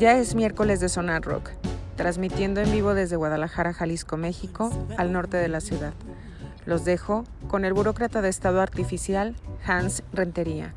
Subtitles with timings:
[0.00, 1.50] Ya es miércoles de Sonar Rock,
[1.96, 5.92] transmitiendo en vivo desde Guadalajara, Jalisco, México, al norte de la ciudad.
[6.64, 10.72] Los dejo con el burócrata de Estado Artificial, Hans Rentería.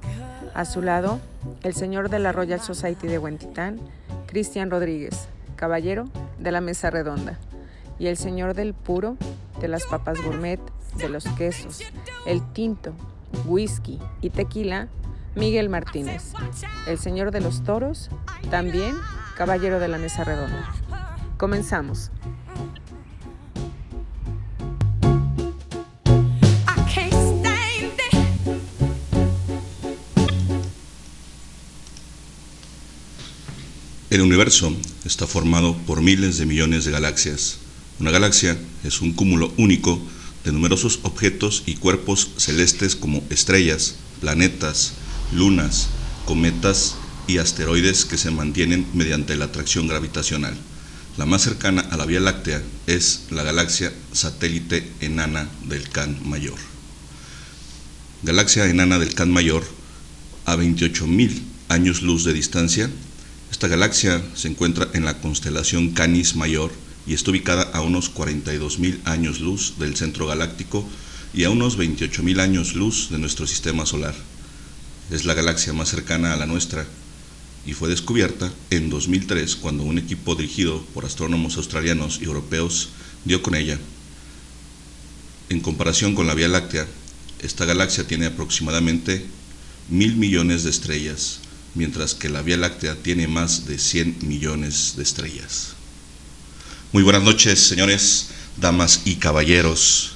[0.53, 1.21] A su lado,
[1.61, 3.79] el señor de la Royal Society de Huentitán,
[4.25, 7.39] Cristian Rodríguez, caballero de la Mesa Redonda.
[7.99, 9.15] Y el señor del puro,
[9.61, 10.59] de las papas gourmet,
[10.97, 11.79] de los quesos,
[12.25, 12.91] el tinto,
[13.45, 14.89] whisky y tequila,
[15.35, 16.33] Miguel Martínez,
[16.87, 18.09] el señor de los toros,
[18.51, 18.95] también
[19.35, 20.73] caballero de la mesa redonda.
[21.37, 22.11] Comenzamos.
[34.09, 34.71] El universo
[35.05, 37.57] está formado por miles de millones de galaxias.
[37.99, 39.99] Una galaxia es un cúmulo único
[40.43, 44.93] de numerosos objetos y cuerpos celestes como estrellas, planetas,
[45.31, 45.89] lunas,
[46.25, 46.95] cometas
[47.27, 50.55] y asteroides que se mantienen mediante la atracción gravitacional.
[51.17, 56.57] La más cercana a la Vía Láctea es la galaxia satélite enana del Can Mayor.
[58.23, 59.63] Galaxia enana del Can Mayor,
[60.45, 62.89] a 28.000 años luz de distancia,
[63.51, 66.71] esta galaxia se encuentra en la constelación Canis Mayor
[67.05, 70.87] y está ubicada a unos 42.000 años luz del centro galáctico
[71.33, 74.15] y a unos 28.000 años luz de nuestro sistema solar
[75.11, 76.85] es la galaxia más cercana a la nuestra
[77.65, 82.89] y fue descubierta en 2003 cuando un equipo dirigido por astrónomos australianos y europeos
[83.23, 83.79] dio con ella.
[85.49, 86.87] En comparación con la Vía Láctea,
[87.41, 89.25] esta galaxia tiene aproximadamente
[89.89, 91.39] mil millones de estrellas,
[91.75, 95.73] mientras que la Vía Láctea tiene más de 100 millones de estrellas.
[96.91, 98.27] Muy buenas noches, señores,
[98.57, 100.13] damas y caballeros.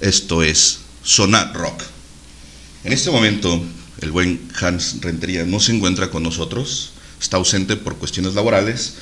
[0.00, 1.82] Esto es Sonar Rock.
[2.84, 3.62] En este momento
[4.00, 8.94] el buen Hans Rentería no se encuentra con nosotros, está ausente por cuestiones laborales,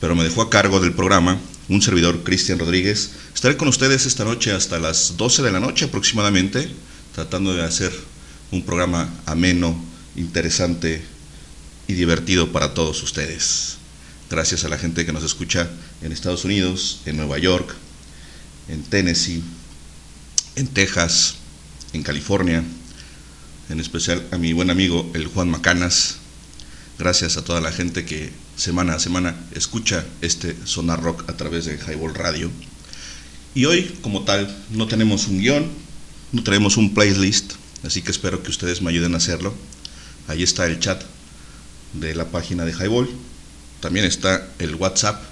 [0.00, 1.38] pero me dejó a cargo del programa
[1.68, 3.12] un servidor, Cristian Rodríguez.
[3.32, 6.68] Estaré con ustedes esta noche hasta las 12 de la noche aproximadamente,
[7.14, 7.92] tratando de hacer
[8.50, 9.80] un programa ameno,
[10.16, 11.00] interesante
[11.86, 13.76] y divertido para todos ustedes.
[14.28, 15.70] Gracias a la gente que nos escucha
[16.02, 17.74] en Estados Unidos, en Nueva York,
[18.68, 19.42] en Tennessee,
[20.56, 21.36] en Texas,
[21.92, 22.64] en California,
[23.70, 26.16] en especial a mi buen amigo el Juan Macanas.
[26.98, 31.66] Gracias a toda la gente que semana a semana escucha este Sonar Rock a través
[31.66, 32.50] de Highball Radio.
[33.54, 35.68] Y hoy, como tal, no tenemos un guion,
[36.32, 37.52] no tenemos un playlist,
[37.84, 39.54] así que espero que ustedes me ayuden a hacerlo.
[40.26, 41.02] Ahí está el chat
[41.94, 43.08] de la página de Highball.
[43.78, 45.22] También está el WhatsApp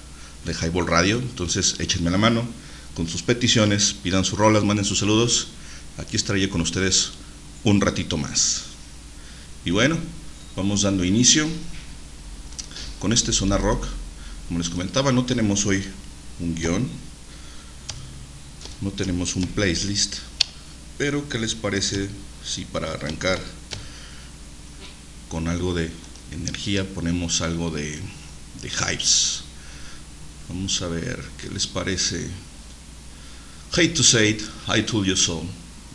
[0.45, 1.17] de Highball Radio.
[1.17, 2.47] Entonces, échenme la mano
[2.95, 5.49] con sus peticiones, pidan sus rolas, manden sus saludos.
[5.97, 7.11] Aquí estaré yo con ustedes
[7.63, 8.63] un ratito más.
[9.65, 9.97] Y bueno,
[10.55, 11.47] vamos dando inicio
[12.99, 13.85] con este Sonar Rock.
[14.47, 15.83] Como les comentaba, no tenemos hoy
[16.39, 16.87] un guion,
[18.81, 20.15] no tenemos un playlist,
[20.97, 22.09] pero ¿qué les parece
[22.45, 23.39] si para arrancar
[25.27, 25.91] con algo de
[26.31, 27.99] energía ponemos algo de,
[28.61, 29.41] de hypes?
[30.47, 32.27] Vamos a ver qué les parece.
[33.71, 35.45] Hate to say it, I told you so.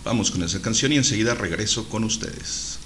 [0.05, 2.79] Vamos con esa canción y enseguida regreso con ustedes.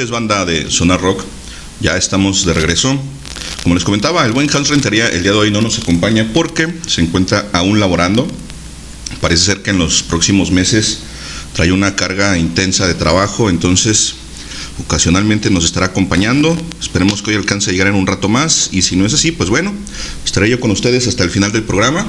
[0.00, 1.22] Noches, banda de Sonar Rock.
[1.80, 2.98] Ya estamos de regreso.
[3.62, 6.72] Como les comentaba, el buen Hans Rentería el día de hoy no nos acompaña porque
[6.86, 8.26] se encuentra aún laborando.
[9.20, 11.00] Parece ser que en los próximos meses
[11.52, 14.14] trae una carga intensa de trabajo, entonces
[14.78, 16.56] ocasionalmente nos estará acompañando.
[16.80, 19.32] Esperemos que hoy alcance a llegar en un rato más y si no es así,
[19.32, 19.74] pues bueno,
[20.24, 22.06] estaré yo con ustedes hasta el final del programa.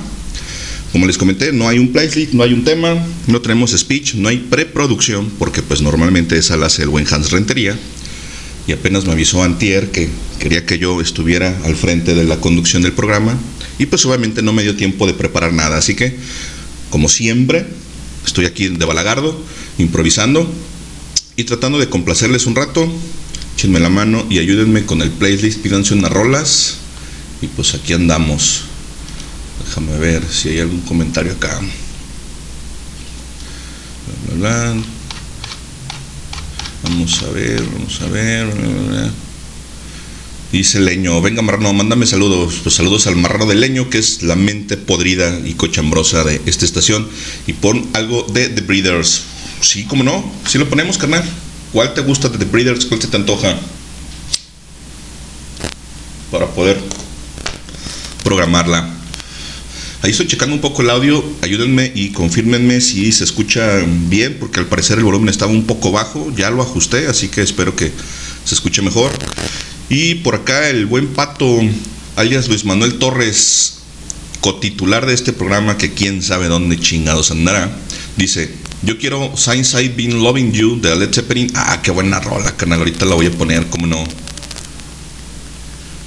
[0.92, 2.96] Como les comenté, no hay un playlist, no hay un tema,
[3.28, 7.32] no tenemos speech, no hay preproducción, porque pues normalmente esa la hace el buen Hans
[7.32, 7.78] Rentería.
[8.68, 12.82] Y apenas me avisó Antier que quería que yo estuviera al frente de la conducción
[12.84, 13.38] del programa.
[13.80, 15.78] Y pues obviamente no me dio tiempo de preparar nada.
[15.78, 16.16] Así que,
[16.90, 17.66] como siempre,
[18.26, 19.42] estoy aquí de balagardo,
[19.78, 20.52] improvisando
[21.38, 22.92] y tratando de complacerles un rato.
[23.56, 26.78] Échenme la mano y ayúdenme con el playlist, pídanse unas rolas.
[27.42, 28.66] Y pues aquí andamos.
[29.72, 31.58] Déjame ver si hay algún comentario acá.
[36.84, 38.50] Vamos a ver, vamos a ver.
[40.52, 42.56] Dice Leño, venga Marrano, mándame saludos.
[42.64, 46.66] Pues saludos al Marrano de Leño, que es la mente podrida y cochambrosa de esta
[46.66, 47.08] estación.
[47.48, 49.22] Y pon algo de The Breeders.
[49.62, 50.30] Sí, cómo no.
[50.50, 51.24] Sí lo ponemos, carnal.
[51.72, 52.88] ¿Cuál te gusta de The Breeders?
[52.88, 53.58] ¿Cuál se te antoja?
[56.30, 56.78] Para poder
[58.26, 58.91] programarla.
[60.04, 64.60] Ahí estoy checando un poco el audio, ayúdenme y confírmenme si se escucha bien, porque
[64.60, 67.92] al parecer el volumen estaba un poco bajo, ya lo ajusté, así que espero que
[68.44, 69.12] se escuche mejor.
[69.90, 71.60] Y por acá el buen Pato,
[72.16, 73.76] alias Luis Manuel Torres,
[74.40, 77.72] cotitular de este programa, que quién sabe dónde chingados andará,
[78.18, 78.50] dice,
[78.82, 81.52] yo quiero Since I've Been Loving You de Led Zeppelin.
[81.54, 84.04] Ah, qué buena rola, canal, ahorita la voy a poner, como no.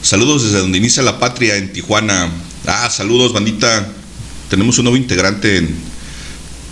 [0.03, 2.29] Saludos desde donde inicia la patria en Tijuana.
[2.67, 3.87] Ah, saludos, bandita.
[4.49, 5.77] Tenemos un nuevo integrante en,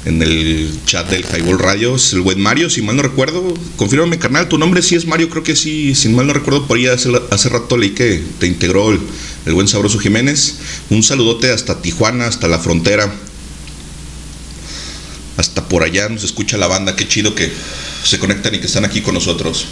[0.06, 1.96] en el chat del Highball Radio.
[2.12, 3.52] El buen Mario, si mal no recuerdo.
[3.76, 5.94] Confírmame, carnal, tu nombre sí es Mario, creo que sí.
[5.94, 9.00] Si mal no recuerdo, por ahí hace, hace rato leí que te integró el,
[9.44, 10.54] el buen Sabroso Jiménez.
[10.88, 13.12] Un saludote hasta Tijuana, hasta la frontera.
[15.36, 16.96] Hasta por allá nos escucha la banda.
[16.96, 17.52] Qué chido que
[18.02, 19.66] se conectan y que están aquí con nosotros.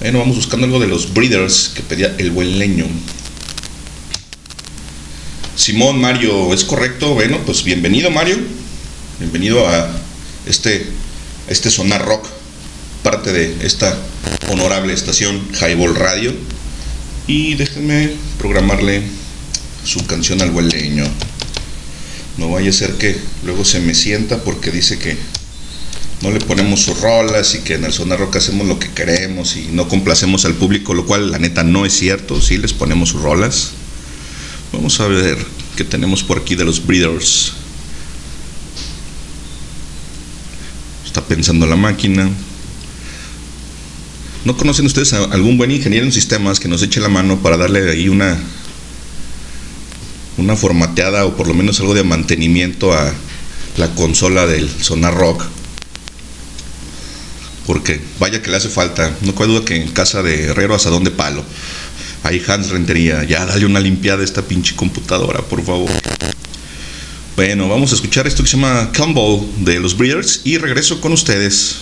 [0.00, 2.86] Bueno, vamos buscando algo de los Breeders que pedía el buen leño.
[5.58, 7.14] Simón Mario, ¿es correcto?
[7.14, 8.38] Bueno, pues bienvenido Mario.
[9.18, 9.90] Bienvenido a
[10.46, 10.86] este,
[11.48, 12.28] este Sonar Rock,
[13.02, 13.98] parte de esta
[14.50, 16.32] honorable estación Highball Radio.
[17.26, 19.02] Y déjenme programarle
[19.84, 21.04] su canción al buen leño.
[22.36, 25.16] No vaya a ser que luego se me sienta porque dice que
[26.22, 29.56] no le ponemos sus rolas y que en el Sonar Rock hacemos lo que queremos
[29.56, 33.08] y no complacemos al público, lo cual la neta no es cierto, sí les ponemos
[33.08, 33.72] sus rolas.
[34.72, 35.38] Vamos a ver
[35.76, 37.52] qué tenemos por aquí de los Breeders.
[41.04, 42.28] Está pensando la máquina.
[44.44, 47.56] ¿No conocen ustedes a algún buen ingeniero en sistemas que nos eche la mano para
[47.56, 48.38] darle ahí una
[50.38, 53.12] una formateada o por lo menos algo de mantenimiento a
[53.76, 55.44] la consola del Sonar Rock?
[57.66, 59.14] Porque vaya que le hace falta.
[59.20, 61.44] No cabe duda que en casa de Herrero asadón de palo.
[62.22, 65.90] Ahí Hans Rentería, ya dale una limpiada a esta pinche computadora, por favor.
[67.36, 71.12] Bueno, vamos a escuchar esto que se llama Campbell de los Breeders y regreso con
[71.12, 71.76] ustedes.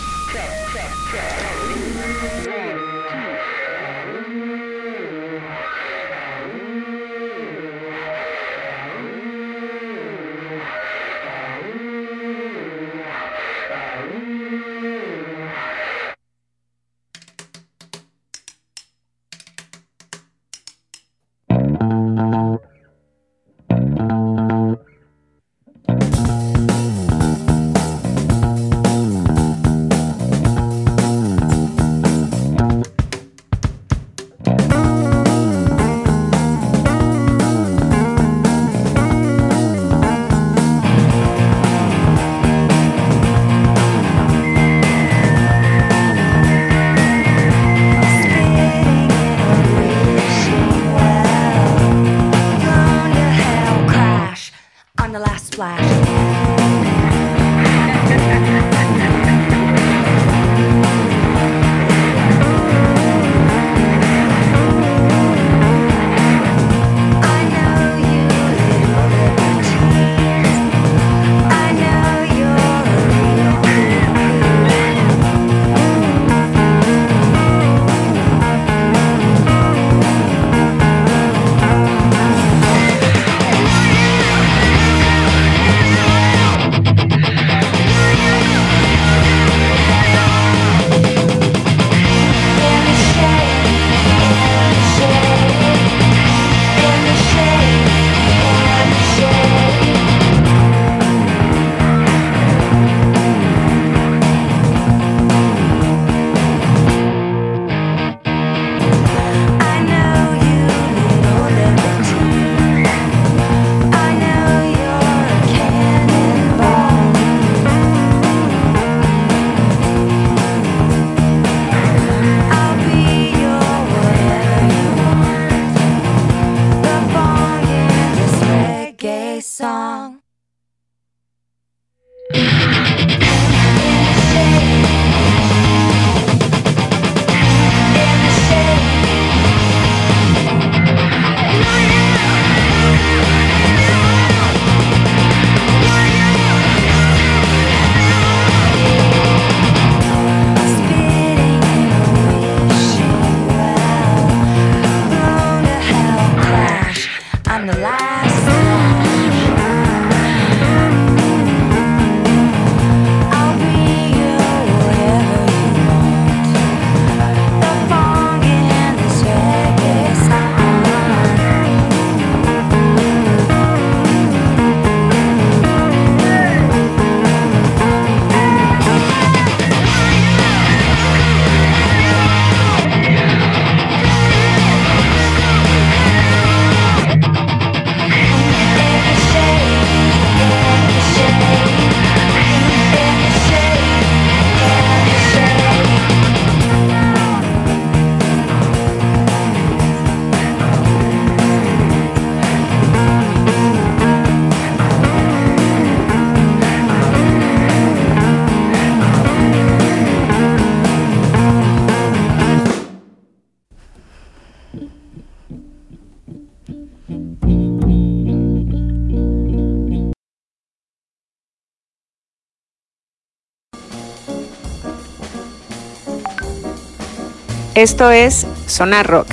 [227.76, 229.28] Esto es Sonar Rock.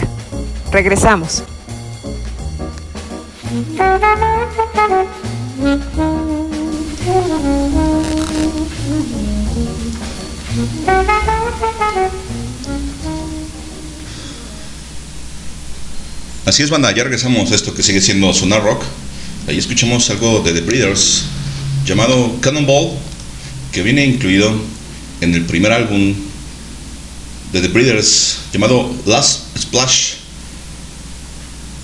[0.70, 1.44] Regresamos.
[16.46, 18.84] Así es, banda, ya regresamos a esto que sigue siendo Sonar Rock.
[19.48, 21.24] Ahí escuchamos algo de The Breeders
[21.86, 22.98] llamado Cannonball,
[23.72, 24.54] que viene incluido
[25.22, 26.14] en el primer álbum
[27.54, 30.14] de The Breeders llamado Last Splash,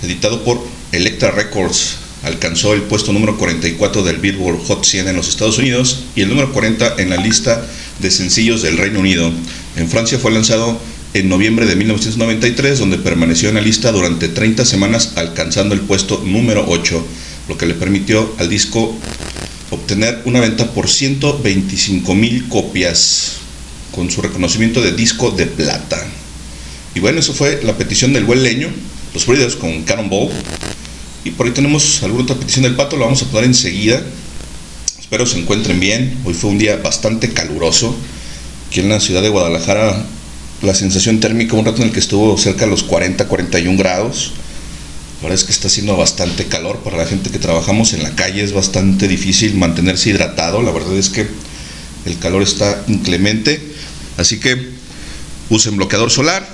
[0.01, 0.59] editado por
[0.91, 1.97] Electra Records.
[2.23, 6.29] Alcanzó el puesto número 44 del Billboard Hot 100 en los Estados Unidos y el
[6.29, 7.65] número 40 en la lista
[7.99, 9.31] de sencillos del Reino Unido.
[9.77, 10.77] En Francia fue lanzado
[11.13, 16.21] en noviembre de 1993, donde permaneció en la lista durante 30 semanas, alcanzando el puesto
[16.25, 17.05] número 8,
[17.47, 18.95] lo que le permitió al disco
[19.69, 23.37] obtener una venta por 125 mil copias,
[23.91, 26.03] con su reconocimiento de disco de plata.
[26.95, 28.69] Y bueno, eso fue la petición del buen leño,
[29.13, 30.29] los Breeders con Cannonball.
[31.23, 34.01] Y por ahí tenemos alguna otra petición del pato, lo vamos a poner enseguida.
[34.99, 36.17] Espero se encuentren bien.
[36.23, 37.95] Hoy fue un día bastante caluroso.
[38.67, 40.05] Aquí en la ciudad de Guadalajara,
[40.61, 44.33] la sensación térmica, un rato en el que estuvo cerca de los 40, 41 grados.
[45.17, 48.15] La verdad es que está haciendo bastante calor para la gente que trabajamos en la
[48.15, 48.43] calle.
[48.43, 50.61] Es bastante difícil mantenerse hidratado.
[50.61, 51.27] La verdad es que
[52.05, 53.68] el calor está inclemente.
[54.19, 54.57] Así que
[55.49, 56.45] usen bloqueador solar,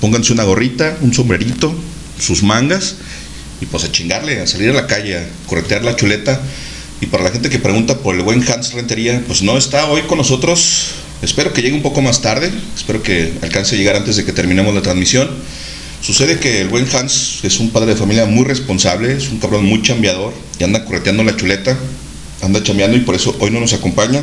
[0.00, 1.74] pónganse una gorrita, un sombrerito,
[2.20, 2.94] sus mangas
[3.60, 6.40] y pues a chingarle, a salir a la calle, a corretear la chuleta.
[7.00, 10.02] Y para la gente que pregunta por el buen Hans Rentería, pues no está hoy
[10.02, 10.92] con nosotros.
[11.22, 14.32] Espero que llegue un poco más tarde, espero que alcance a llegar antes de que
[14.32, 15.28] terminemos la transmisión.
[16.02, 19.64] Sucede que el buen Hans es un padre de familia muy responsable, es un cabrón
[19.64, 21.76] muy chambeador y anda correteando la chuleta,
[22.42, 24.22] anda chambeando y por eso hoy no nos acompaña.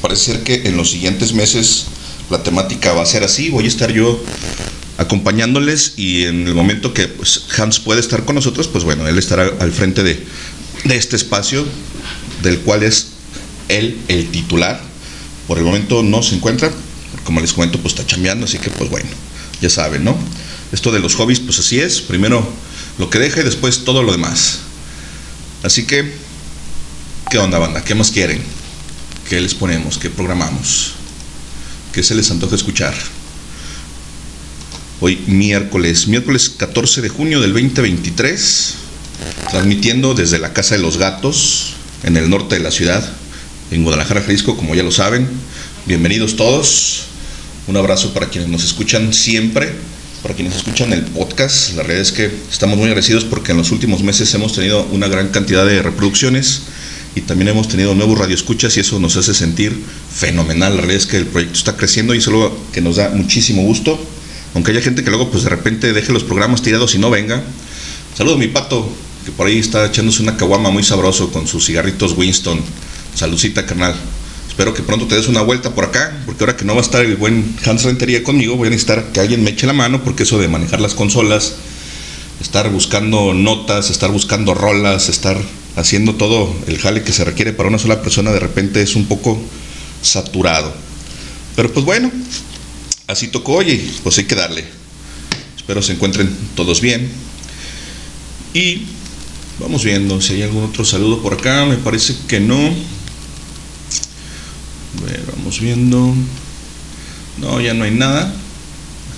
[0.00, 1.86] Parece ser que en los siguientes meses
[2.30, 3.50] la temática va a ser así.
[3.50, 4.22] Voy a estar yo
[4.98, 9.18] acompañándoles y en el momento que pues, Hans puede estar con nosotros, pues bueno, él
[9.18, 10.24] estará al frente de,
[10.84, 11.64] este espacio
[12.42, 13.08] del cual es
[13.68, 14.80] él el titular.
[15.48, 16.70] Por el momento no se encuentra,
[17.24, 19.08] como les comento, pues está chambeando, así que pues bueno,
[19.60, 20.16] ya saben, ¿no?
[20.72, 22.46] Esto de los hobbies, pues así es, primero
[22.98, 24.60] lo que deja y después todo lo demás.
[25.62, 26.12] Así que,
[27.30, 27.84] ¿qué onda banda?
[27.84, 28.42] ¿Qué más quieren?
[29.28, 29.96] ¿Qué les ponemos?
[29.96, 30.92] ¿Qué programamos?
[31.94, 32.94] ¿Qué se les antoja escuchar?
[35.00, 38.74] Hoy miércoles, miércoles 14 de junio del 2023,
[39.50, 43.02] transmitiendo desde la Casa de los Gatos, en el norte de la ciudad,
[43.70, 45.26] en Guadalajara, Jalisco, como ya lo saben.
[45.86, 47.04] Bienvenidos todos.
[47.66, 49.72] Un abrazo para quienes nos escuchan siempre,
[50.22, 51.74] para quienes escuchan el podcast.
[51.76, 55.08] La realidad es que estamos muy agradecidos porque en los últimos meses hemos tenido una
[55.08, 56.60] gran cantidad de reproducciones
[57.14, 59.80] y también hemos tenido nuevos radioescuchas y eso nos hace sentir
[60.12, 60.74] fenomenal.
[60.74, 63.62] La realidad es que el proyecto está creciendo y es algo que nos da muchísimo
[63.62, 63.98] gusto.
[64.54, 67.42] Aunque haya gente que luego pues de repente deje los programas tirados y no venga.
[68.16, 68.88] Saludo a mi pato,
[69.24, 72.60] que por ahí está echándose una caguama muy sabroso con sus cigarritos Winston.
[73.14, 73.94] Saludcita, carnal.
[74.48, 76.84] Espero que pronto te des una vuelta por acá, porque ahora que no va a
[76.84, 80.04] estar el buen Hans Rentería conmigo, voy a necesitar que alguien me eche la mano,
[80.04, 81.54] porque eso de manejar las consolas,
[82.40, 85.36] estar buscando notas, estar buscando rolas, estar
[85.76, 89.06] haciendo todo el jale que se requiere para una sola persona de repente es un
[89.06, 89.40] poco
[90.02, 90.72] saturado.
[91.56, 92.10] Pero pues bueno,
[93.06, 94.64] así tocó y pues hay que darle.
[95.56, 97.08] Espero se encuentren todos bien.
[98.52, 98.82] Y
[99.58, 101.64] vamos viendo si hay algún otro saludo por acá.
[101.66, 102.58] Me parece que no.
[104.98, 106.14] A ver, vamos viendo.
[107.38, 108.32] No, ya no hay nada.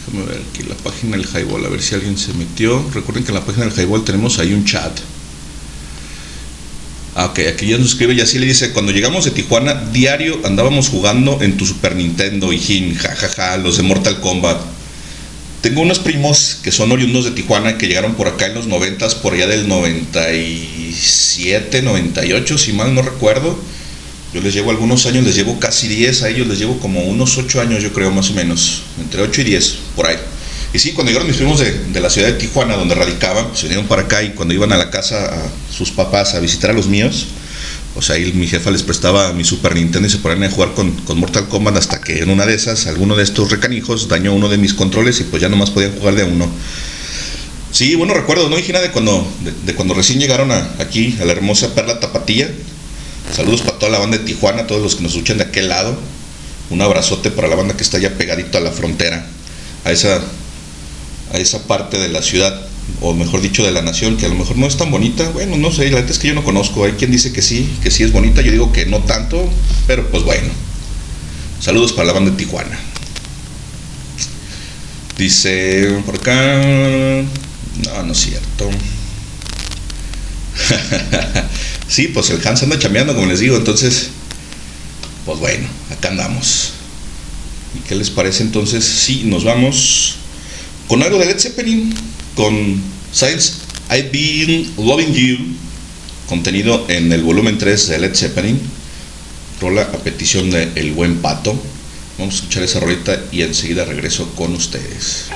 [0.06, 2.88] Déjame ver aquí la página del Highball, a ver si alguien se metió.
[2.94, 4.96] Recuerden que en la página del Highball tenemos ahí un chat.
[7.18, 10.38] Ah, ok, aquí ya nos escribe y así le dice, cuando llegamos de Tijuana, diario
[10.44, 14.60] andábamos jugando en tu Super Nintendo, hijín, jajaja, los de Mortal Kombat.
[15.62, 19.22] Tengo unos primos que son oriundos de Tijuana que llegaron por acá en los 90,
[19.22, 23.58] por allá del 97, 98, si mal no recuerdo.
[24.34, 27.38] Yo les llevo algunos años, les llevo casi 10, a ellos les llevo como unos
[27.38, 30.18] 8 años, yo creo, más o menos, entre 8 y 10, por ahí.
[30.76, 33.86] Y sí, cuando llegaron mis primos de, la ciudad de Tijuana, donde radicaban, pues vinieron
[33.86, 36.86] para acá y cuando iban a la casa a sus papás a visitar a los
[36.86, 37.28] míos,
[37.94, 40.92] pues ahí mi jefa les prestaba mi Super Nintendo y se ponían a jugar con,
[40.92, 44.50] con, Mortal Kombat hasta que en una de esas, alguno de estos recanijos dañó uno
[44.50, 46.46] de mis controles y pues ya nomás podían jugar de a uno.
[47.72, 48.80] Sí, bueno recuerdo, ¿no, Higina?
[48.80, 52.50] De cuando, de, de cuando recién llegaron a, aquí, a la hermosa Perla Tapatía.
[53.34, 55.98] Saludos para toda la banda de Tijuana, todos los que nos escuchan de aquel lado.
[56.68, 59.24] Un abrazote para la banda que está ya pegadito a la frontera,
[59.84, 60.20] a esa,
[61.32, 62.66] a esa parte de la ciudad,
[63.00, 65.28] o mejor dicho, de la nación, que a lo mejor no es tan bonita.
[65.30, 66.84] Bueno, no sé, la verdad es que yo no conozco.
[66.84, 69.50] Hay quien dice que sí, que sí es bonita, yo digo que no tanto,
[69.86, 70.48] pero pues bueno.
[71.60, 72.78] Saludos para la banda de Tijuana.
[75.18, 76.62] Dice por acá.
[77.84, 78.70] No, no es cierto.
[81.88, 84.10] sí, pues el Hans anda chameando, como les digo, entonces.
[85.24, 86.72] Pues bueno, acá andamos.
[87.74, 88.84] ¿Y qué les parece entonces?
[88.84, 90.16] Sí, nos vamos
[90.88, 91.92] con algo de Led Zeppelin,
[92.34, 92.80] con
[93.12, 93.54] Science
[93.90, 95.38] I've Been Loving You,
[96.28, 98.60] contenido en el volumen 3 de Led Zeppelin,
[99.60, 101.58] rola a petición de El Buen Pato.
[102.18, 105.26] Vamos a escuchar esa rolita y enseguida regreso con ustedes.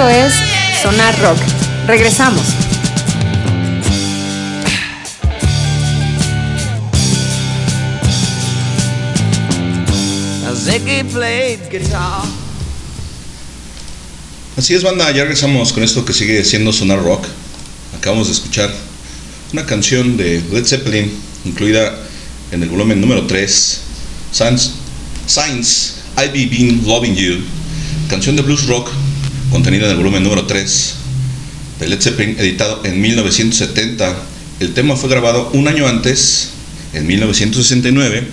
[0.00, 0.32] Esto es
[0.82, 1.36] Sonar Rock.
[1.86, 2.40] Regresamos.
[14.56, 17.26] Así es, banda, ya regresamos con esto que sigue siendo Sonar Rock.
[17.94, 18.74] Acabamos de escuchar
[19.52, 21.12] una canción de Led Zeppelin,
[21.44, 21.94] incluida
[22.52, 23.80] en el volumen número 3,
[24.32, 24.76] Signs,
[25.26, 27.40] Signs I've Been Loving You,
[28.08, 28.90] canción de blues rock
[29.50, 30.94] contenida en el volumen número 3
[31.80, 34.16] de Led Zeppelin, editado en 1970.
[34.60, 36.50] El tema fue grabado un año antes,
[36.92, 38.28] en 1969,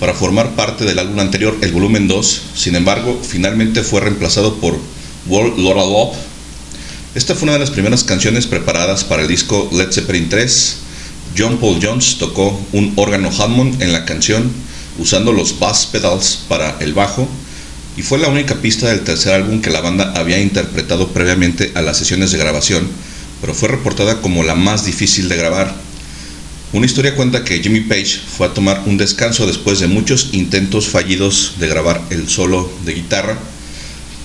[0.00, 2.42] para formar parte del álbum anterior, el volumen 2.
[2.54, 4.78] Sin embargo, finalmente fue reemplazado por
[5.26, 6.16] World Laura Love.
[7.14, 10.76] Esta fue una de las primeras canciones preparadas para el disco Led Zeppelin 3.
[11.36, 14.50] John Paul Jones tocó un órgano Hammond en la canción
[14.98, 17.28] usando los bass pedals para el bajo
[17.98, 21.82] y fue la única pista del tercer álbum que la banda había interpretado previamente a
[21.82, 22.86] las sesiones de grabación,
[23.40, 25.74] pero fue reportada como la más difícil de grabar.
[26.72, 30.86] Una historia cuenta que Jimmy Page fue a tomar un descanso después de muchos intentos
[30.86, 33.36] fallidos de grabar el solo de guitarra.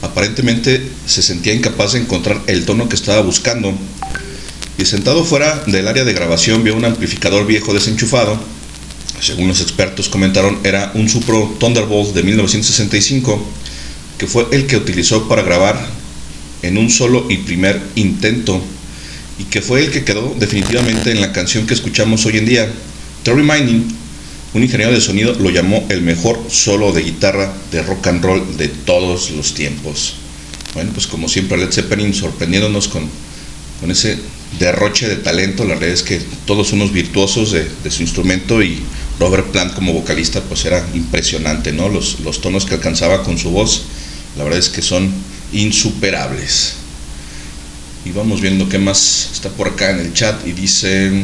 [0.04, 3.74] Aparentemente se sentía incapaz de encontrar el tono que estaba buscando
[4.78, 8.40] y sentado fuera del área de grabación vio un amplificador viejo desenchufado.
[9.20, 13.42] Según los expertos comentaron era un Supro Thunderbolt de 1965
[14.18, 15.80] que fue el que utilizó para grabar
[16.62, 18.62] en un solo y primer intento
[19.40, 22.72] y que fue el que quedó definitivamente en la canción que escuchamos hoy en día.
[23.24, 23.88] Terry Mining,
[24.54, 28.58] un ingeniero de sonido, lo llamó el mejor solo de guitarra de rock and roll
[28.58, 30.16] de todos los tiempos.
[30.74, 33.10] Bueno, pues como siempre Led Zeppelin sorprendiéndonos con,
[33.80, 34.18] con ese
[34.60, 38.80] derroche de talento, la verdad es que todos unos virtuosos de su instrumento y
[39.24, 41.88] Robert Plant como vocalista pues era impresionante, ¿no?
[41.88, 43.84] Los, los tonos que alcanzaba con su voz,
[44.38, 45.10] la verdad es que son
[45.54, 46.74] insuperables.
[48.04, 51.24] Y vamos viendo qué más está por acá en el chat y dice...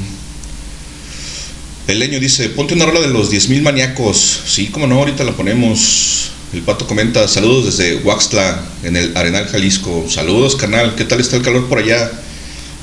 [1.88, 4.44] Leño dice, ponte una rola de los 10.000 maníacos.
[4.46, 6.30] Sí, como no, ahorita la ponemos.
[6.54, 10.06] El pato comenta, saludos desde Huaxtla, en el Arenal Jalisco.
[10.08, 12.10] Saludos, canal, ¿qué tal está el calor por allá?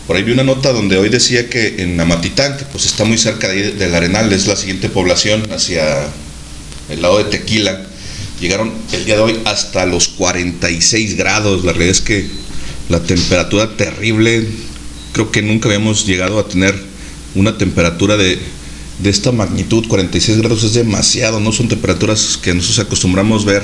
[0.07, 3.19] Por ahí vi una nota donde hoy decía que en Amatitán, que pues está muy
[3.19, 5.83] cerca de del Arenal, es la siguiente población hacia
[6.88, 7.85] el lado de Tequila,
[8.40, 11.64] llegaron el día de hoy hasta los 46 grados.
[11.64, 12.27] La realidad es que
[12.88, 14.47] la temperatura terrible,
[15.12, 16.75] creo que nunca habíamos llegado a tener
[17.35, 18.38] una temperatura de
[18.99, 23.62] de esta magnitud, 46 grados es demasiado, no son temperaturas que nosotros acostumbramos ver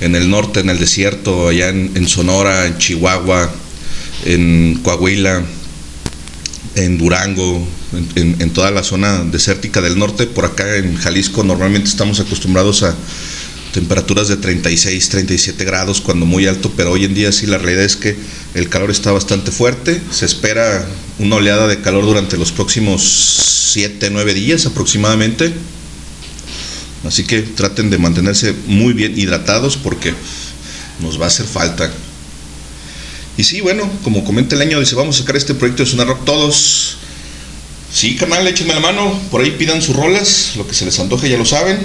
[0.00, 3.50] en el norte, en el desierto, allá en Sonora, en Chihuahua,
[4.24, 5.44] en Coahuila,
[6.84, 7.66] en Durango,
[8.14, 10.26] en, toda la zona desértica del norte.
[10.26, 12.94] Por acá en Jalisco normalmente estamos acostumbrados a
[13.72, 17.84] temperaturas de 36, 37 grados cuando muy alto, pero hoy en día sí la realidad
[17.84, 18.16] es que
[18.54, 20.00] el calor está bastante fuerte.
[20.10, 20.86] Se espera
[21.18, 23.02] una oleada de calor durante los próximos
[23.72, 25.52] 7, 9 días aproximadamente.
[27.06, 30.14] Así que traten de mantenerse muy bien hidratados porque
[31.00, 31.90] nos va a hacer falta.
[33.38, 36.08] Y sí, bueno, como comenta el año, dice, vamos a sacar este proyecto de Sonar
[36.08, 36.96] Rock todos.
[37.92, 41.28] Sí, canal, échenme la mano, por ahí pidan sus rolas, lo que se les antoje
[41.30, 41.78] ya lo saben.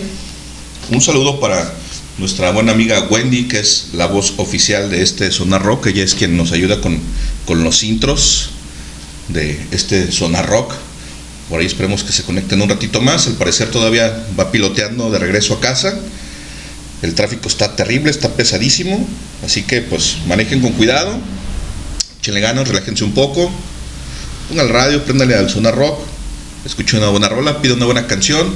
[0.89, 1.71] Un saludo para
[2.17, 6.15] nuestra buena amiga Wendy, que es la voz oficial de este Sonar Rock, ella es
[6.15, 6.99] quien nos ayuda con,
[7.45, 8.49] con los intros
[9.27, 10.73] de este Sonar Rock.
[11.49, 15.19] Por ahí esperemos que se conecten un ratito más, al parecer todavía va piloteando de
[15.19, 15.99] regreso a casa.
[17.03, 19.07] El tráfico está terrible, está pesadísimo,
[19.45, 21.19] así que pues manejen con cuidado,
[22.23, 23.51] échenle ganas, relájense un poco,
[24.47, 25.99] pongan el radio, préndale al Sonar Rock,
[26.63, 28.49] escuchen una buena rola, pida una buena canción,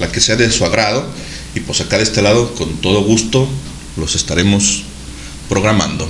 [0.00, 1.06] la que sea de su agrado,
[1.54, 3.48] y pues acá de este lado, con todo gusto,
[3.96, 4.82] los estaremos
[5.48, 6.08] programando.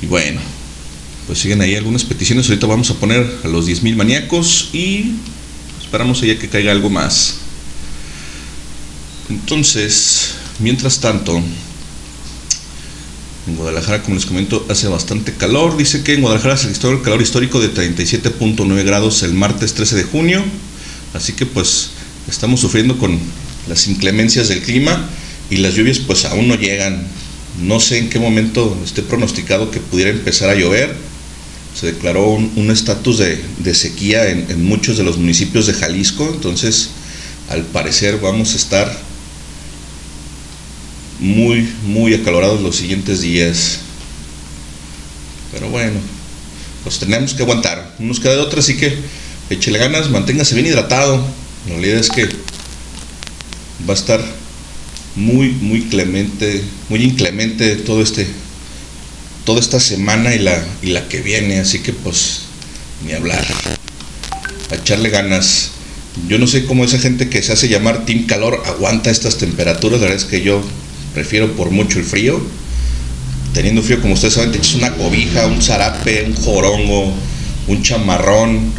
[0.00, 0.40] Y bueno,
[1.26, 5.16] pues siguen ahí algunas peticiones, ahorita vamos a poner a los 10.000 maníacos y
[5.82, 7.38] esperamos allá que caiga algo más.
[9.28, 11.42] Entonces, mientras tanto,
[13.46, 15.76] en Guadalajara, como les comento, hace bastante calor.
[15.76, 19.96] Dice que en Guadalajara se registró el calor histórico de 37.9 grados el martes 13
[19.96, 20.44] de junio.
[21.14, 21.90] Así que pues
[22.28, 23.18] estamos sufriendo con
[23.68, 25.08] las inclemencias del clima
[25.50, 27.06] y las lluvias pues aún no llegan.
[27.60, 30.94] No sé en qué momento esté pronosticado que pudiera empezar a llover.
[31.78, 36.30] Se declaró un estatus de, sequía en muchos de los municipios de Jalisco.
[36.32, 36.90] Entonces,
[37.48, 39.11] al parecer vamos a estar
[41.22, 43.78] muy, muy acalorados los siguientes días.
[45.52, 46.00] Pero bueno,
[46.82, 47.94] pues tenemos que aguantar.
[47.98, 48.92] No nos queda de otra, así que
[49.48, 51.24] échele ganas, manténgase bien hidratado.
[51.68, 52.24] La realidad es que
[53.88, 54.20] va a estar
[55.14, 58.26] muy, muy clemente, muy inclemente todo este,
[59.44, 62.40] toda esta semana y la, y la que viene, así que pues
[63.06, 63.46] ni hablar.
[64.70, 65.70] A echarle ganas.
[66.28, 70.00] Yo no sé cómo esa gente que se hace llamar Team Calor aguanta estas temperaturas.
[70.00, 70.62] La verdad es que yo
[71.14, 72.40] prefiero por mucho el frío.
[73.54, 77.12] Teniendo frío, como ustedes saben, te echas una cobija, un zarape, un jorongo,
[77.66, 78.72] un chamarrón,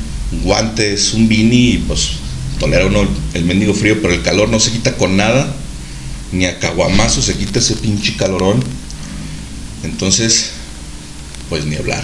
[0.44, 2.14] guantes, un bini y pues
[2.60, 5.54] tolera uno el mendigo frío, pero el calor no se quita con nada.
[6.32, 8.64] Ni a caguamazo se quita ese pinche calorón.
[9.84, 10.52] Entonces,
[11.50, 12.04] pues ni hablar.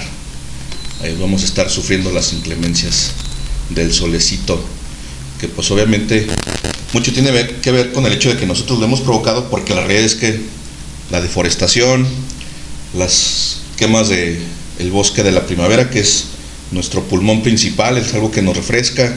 [1.02, 3.12] Ahí vamos a estar sufriendo las inclemencias
[3.70, 4.64] del solecito
[5.40, 6.28] que pues obviamente
[6.94, 7.32] mucho tiene
[7.62, 10.16] que ver con el hecho de que nosotros lo hemos provocado porque la realidad es
[10.16, 10.40] que
[11.12, 12.08] la deforestación,
[12.96, 14.40] las quemas de
[14.80, 16.26] el bosque de la primavera que es
[16.72, 19.16] nuestro pulmón principal, es algo que nos refresca,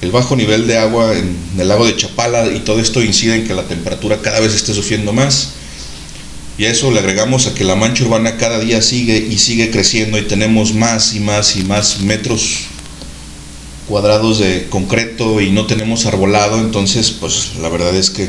[0.00, 3.46] el bajo nivel de agua en el lago de Chapala y todo esto incide en
[3.46, 5.50] que la temperatura cada vez esté sufriendo más.
[6.56, 9.70] Y a eso le agregamos a que la mancha urbana cada día sigue y sigue
[9.70, 12.66] creciendo y tenemos más y más y más metros
[13.88, 18.28] cuadrados de concreto y no tenemos arbolado, entonces pues la verdad es que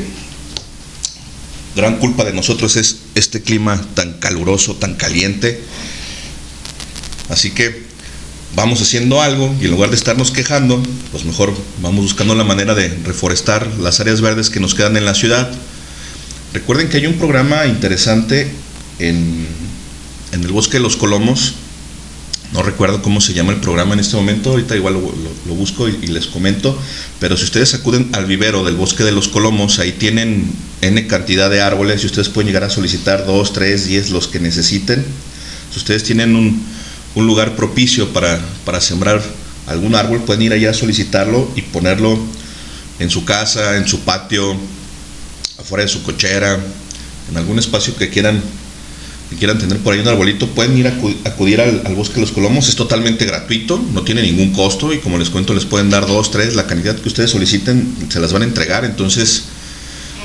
[1.76, 5.62] gran culpa de nosotros es este clima tan caluroso, tan caliente.
[7.28, 7.84] Así que
[8.56, 10.82] vamos haciendo algo y en lugar de estarnos quejando,
[11.12, 15.04] pues mejor vamos buscando la manera de reforestar las áreas verdes que nos quedan en
[15.04, 15.50] la ciudad.
[16.52, 18.50] Recuerden que hay un programa interesante
[18.98, 19.46] en,
[20.32, 21.54] en el Bosque de los Colomos.
[22.52, 25.98] No recuerdo cómo se llama el programa en este momento, ahorita igual lo, busco y,
[26.02, 26.76] y les comento,
[27.20, 31.48] pero si ustedes acuden al vivero del Bosque de los Colomos, ahí tienen N cantidad
[31.48, 35.04] de árboles y ustedes pueden llegar a solicitar 2, 3, 10, los que necesiten.
[35.72, 36.64] Si ustedes tienen un,
[37.14, 39.22] un lugar propicio para, para sembrar
[39.66, 42.18] algún árbol, pueden ir allá a solicitarlo y ponerlo
[42.98, 44.56] en su casa, en su patio,
[45.58, 46.58] afuera de su cochera,
[47.30, 48.42] en algún espacio que quieran
[49.30, 52.16] que quieran tener por ahí un arbolito, pueden ir a acu- acudir al, al Bosque
[52.16, 55.64] de los Colomos, es totalmente gratuito, no tiene ningún costo y como les cuento les
[55.64, 59.44] pueden dar dos, tres, la cantidad que ustedes soliciten se las van a entregar, entonces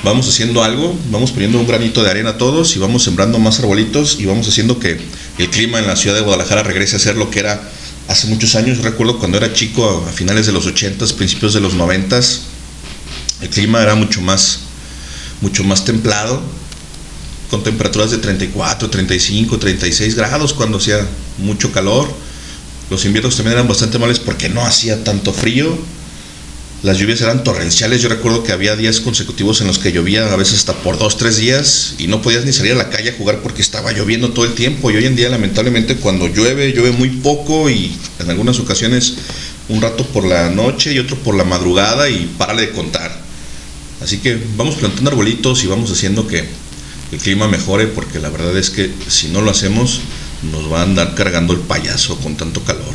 [0.02, 4.18] vamos haciendo algo, vamos poniendo un granito de arena todos y vamos sembrando más arbolitos
[4.20, 4.98] y vamos haciendo que
[5.38, 7.60] el clima en la ciudad de Guadalajara regrese a ser lo que era
[8.08, 11.74] hace muchos años, recuerdo cuando era chico a finales de los 80s, principios de los
[11.74, 12.38] 90s,
[13.40, 14.60] el clima era mucho más
[15.42, 16.40] mucho más templado
[17.56, 20.98] con temperaturas de 34, 35, 36 grados cuando hacía
[21.38, 22.06] mucho calor.
[22.90, 25.78] Los inviernos también eran bastante malos porque no hacía tanto frío.
[26.82, 28.02] las lluvias eran torrenciales.
[28.02, 31.16] Yo recuerdo que había días consecutivos en los que llovía, a veces hasta por dos,
[31.16, 34.32] tres días, y no podías ni salir a la calle a jugar porque estaba lloviendo
[34.32, 34.90] todo el tiempo.
[34.90, 39.14] Y hoy en día, lamentablemente, cuando llueve, llueve muy poco y en algunas ocasiones
[39.70, 43.18] un rato por la noche y otro por la madrugada y párale de contar.
[44.02, 46.44] Así que vamos plantando arbolitos y vamos haciendo que
[47.16, 50.00] el clima mejore porque la verdad es que si no lo hacemos
[50.52, 52.94] nos va a andar cargando el payaso con tanto calor.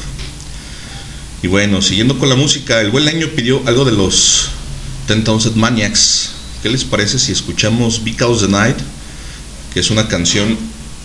[1.41, 4.49] Y bueno, siguiendo con la música, el buen año pidió algo de los
[5.07, 6.33] Ten Thousand Maniacs.
[6.61, 8.77] ¿Qué les parece si escuchamos Because the Night?
[9.73, 10.55] Que es una canción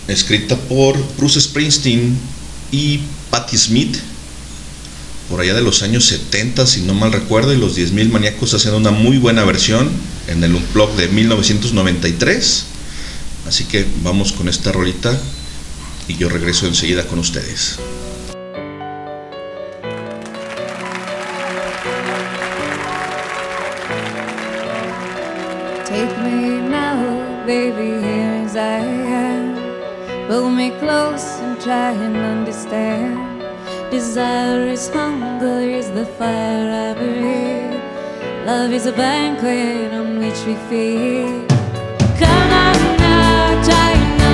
[0.07, 2.15] escrita por Bruce Springsteen
[2.71, 2.99] y
[3.31, 3.97] Patti Smith
[5.27, 8.75] por allá de los años 70, si no mal recuerdo, y los 10.000 maníacos hacen
[8.75, 9.89] una muy buena versión
[10.27, 12.76] en el Unplug de 1993.
[13.47, 15.17] Así que vamos con esta rolita
[16.09, 17.79] y yo regreso enseguida con ustedes.
[25.85, 29.55] Take me now, baby, here as I am.
[30.27, 33.17] Pull me close and try and understand.
[33.89, 37.81] Desire is hunger, is the fire I breathe.
[38.45, 41.47] Love is a banquet on which we feed.
[42.19, 42.96] Come on
[43.57, 44.26] now, try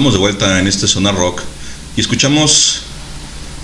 [0.00, 1.42] Estamos de vuelta en este Sonar Rock
[1.94, 2.80] y escuchamos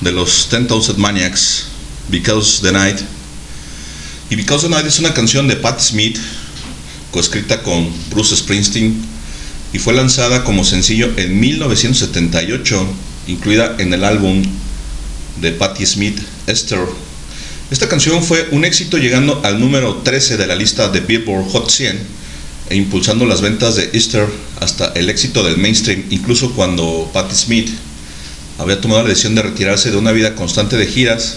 [0.02, 1.68] de los 10,000 Maniacs,
[2.10, 2.98] Because the Night.
[4.28, 6.18] Y Because the Night es una canción de Pat Smith,
[7.10, 9.02] coescrita con Bruce Springsteen,
[9.72, 12.86] y fue lanzada como sencillo en 1978,
[13.28, 14.42] incluida en el álbum
[15.40, 16.84] de Patti Smith, Esther.
[17.70, 21.70] Esta canción fue un éxito llegando al número 13 de la lista de Billboard Hot
[21.70, 21.98] 100
[22.68, 24.28] e impulsando las ventas de Easter
[24.60, 27.70] hasta el éxito del mainstream, incluso cuando Patti Smith
[28.58, 31.36] había tomado la decisión de retirarse de una vida constante de giras,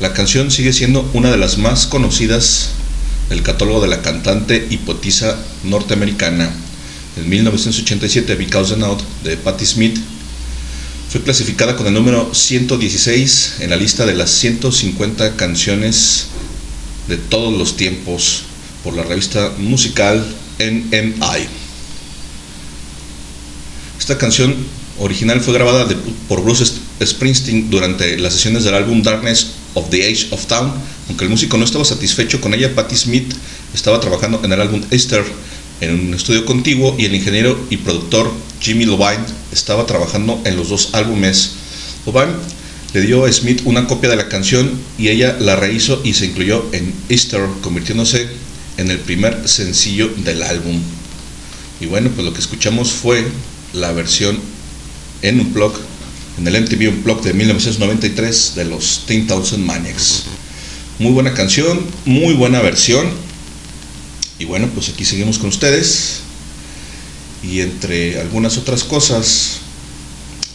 [0.00, 2.70] la canción sigue siendo una de las más conocidas
[3.28, 6.50] del catálogo de la cantante y poetisa norteamericana.
[7.16, 9.98] En 1987, Because the Note de Patti Smith
[11.10, 16.28] fue clasificada con el número 116 en la lista de las 150 canciones
[17.06, 18.44] de todos los tiempos
[18.82, 20.24] por la revista musical
[20.58, 21.61] NMI.
[24.02, 24.52] Esta canción
[24.98, 25.86] original fue grabada
[26.26, 26.64] por Bruce
[27.00, 30.72] Springsteen durante las sesiones del álbum Darkness of the Age of Town.
[31.06, 33.32] Aunque el músico no estaba satisfecho con ella, Patti Smith
[33.72, 35.24] estaba trabajando en el álbum Easter
[35.80, 40.70] en un estudio contiguo y el ingeniero y productor Jimmy Levine estaba trabajando en los
[40.70, 41.52] dos álbumes.
[42.04, 42.32] Levine
[42.94, 46.26] le dio a Smith una copia de la canción y ella la rehizo y se
[46.26, 48.26] incluyó en Easter, convirtiéndose
[48.78, 50.80] en el primer sencillo del álbum.
[51.80, 53.24] Y bueno, pues lo que escuchamos fue
[53.72, 54.38] la versión
[55.22, 55.74] en un blog,
[56.38, 60.24] en el MTV Unplugged de 1993 de los 10,000 Maniacs.
[60.98, 63.08] Muy buena canción, muy buena versión.
[64.38, 66.20] Y bueno, pues aquí seguimos con ustedes.
[67.42, 69.58] Y entre algunas otras cosas,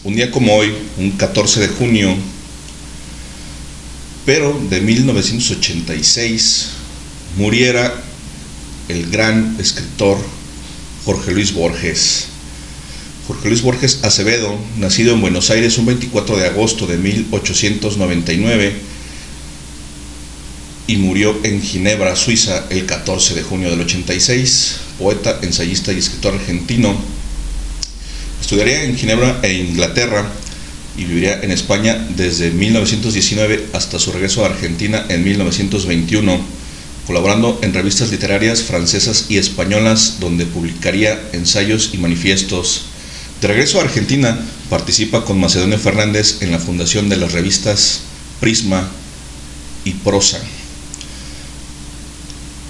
[0.04, 2.14] un día como hoy, un 14 de junio,
[4.24, 6.68] pero de 1986,
[7.36, 7.94] muriera
[8.88, 10.18] el gran escritor
[11.04, 12.26] Jorge Luis Borges.
[13.28, 18.72] Jorge Luis Borges Acevedo, nacido en Buenos Aires un 24 de agosto de 1899
[20.86, 26.36] y murió en Ginebra, Suiza, el 14 de junio del 86, poeta, ensayista y escritor
[26.36, 26.96] argentino.
[28.40, 30.26] Estudiaría en Ginebra e Inglaterra
[30.96, 36.40] y viviría en España desde 1919 hasta su regreso a Argentina en 1921,
[37.06, 42.87] colaborando en revistas literarias francesas y españolas donde publicaría ensayos y manifiestos.
[43.40, 44.36] De regreso a Argentina,
[44.68, 48.00] participa con Macedonio Fernández en la fundación de las revistas
[48.40, 48.88] Prisma
[49.84, 50.40] y Prosa.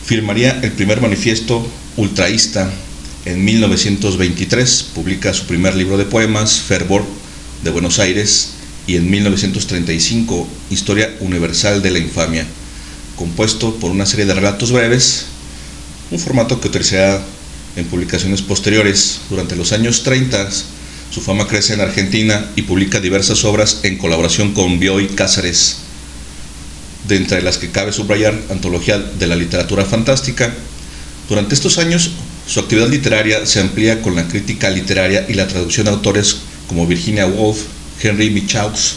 [0.05, 1.66] Firmaría el primer manifiesto
[1.97, 2.71] ultraísta
[3.25, 7.05] en 1923, publica su primer libro de poemas, Fervor,
[7.64, 8.51] de Buenos Aires,
[8.87, 12.47] y en 1935, Historia Universal de la Infamia,
[13.16, 15.27] compuesto por una serie de relatos breves,
[16.11, 17.23] un formato que utilizaría
[17.79, 19.20] en publicaciones posteriores.
[19.31, 20.49] Durante los años 30,
[21.11, 25.76] su fama crece en Argentina y publica diversas obras en colaboración con Bioy Cáceres,
[27.07, 30.53] de entre las que cabe subrayar Antología de la Literatura Fantástica.
[31.29, 32.11] Durante estos años,
[32.47, 36.87] su actividad literaria se amplía con la crítica literaria y la traducción de autores como
[36.87, 37.59] Virginia Woolf,
[38.03, 38.97] Henry Michaux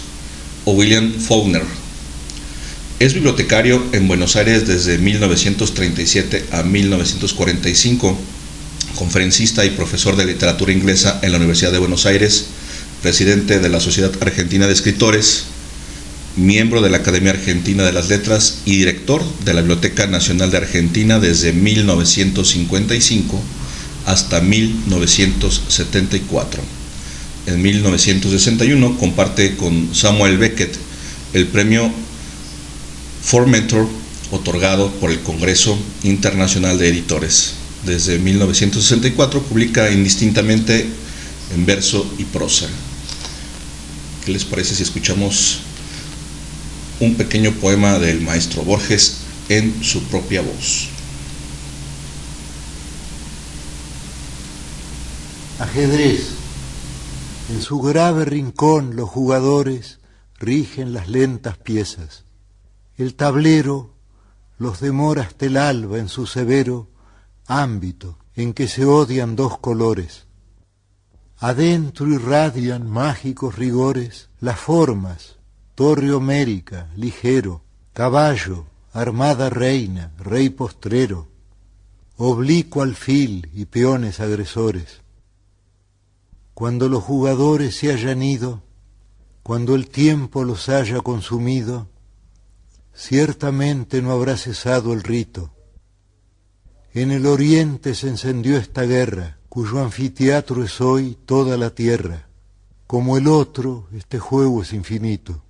[0.65, 1.63] o William Faulkner.
[2.99, 8.17] Es bibliotecario en Buenos Aires desde 1937 a 1945,
[8.95, 12.45] conferencista y profesor de literatura inglesa en la Universidad de Buenos Aires,
[13.01, 15.45] presidente de la Sociedad Argentina de Escritores,
[16.35, 20.57] miembro de la Academia Argentina de las Letras y director de la Biblioteca Nacional de
[20.57, 23.41] Argentina desde 1955
[24.05, 26.61] hasta 1974.
[27.47, 30.77] En 1961 comparte con Samuel Beckett
[31.33, 31.91] el premio
[33.23, 33.87] Formentor
[34.31, 37.60] otorgado por el Congreso Internacional de Editores.
[37.85, 40.87] Desde 1964 publica indistintamente
[41.53, 42.67] en verso y prosa.
[44.23, 45.61] ¿Qué les parece si escuchamos
[46.99, 49.17] un pequeño poema del maestro Borges
[49.49, 50.89] en su propia voz?
[55.59, 56.27] Ajedrez.
[57.49, 59.99] En su grave rincón los jugadores
[60.39, 62.23] rigen las lentas piezas.
[62.97, 63.95] El tablero
[64.59, 66.90] los demora hasta el alba en su severo
[67.59, 70.25] ámbito en que se odian dos colores.
[71.37, 75.37] Adentro irradian mágicos rigores las formas,
[75.75, 81.27] torre homérica, ligero, caballo, armada reina, rey postrero,
[82.17, 85.01] oblicuo alfil y peones agresores.
[86.53, 88.61] Cuando los jugadores se hayan ido,
[89.43, 91.87] cuando el tiempo los haya consumido,
[92.93, 95.51] ciertamente no habrá cesado el rito.
[96.93, 102.27] En el oriente se encendió esta guerra, cuyo anfiteatro es hoy toda la tierra.
[102.85, 105.41] Como el otro, este juego es infinito.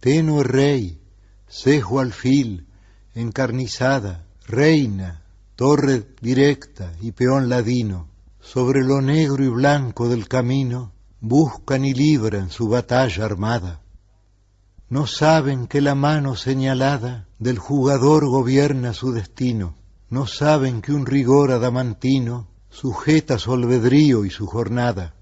[0.00, 1.02] Tenue rey,
[1.50, 2.66] cejo alfil,
[3.14, 5.22] encarnizada, reina,
[5.54, 8.08] torre directa y peón ladino,
[8.40, 13.82] sobre lo negro y blanco del camino, buscan y libran su batalla armada.
[14.88, 19.76] No saben que la mano señalada del jugador gobierna su destino,
[20.12, 25.14] no saben que un rigor adamantino sujeta su albedrío y su jornada.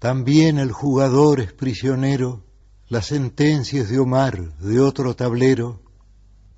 [0.00, 2.42] También el jugador es prisionero,
[2.88, 5.80] las sentencias de Omar de otro tablero,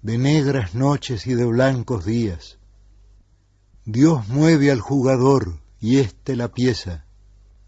[0.01, 2.59] de negras noches y de blancos días.
[3.84, 7.05] Dios mueve al jugador y éste la pieza.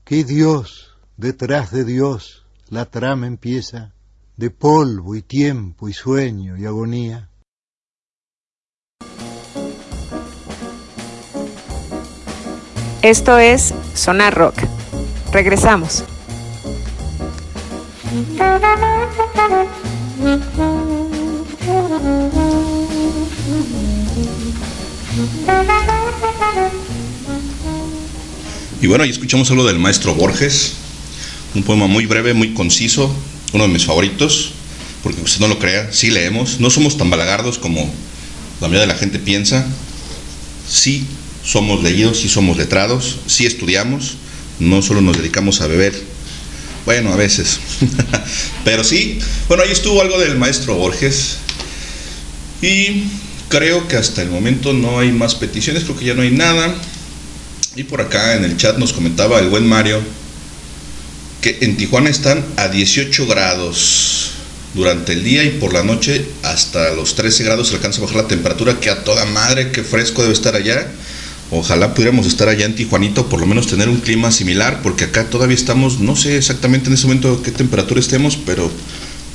[0.05, 3.93] ¿Qué Dios detrás de Dios la trama empieza?
[4.39, 7.28] De polvo y tiempo y sueño y agonía.
[13.03, 14.57] Esto es Sonar Rock.
[15.33, 16.03] Regresamos.
[28.81, 30.73] Y bueno, ahí escuchamos algo del maestro Borges,
[31.55, 33.15] un poema muy breve, muy conciso,
[33.53, 34.55] uno de mis favoritos,
[35.05, 37.81] porque usted no lo crea, sí leemos, no somos tan balagardos como
[38.61, 39.65] la mayoría de la gente piensa,
[40.69, 41.07] sí
[41.49, 44.17] somos leídos, sí somos letrados, sí estudiamos,
[44.61, 45.95] no solo nos dedicamos a beber,
[46.85, 47.59] bueno, a veces,
[48.65, 49.19] pero sí,
[49.49, 51.39] bueno, ahí estuvo algo del maestro Borges
[52.61, 53.05] y
[53.49, 56.75] creo que hasta el momento no hay más peticiones, creo que ya no hay nada.
[57.77, 60.01] Y por acá en el chat nos comentaba el buen Mario
[61.41, 64.33] que en Tijuana están a 18 grados
[64.75, 68.23] durante el día y por la noche hasta los 13 grados se alcanza a bajar
[68.23, 70.89] la temperatura, que a toda madre, qué fresco debe estar allá.
[71.51, 75.31] Ojalá pudiéramos estar allá en Tijuanito, por lo menos tener un clima similar, porque acá
[75.31, 78.71] todavía estamos, no sé exactamente en ese momento qué temperatura estemos, pero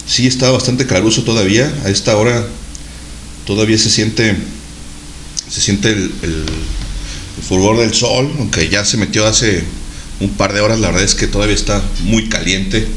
[0.05, 1.73] sí está bastante caluroso todavía.
[1.85, 2.45] A esta hora
[3.45, 4.35] todavía se siente,
[5.49, 6.31] se siente el, el,
[7.37, 9.63] el fulgor del sol, aunque ya se metió hace
[10.19, 12.87] un par de horas, la verdad es que todavía está muy caliente.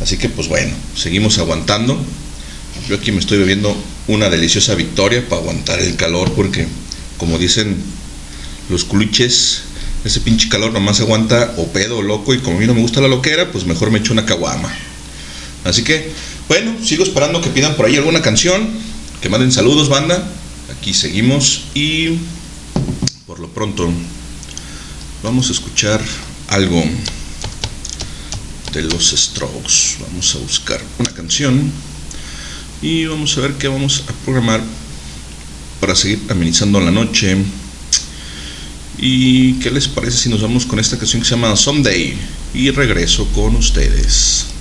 [0.00, 1.96] Así que pues bueno, seguimos aguantando.
[2.88, 3.76] Yo aquí me estoy bebiendo
[4.08, 6.66] una deliciosa victoria para aguantar el calor, porque
[7.16, 7.76] como dicen
[8.70, 9.62] los culiches,
[10.04, 12.80] ese pinche calor nomás aguanta o pedo o loco, y como a mí no me
[12.80, 14.72] gusta la loquera, pues mejor me echo una caguama.
[15.64, 16.10] Así que,
[16.48, 18.68] bueno, sigo esperando que pidan por ahí alguna canción,
[19.20, 20.26] que manden saludos, banda.
[20.76, 22.18] Aquí seguimos y
[23.26, 23.90] por lo pronto
[25.22, 26.00] vamos a escuchar
[26.48, 26.82] algo
[28.72, 29.98] de los Strokes.
[30.00, 31.70] Vamos a buscar una canción
[32.80, 34.62] y vamos a ver qué vamos a programar
[35.80, 37.36] para seguir amenizando la noche.
[39.02, 42.14] ¿Y qué les parece si nos vamos con esta canción que se llama Someday?
[42.52, 44.59] Y regreso con ustedes.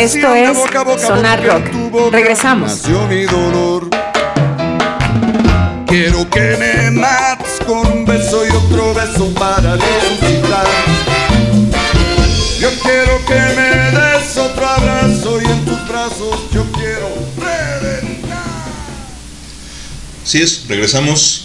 [0.00, 1.90] Esto es boca boca Sonar Rock.
[1.90, 2.88] boca Regresamos.
[3.10, 3.90] mi dolor.
[5.86, 10.66] Quiero que me mates con un beso y otro beso para resucitar.
[12.58, 18.40] Yo quiero que me des otro abrazo y en tus brazos yo quiero reventar.
[20.24, 21.44] Así es, regresamos.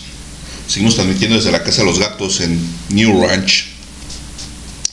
[0.69, 3.65] Seguimos transmitiendo desde la Casa de los Gatos en New Ranch,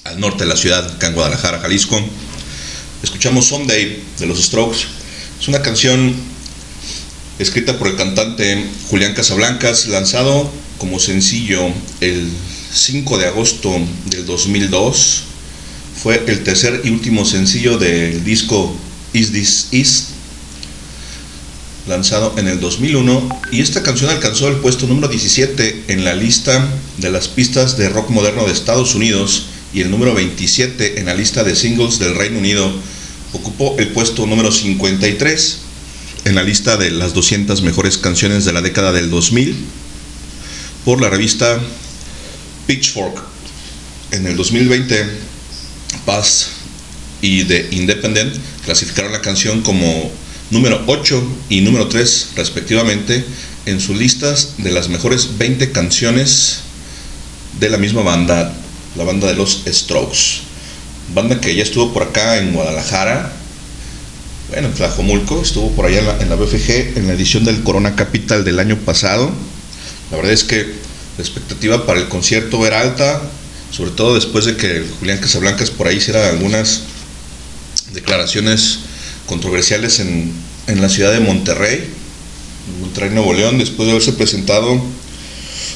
[0.02, 2.02] al norte de la ciudad, acá en Guadalajara, Jalisco.
[3.22, 4.78] Escuchamos Someday de los Strokes.
[5.40, 6.12] Es una canción
[7.38, 11.68] escrita por el cantante Julián Casablancas, lanzado como sencillo
[12.00, 12.28] el
[12.72, 15.22] 5 de agosto del 2002.
[16.02, 18.74] Fue el tercer y último sencillo del disco
[19.12, 20.06] Is This Is,
[21.86, 26.68] lanzado en el 2001 y esta canción alcanzó el puesto número 17 en la lista
[26.98, 31.14] de las pistas de rock moderno de Estados Unidos y el número 27 en la
[31.14, 32.72] lista de singles del Reino Unido.
[33.32, 35.58] Ocupó el puesto número 53
[36.24, 39.56] en la lista de las 200 mejores canciones de la década del 2000
[40.84, 41.58] por la revista
[42.66, 43.22] Pitchfork.
[44.10, 45.06] En el 2020,
[46.04, 46.50] Paz
[47.20, 50.10] y The Independent clasificaron la canción como
[50.50, 53.24] número 8 y número 3 respectivamente
[53.64, 56.60] en sus listas de las mejores 20 canciones
[57.58, 58.54] de la misma banda,
[58.96, 60.51] la banda de los Strokes.
[61.14, 63.32] Banda que ya estuvo por acá en Guadalajara,
[64.48, 68.44] bueno, en Tlajomulco, estuvo por allá en la, BFG en la edición del Corona Capital
[68.44, 69.30] del año pasado.
[70.10, 73.22] La verdad es que la expectativa para el concierto era alta,
[73.70, 76.82] sobre todo después de que Julián Casablancas por ahí hiciera algunas
[77.92, 78.80] declaraciones
[79.26, 80.32] controversiales en,
[80.66, 81.90] en la ciudad de Monterrey,
[82.80, 84.82] Monterrey, Nuevo León, después de haberse presentado,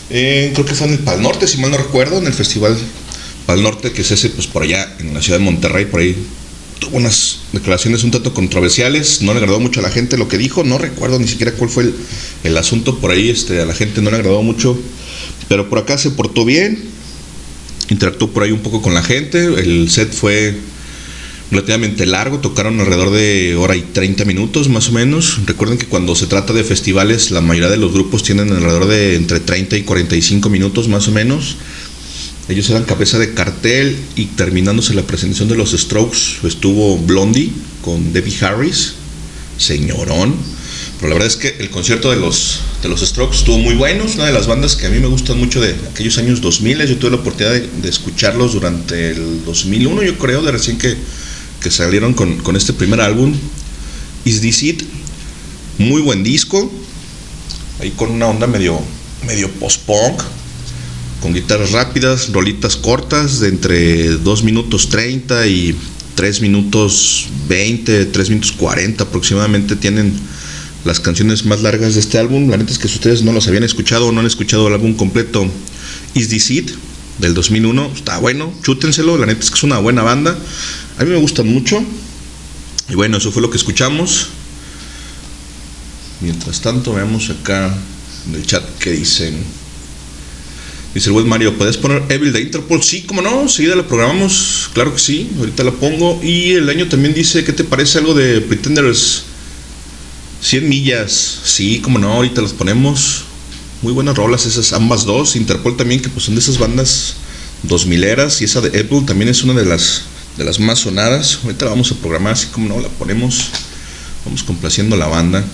[0.08, 2.76] creo que fue en el Pal Norte, si mal no recuerdo, en el festival
[3.46, 6.16] Pal Norte, que es ese, pues por allá, en la ciudad de Monterrey, por ahí
[6.78, 10.36] tuvo unas declaraciones un tanto controversiales, no le agradó mucho a la gente lo que
[10.36, 11.94] dijo, no recuerdo ni siquiera cuál fue el,
[12.44, 14.78] el asunto por ahí, este, a la gente no le agradó mucho,
[15.48, 16.82] pero por acá se portó bien,
[17.88, 20.56] interactuó por ahí un poco con la gente, el set fue
[21.50, 25.40] relativamente largo, tocaron alrededor de hora y 30 minutos más o menos.
[25.46, 29.14] Recuerden que cuando se trata de festivales, la mayoría de los grupos tienen alrededor de
[29.14, 31.56] entre 30 y 45 minutos más o menos.
[32.48, 37.50] Ellos eran cabeza de cartel y terminándose la presentación de los Strokes estuvo Blondie
[37.82, 38.94] con Debbie Harris,
[39.58, 40.36] señorón.
[40.98, 44.04] Pero la verdad es que el concierto de los, de los Strokes estuvo muy bueno,
[44.04, 46.86] es una de las bandas que a mí me gustan mucho de aquellos años 2000.
[46.86, 50.96] Yo tuve la oportunidad de, de escucharlos durante el 2001, yo creo, de recién que,
[51.60, 53.34] que salieron con, con este primer álbum,
[54.24, 54.82] Is This It.
[55.78, 56.70] Muy buen disco,
[57.80, 58.80] ahí con una onda medio,
[59.26, 60.22] medio post-punk,
[61.20, 65.76] con guitarras rápidas, rolitas cortas de entre 2 minutos 30 y
[66.14, 70.12] 3 minutos 20, 3 minutos 40 aproximadamente tienen
[70.84, 72.48] las canciones más largas de este álbum.
[72.48, 74.74] La neta es que si ustedes no los habían escuchado o no han escuchado el
[74.74, 75.46] álbum completo,
[76.14, 76.70] Is This It
[77.18, 80.38] del 2001, está bueno, chútenselo, la neta es que es una buena banda.
[80.98, 81.82] A mí me gustan mucho.
[82.88, 84.28] Y bueno, eso fue lo que escuchamos.
[86.20, 87.76] Mientras tanto, veamos acá
[88.28, 89.65] en el chat que dicen.
[90.96, 92.82] Dice el buen Mario, ¿puedes poner Evil de Interpol?
[92.82, 96.18] Sí, como no, enseguida la programamos, claro que sí, ahorita la pongo.
[96.22, 99.24] Y el año también dice, ¿qué te parece algo de Pretenders
[100.40, 101.40] 100 millas?
[101.44, 103.24] Sí, como no, ahorita las ponemos.
[103.82, 105.36] Muy buenas rolas esas, ambas dos.
[105.36, 107.16] Interpol también, que pues son de esas bandas
[107.64, 108.40] 2000 eras.
[108.40, 110.04] Y esa de Apple también es una de las,
[110.38, 111.40] de las más sonadas.
[111.44, 113.50] Ahorita la vamos a programar, así como no, la ponemos.
[114.24, 115.44] Vamos complaciendo a la banda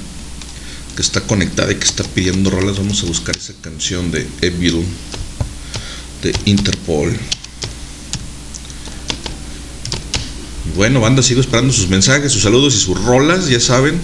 [0.95, 2.79] que está conectada y que está pidiendo rolas.
[2.79, 4.85] Vamos a buscar esa canción de Evil
[6.23, 7.19] de Interpol.
[10.77, 14.01] Bueno, banda, sigo esperando sus mensajes, sus saludos y sus rolas, ya saben.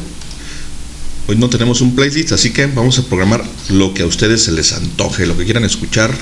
[1.28, 4.52] Hoy no tenemos un playlist, así que vamos a programar lo que a ustedes se
[4.52, 6.14] les antoje, lo que quieran escuchar.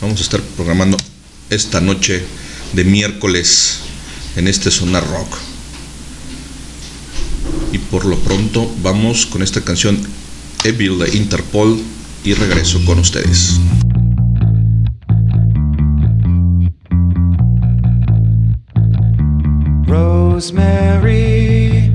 [0.00, 0.96] Vamos a estar programando
[1.50, 2.22] esta noche
[2.72, 3.78] de miércoles
[4.36, 5.36] en este Sonar Rock.
[7.72, 9.98] Y por lo pronto vamos con esta canción
[10.64, 11.80] Evil de Interpol
[12.24, 13.58] y regreso con ustedes.
[20.38, 21.90] Rosemary,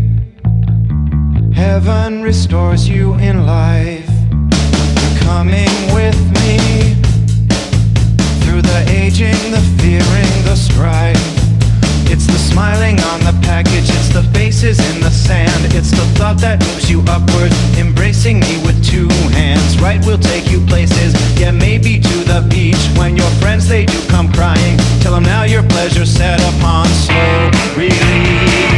[1.54, 4.10] heaven restores you in life.
[5.00, 6.94] You're coming with me
[8.41, 11.16] through the aging, the fearing, the strife.
[12.12, 15.74] It's the smiling on the package, the faces in the sand.
[15.74, 19.82] It's the thought that moves you upward, embracing me with two hands.
[19.82, 22.78] Right, we'll take you places, yeah, maybe to the beach.
[22.97, 27.51] When your friends they do come crying, tell them now your pleasure's set upon slow.
[27.76, 28.72] Read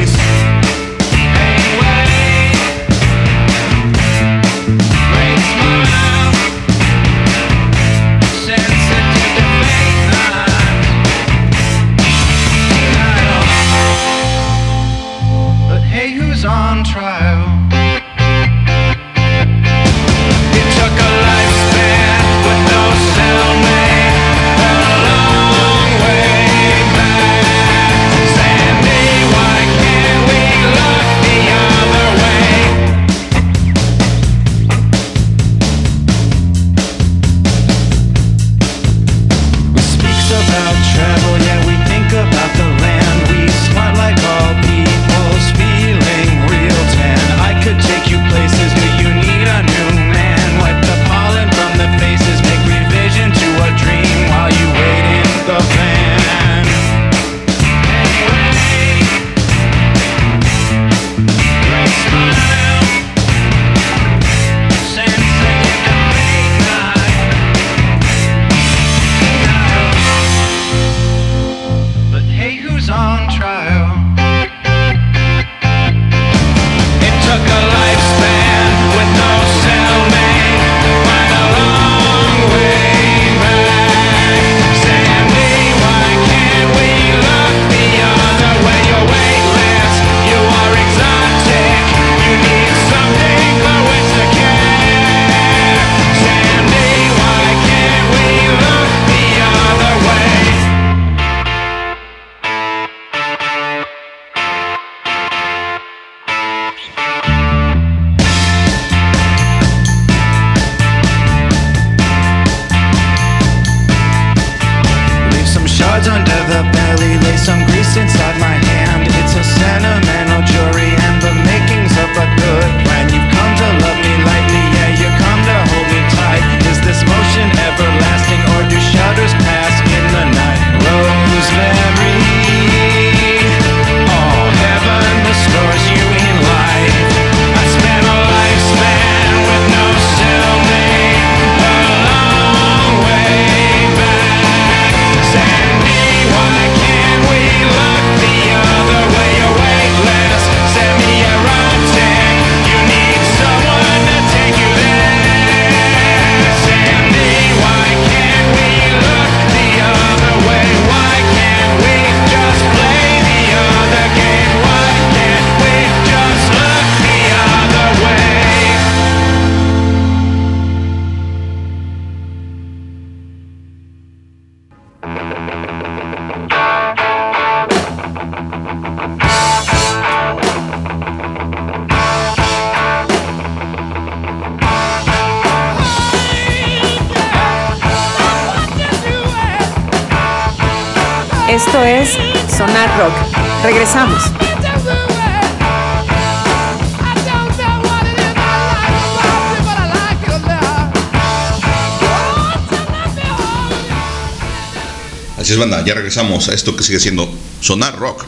[205.66, 207.28] Ya regresamos a esto que sigue siendo
[207.60, 208.26] Sonar Rock.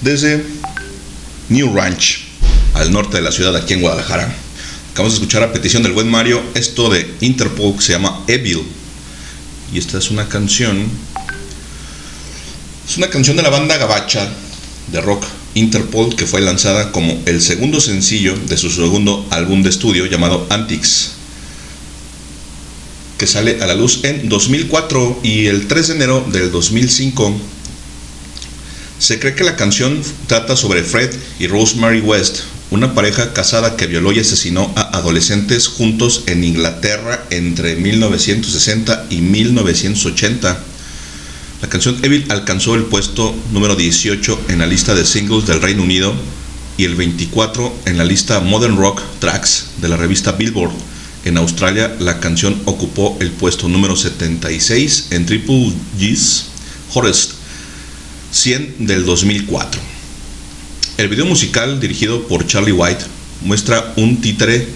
[0.00, 0.44] Desde
[1.48, 2.20] New Ranch,
[2.74, 4.32] al norte de la ciudad, aquí en Guadalajara.
[4.92, 8.62] Acabamos de escuchar a petición del buen Mario esto de Interpol que se llama Evil.
[9.74, 10.88] Y esta es una canción.
[12.88, 14.28] Es una canción de la banda gabacha
[14.92, 15.24] de rock
[15.54, 20.46] Interpol que fue lanzada como el segundo sencillo de su segundo álbum de estudio llamado
[20.48, 21.14] Antics
[23.20, 27.38] que sale a la luz en 2004 y el 3 de enero del 2005
[28.98, 33.86] se cree que la canción trata sobre Fred y Rosemary West, una pareja casada que
[33.86, 40.58] violó y asesinó a adolescentes juntos en Inglaterra entre 1960 y 1980.
[41.60, 45.82] La canción Evil alcanzó el puesto número 18 en la lista de singles del Reino
[45.82, 46.14] Unido
[46.78, 50.72] y el 24 en la lista Modern Rock Tracks de la revista Billboard.
[51.22, 56.46] En Australia, la canción ocupó el puesto número 76 en Triple G's
[56.94, 57.32] Hottest
[58.32, 59.78] 100 del 2004.
[60.96, 63.04] El video musical, dirigido por Charlie White,
[63.42, 64.66] muestra un títere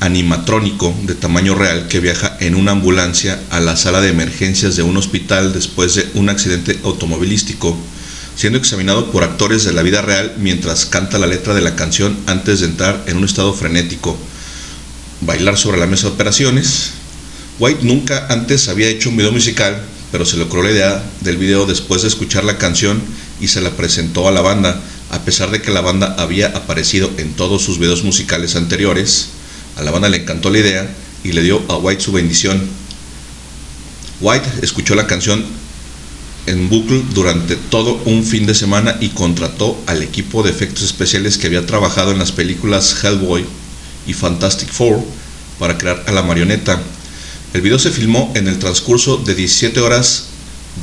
[0.00, 4.82] animatrónico de tamaño real que viaja en una ambulancia a la sala de emergencias de
[4.82, 7.76] un hospital después de un accidente automovilístico,
[8.36, 12.16] siendo examinado por actores de la vida real mientras canta la letra de la canción
[12.26, 14.18] antes de entrar en un estado frenético
[15.34, 16.90] bailar sobre la mesa de operaciones.
[17.58, 19.82] White nunca antes había hecho un video musical,
[20.12, 23.02] pero se le ocurrió la idea del video después de escuchar la canción
[23.40, 24.80] y se la presentó a la banda,
[25.10, 29.30] a pesar de que la banda había aparecido en todos sus videos musicales anteriores.
[29.76, 30.88] A la banda le encantó la idea
[31.24, 32.62] y le dio a White su bendición.
[34.20, 35.44] White escuchó la canción
[36.46, 41.38] en bucle durante todo un fin de semana y contrató al equipo de efectos especiales
[41.38, 43.44] que había trabajado en las películas Hellboy
[44.06, 45.02] y Fantastic Four
[45.58, 46.80] para crear a la marioneta.
[47.52, 50.24] El video se filmó en el transcurso de 17 horas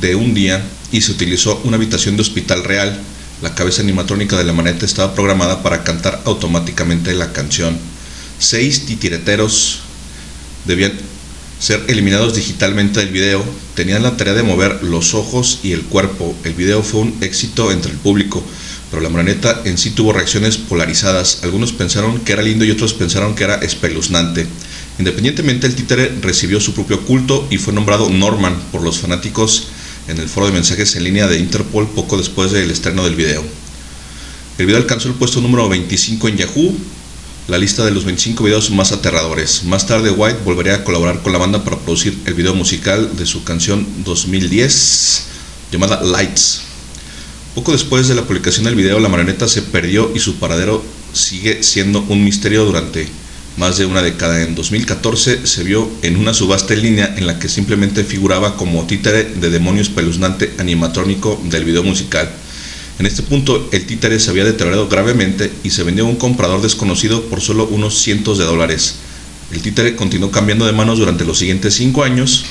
[0.00, 2.98] de un día y se utilizó una habitación de hospital real.
[3.42, 7.76] La cabeza animatrónica de la marioneta estaba programada para cantar automáticamente la canción.
[8.38, 9.80] Seis titireteros
[10.64, 10.92] debían
[11.58, 13.44] ser eliminados digitalmente del video.
[13.74, 16.34] Tenían la tarea de mover los ojos y el cuerpo.
[16.44, 18.42] El video fue un éxito entre el público
[18.92, 21.38] pero la marioneta en sí tuvo reacciones polarizadas.
[21.44, 24.46] Algunos pensaron que era lindo y otros pensaron que era espeluznante.
[24.98, 29.68] Independientemente, el títere recibió su propio culto y fue nombrado Norman por los fanáticos
[30.08, 33.42] en el foro de mensajes en línea de Interpol poco después del estreno del video.
[34.58, 36.76] El video alcanzó el puesto número 25 en Yahoo,
[37.48, 39.64] la lista de los 25 videos más aterradores.
[39.64, 43.24] Más tarde White volvería a colaborar con la banda para producir el video musical de
[43.24, 45.22] su canción 2010
[45.72, 46.71] llamada Lights.
[47.54, 50.82] Poco después de la publicación del video, la marioneta se perdió y su paradero
[51.12, 53.06] sigue siendo un misterio durante
[53.58, 54.40] más de una década.
[54.42, 58.86] En 2014 se vio en una subasta en línea en la que simplemente figuraba como
[58.86, 62.30] títere de demonio espeluznante animatrónico del video musical.
[62.98, 66.62] En este punto el títere se había deteriorado gravemente y se vendió a un comprador
[66.62, 68.94] desconocido por solo unos cientos de dólares.
[69.52, 72.46] El títere continuó cambiando de manos durante los siguientes cinco años,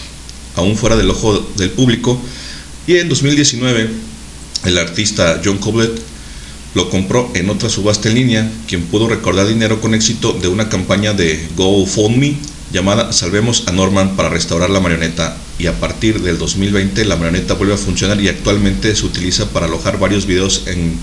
[0.55, 2.21] aún fuera del ojo del público,
[2.85, 4.11] y en 2019
[4.65, 5.91] el artista John Coblet
[6.73, 10.69] lo compró en otra subasta en línea, quien pudo recordar dinero con éxito de una
[10.69, 12.37] campaña de GoFundMe
[12.71, 17.55] llamada Salvemos a Norman para restaurar la marioneta y a partir del 2020 la marioneta
[17.55, 20.97] vuelve a funcionar y actualmente se utiliza para alojar varios videos en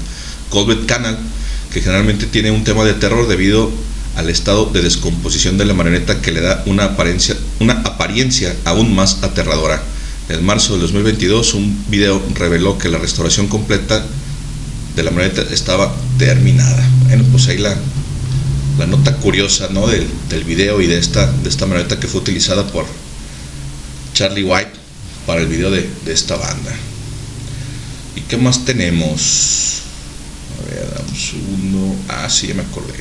[0.48, 1.18] Colbert Canal
[1.72, 3.70] que generalmente tiene un tema de terror debido
[4.16, 8.94] al estado de descomposición de la marioneta que le da una apariencia, una apariencia aún
[8.94, 9.82] más aterradora.
[10.28, 14.04] En marzo del 2022 un video reveló que la restauración completa
[14.94, 16.86] de la marioneta estaba terminada.
[17.06, 17.74] Bueno, pues ahí la,
[18.78, 19.86] la nota curiosa ¿no?
[19.86, 21.66] del, del video y de esta, de esta
[21.98, 22.84] que fue utilizada por
[24.12, 24.72] Charlie White
[25.26, 26.76] para el video de, de esta banda.
[28.14, 29.80] ¿Y qué más tenemos?
[30.58, 31.96] A ver, un segundo.
[32.08, 32.92] Ah, sí, ya me acordé.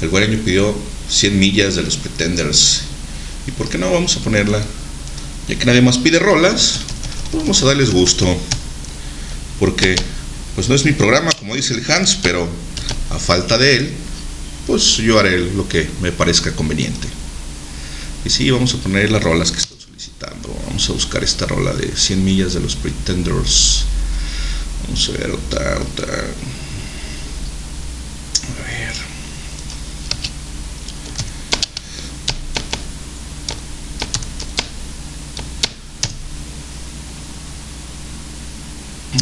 [0.00, 0.76] El guareño pidió
[1.08, 2.82] 100 millas de los Pretenders.
[3.48, 4.62] ¿Y por qué no vamos a ponerla?
[5.50, 6.78] Ya que nadie más pide rolas,
[7.32, 8.24] pues vamos a darles gusto.
[9.58, 9.96] Porque
[10.54, 12.48] pues no es mi programa, como dice el Hans, pero
[13.10, 13.90] a falta de él,
[14.68, 17.08] pues yo haré lo que me parezca conveniente.
[18.24, 20.56] Y sí, vamos a poner las rolas que están solicitando.
[20.68, 23.86] Vamos a buscar esta rola de 100 millas de los Pretenders.
[24.84, 26.14] Vamos a ver otra, otra.
[28.54, 28.94] A ver.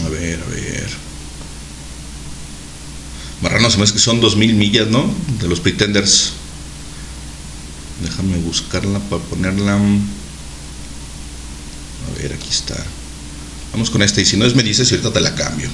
[0.04, 0.88] A ver, a ver.
[3.40, 5.10] Marrano, se me hace que son 2000 millas, ¿no?
[5.40, 6.32] De los Pretenders.
[8.02, 9.76] Déjame buscarla para ponerla.
[9.76, 9.78] A
[12.20, 12.76] ver, aquí está.
[13.72, 14.20] Vamos con esta.
[14.20, 15.68] Y si no es, me dices ahorita te la cambio.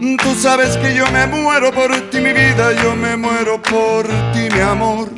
[0.00, 4.48] Tú sabes que yo me muero por ti, mi vida, yo me muero por ti,
[4.52, 5.08] mi amor.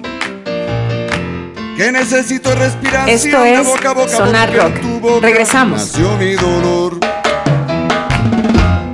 [1.76, 3.66] Que necesito respirar Esto es
[4.10, 5.22] Sonar Rock.
[5.22, 5.80] Regresamos.
[5.80, 6.98] Nació mi dolor.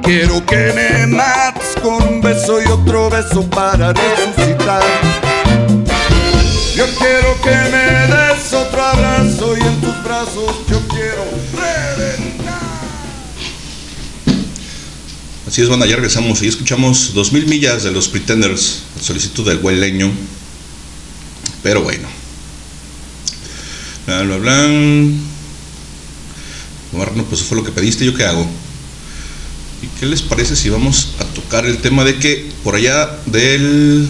[0.02, 4.82] Quiero que me mates con un beso y otro beso para resucitar.
[6.74, 10.80] Yo quiero que me des otro abrazo y en tus brazos yo
[15.54, 19.78] Así es, banda, ya regresamos y escuchamos 2000 millas de los Pretenders, solicitud del buen
[19.78, 20.10] leño.
[21.62, 22.08] Pero bueno.
[24.04, 24.68] Bla, bla, bla.
[26.92, 28.50] Marno, pues fue lo que pediste, ¿yo qué hago?
[29.80, 34.08] ¿Y qué les parece si vamos a tocar el tema de que por allá del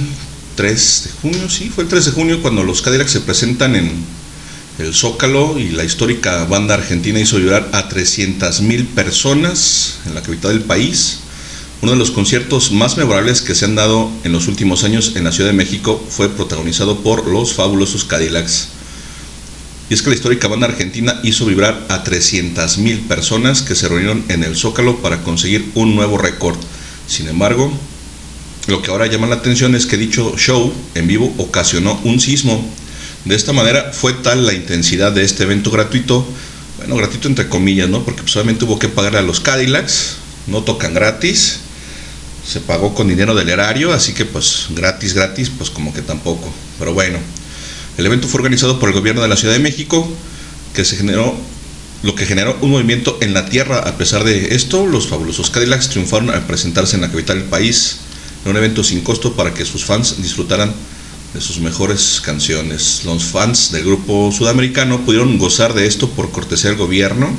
[0.57, 3.93] 3 de junio, sí, fue el 3 de junio cuando los Cadillacs se presentan en
[4.79, 10.23] el Zócalo y la histórica banda argentina hizo llorar a 300 mil personas en la
[10.23, 11.19] capital del país.
[11.85, 15.25] Uno de los conciertos más memorables que se han dado en los últimos años en
[15.25, 18.69] la Ciudad de México fue protagonizado por los fabulosos Cadillacs.
[19.91, 24.25] Y es que la histórica banda argentina hizo vibrar a 300.000 personas que se reunieron
[24.31, 26.57] en el Zócalo para conseguir un nuevo récord.
[27.07, 27.71] Sin embargo,
[28.67, 32.67] lo que ahora llama la atención es que dicho show en vivo ocasionó un sismo.
[33.27, 36.27] De esta manera fue tal la intensidad de este evento gratuito,
[36.79, 38.07] bueno, gratuito entre comillas, ¿no?
[38.07, 40.17] Porque pues, solamente hubo que pagar a los Cadillacs,
[40.47, 41.61] no tocan gratis,
[42.47, 46.53] se pagó con dinero del erario, así que pues gratis, gratis, pues como que tampoco.
[46.79, 47.19] Pero bueno,
[47.97, 50.09] el evento fue organizado por el gobierno de la Ciudad de México,
[50.75, 51.35] que se generó
[52.03, 53.79] lo que generó un movimiento en la tierra.
[53.79, 57.97] A pesar de esto, los fabulosos Cadillacs triunfaron al presentarse en la capital del país
[58.45, 60.73] en un evento sin costo para que sus fans disfrutaran
[61.33, 63.03] de sus mejores canciones.
[63.05, 67.35] Los fans del grupo sudamericano pudieron gozar de esto por cortesía del gobierno.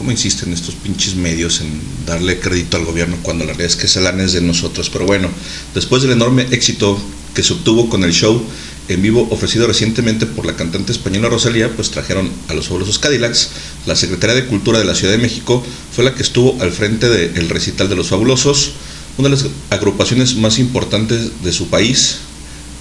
[0.00, 3.84] ¿Cómo insisten estos pinches medios en darle crédito al gobierno cuando la realidad es que
[3.84, 4.88] ese lana es de nosotros?
[4.88, 5.28] Pero bueno,
[5.74, 6.98] después del enorme éxito
[7.34, 8.42] que se obtuvo con el show
[8.88, 13.50] en vivo ofrecido recientemente por la cantante española Rosalía, pues trajeron a los fabulosos Cadillacs.
[13.84, 15.62] La Secretaría de Cultura de la Ciudad de México
[15.94, 18.72] fue la que estuvo al frente del recital de los fabulosos,
[19.18, 22.20] una de las agrupaciones más importantes de su país,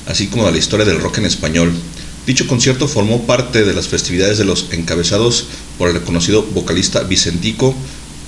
[0.07, 1.73] así como de la historia del rock en español.
[2.29, 5.45] Dicho concierto formó parte de las festividades de los encabezados
[5.79, 7.73] por el reconocido vocalista Vicentico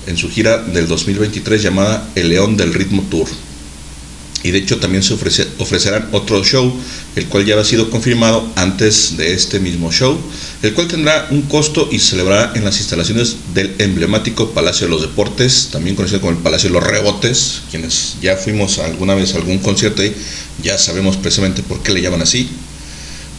[0.08, 3.28] en su gira del 2023 llamada El León del Ritmo Tour
[4.42, 6.74] y de hecho también se ofrece, ofrecerán otro show,
[7.16, 10.18] el cual ya ha sido confirmado antes de este mismo show,
[10.64, 14.94] el cual tendrá un costo y se celebrará en las instalaciones del emblemático Palacio de
[14.94, 19.36] los Deportes, también conocido como el Palacio de los Rebotes, quienes ya fuimos alguna vez
[19.36, 20.16] a algún concierto ahí,
[20.64, 22.50] ya sabemos precisamente por qué le llaman así.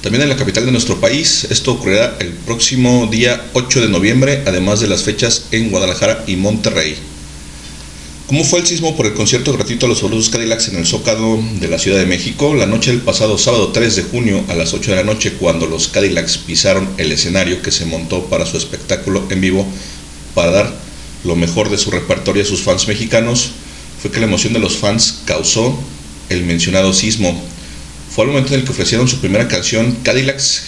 [0.02, 4.42] También en la capital de nuestro país, esto ocurrirá el próximo día 8 de noviembre,
[4.46, 6.96] además de las fechas en Guadalajara y Monterrey.
[8.26, 11.40] ¿Cómo fue el sismo por el concierto gratuito a los fabulosos Cadillacs en el Zócalo
[11.60, 12.52] de la Ciudad de México?
[12.52, 15.68] La noche del pasado sábado 3 de junio a las 8 de la noche, cuando
[15.68, 19.64] los Cadillacs pisaron el escenario que se montó para su espectáculo en vivo
[20.34, 20.74] para dar
[21.22, 23.52] lo mejor de su repertorio a sus fans mexicanos,
[24.00, 25.78] fue que la emoción de los fans causó
[26.28, 27.40] el mencionado sismo.
[28.14, 30.64] Fue al momento en el que ofrecieron su primera canción, Cadillacs,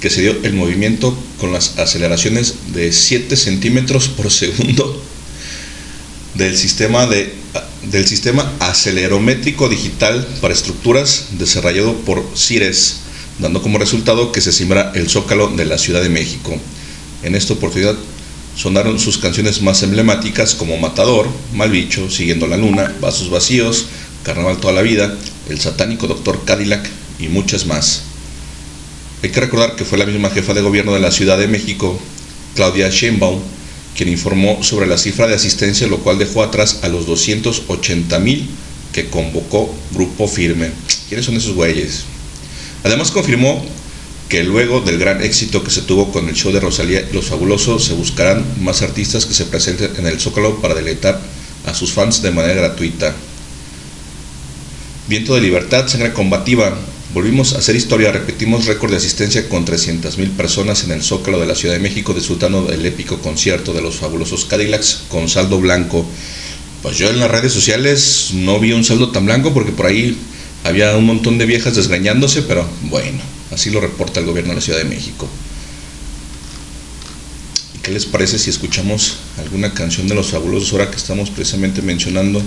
[0.00, 5.00] que se dio el movimiento con las aceleraciones de 7 centímetros por segundo
[6.34, 7.32] del sistema, de,
[7.84, 12.96] del sistema acelerométrico digital para estructuras desarrollado por CIRES,
[13.38, 16.58] dando como resultado que se simbra el zócalo de la Ciudad de México.
[17.22, 17.94] En esta oportunidad
[18.56, 23.86] sonaron sus canciones más emblemáticas como Matador, Mal Bicho, Siguiendo la Luna, Vasos Vacíos,
[24.24, 25.16] Carnaval Toda la Vida,
[25.50, 28.02] El Satánico Doctor Cadillac y muchas más.
[29.22, 32.00] Hay que recordar que fue la misma jefa de gobierno de la Ciudad de México,
[32.54, 33.40] Claudia Sheinbaum,
[33.96, 38.48] quien informó sobre la cifra de asistencia, lo cual dejó atrás a los 280 mil
[38.92, 40.70] que convocó Grupo Firme.
[41.08, 42.04] ¿Quiénes son esos güeyes?
[42.84, 43.62] Además confirmó
[44.28, 47.26] que luego del gran éxito que se tuvo con el show de Rosalía y Los
[47.26, 51.20] Fabulosos, se buscarán más artistas que se presenten en el Zócalo para deleitar
[51.66, 53.14] a sus fans de manera gratuita.
[55.10, 56.72] Viento de libertad, sangre combativa.
[57.12, 61.46] Volvimos a hacer historia, repetimos récord de asistencia con 300.000 personas en el Zócalo de
[61.46, 66.06] la Ciudad de México disfrutando del épico concierto de los fabulosos Cadillacs con saldo blanco.
[66.82, 70.16] Pues yo en las redes sociales no vi un saldo tan blanco porque por ahí
[70.62, 73.18] había un montón de viejas desgañándose, pero bueno,
[73.50, 75.28] así lo reporta el gobierno de la Ciudad de México.
[77.74, 81.82] ¿Y qué les parece si escuchamos alguna canción de los fabulosos ahora que estamos precisamente
[81.82, 82.40] mencionando?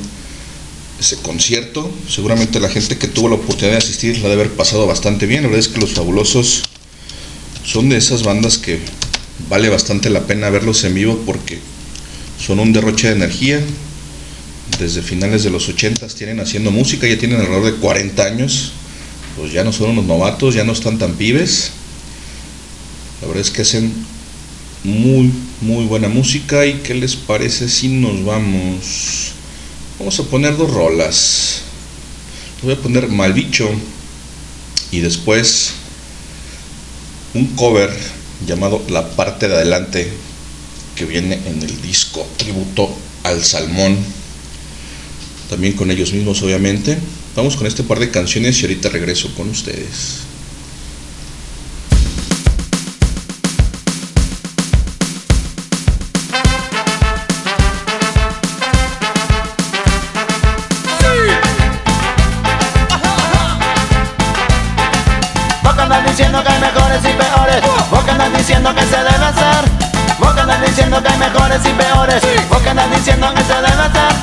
[1.00, 1.92] Ese concierto.
[2.10, 5.44] Seguramente la gente que tuvo la oportunidad de asistir la debe haber pasado bastante bien.
[5.44, 6.64] La verdad es que los fabulosos
[7.66, 8.80] son de esas bandas que
[9.50, 11.60] vale bastante la pena verlos en vivo porque
[12.40, 13.62] son un derroche de energía.
[14.80, 18.72] Desde finales de los 80 tienen haciendo música, ya tienen alrededor de 40 años.
[19.38, 21.72] Pues ya no son unos novatos, ya no están tan pibes.
[23.22, 23.94] La verdad es que hacen
[24.84, 26.66] muy, muy buena música.
[26.66, 29.34] ¿Y qué les parece si nos vamos?
[30.00, 31.62] Vamos a poner dos rolas.
[32.64, 33.70] Voy a poner Malbicho
[34.92, 35.74] y después
[37.34, 37.92] un cover
[38.48, 40.12] llamado La parte de adelante
[40.96, 42.90] que viene en el disco Tributo
[43.24, 43.98] al Salmón.
[45.50, 46.98] También con ellos mismos obviamente.
[47.36, 50.33] Vamos con este par de canciones y ahorita regreso con ustedes.
[71.74, 72.24] Peores.
[72.50, 74.23] Vos andas diciendo que se debe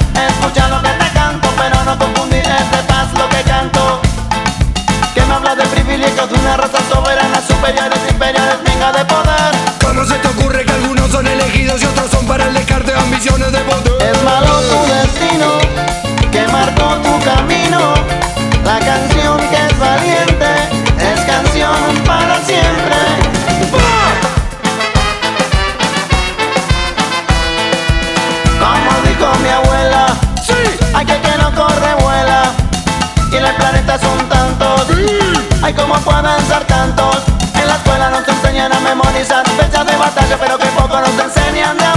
[35.71, 37.23] Ay, cómo pueden ser tantos.
[37.55, 41.79] En la escuela nos enseñan a memorizar fechas de batalla Pero que poco nos enseñan
[41.79, 41.90] de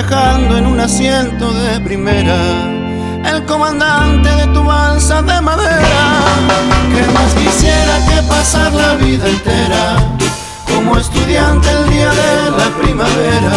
[0.00, 2.38] viajando en un asiento de primera,
[3.24, 6.02] el comandante de tu balsa de madera.
[6.94, 9.96] ¿Qué más quisiera que pasar la vida entera
[10.72, 13.56] como estudiante el día de la primavera?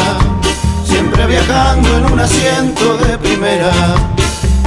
[0.83, 3.71] Siempre viajando en un asiento de primera,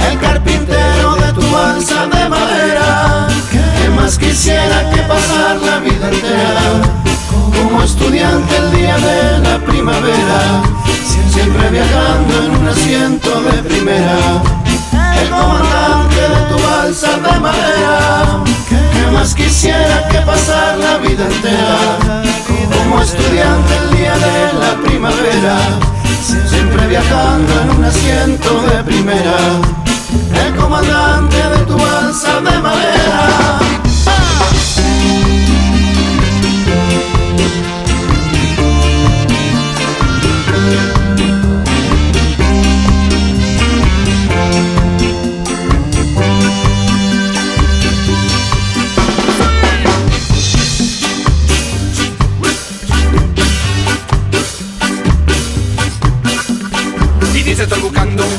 [0.09, 3.27] el carpintero de tu balsa de madera.
[3.51, 7.14] ¿Qué más quisiera que pasar la vida entera
[7.55, 10.61] como estudiante el día de la primavera?
[11.29, 14.17] Siempre viajando en un asiento de primera,
[15.21, 18.43] el comandante de tu balsa de madera.
[18.69, 21.97] ¿Qué más quisiera que pasar la vida entera
[22.73, 25.57] como estudiante el día de la primavera?
[26.49, 29.37] Siempre viajando en un asiento de primera,
[30.45, 33.64] el comandante de tu balsa de madera.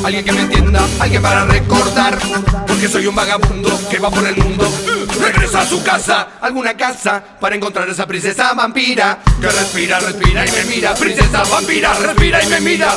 [0.06, 2.16] Alguien que me entienda, alguien para recordar.
[2.66, 4.70] Porque soy un vagabundo que va por el mundo.
[5.20, 9.18] Regresa a su casa, alguna casa Para encontrar esa princesa vampira.
[9.40, 10.94] Que respira, respira y me mira.
[10.94, 12.96] Princesa vampira, respira y me mira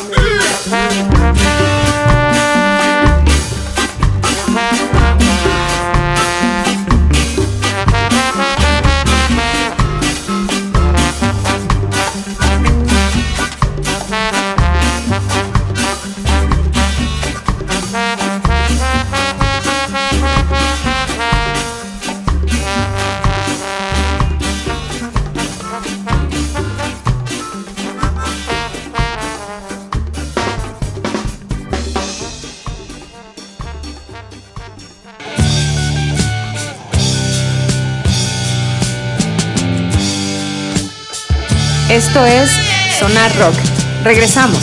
[42.19, 42.49] Esto es
[42.99, 43.55] Sonar Rock.
[44.03, 44.59] Regresamos.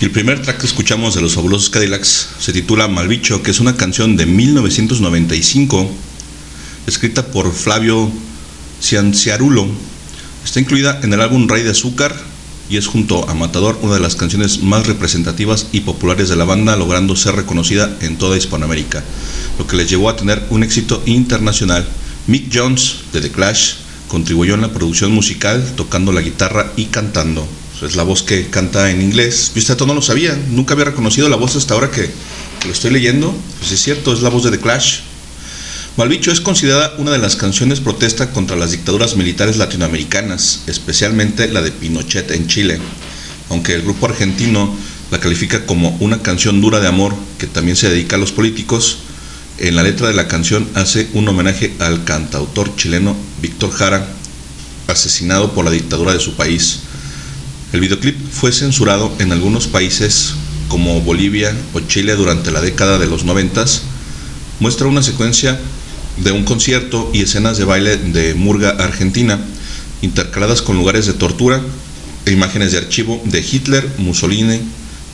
[0.00, 3.76] El primer track que escuchamos de los fabulosos Cadillacs se titula Malbicho, que es una
[3.76, 5.90] canción de 1995,
[6.86, 8.10] escrita por Flavio
[8.80, 9.66] Cianciarulo.
[10.46, 12.29] Está incluida en el álbum Rey de Azúcar
[12.70, 16.44] y es junto a Matador una de las canciones más representativas y populares de la
[16.44, 19.02] banda, logrando ser reconocida en toda Hispanoamérica,
[19.58, 21.86] lo que les llevó a tener un éxito internacional.
[22.28, 23.72] Mick Jones de The Clash
[24.06, 27.46] contribuyó en la producción musical tocando la guitarra y cantando.
[27.82, 29.52] Es la voz que canta en inglés.
[29.54, 32.10] Yo esto no lo sabía, nunca había reconocido la voz hasta ahora que,
[32.60, 33.34] que lo estoy leyendo.
[33.58, 35.00] Pues es cierto, es la voz de The Clash.
[36.00, 41.60] Malbicho es considerada una de las canciones protesta contra las dictaduras militares latinoamericanas, especialmente la
[41.60, 42.78] de Pinochet en Chile,
[43.50, 44.74] aunque el grupo argentino
[45.10, 49.00] la califica como una canción dura de amor que también se dedica a los políticos.
[49.58, 54.08] En la letra de la canción hace un homenaje al cantautor chileno Víctor Jara,
[54.86, 56.78] asesinado por la dictadura de su país.
[57.74, 60.32] El videoclip fue censurado en algunos países
[60.68, 63.82] como Bolivia o Chile durante la década de los noventas.
[64.60, 65.60] Muestra una secuencia
[66.22, 69.40] de un concierto y escenas de baile de murga argentina,
[70.02, 71.60] intercaladas con lugares de tortura
[72.26, 74.60] e imágenes de archivo de Hitler, Mussolini,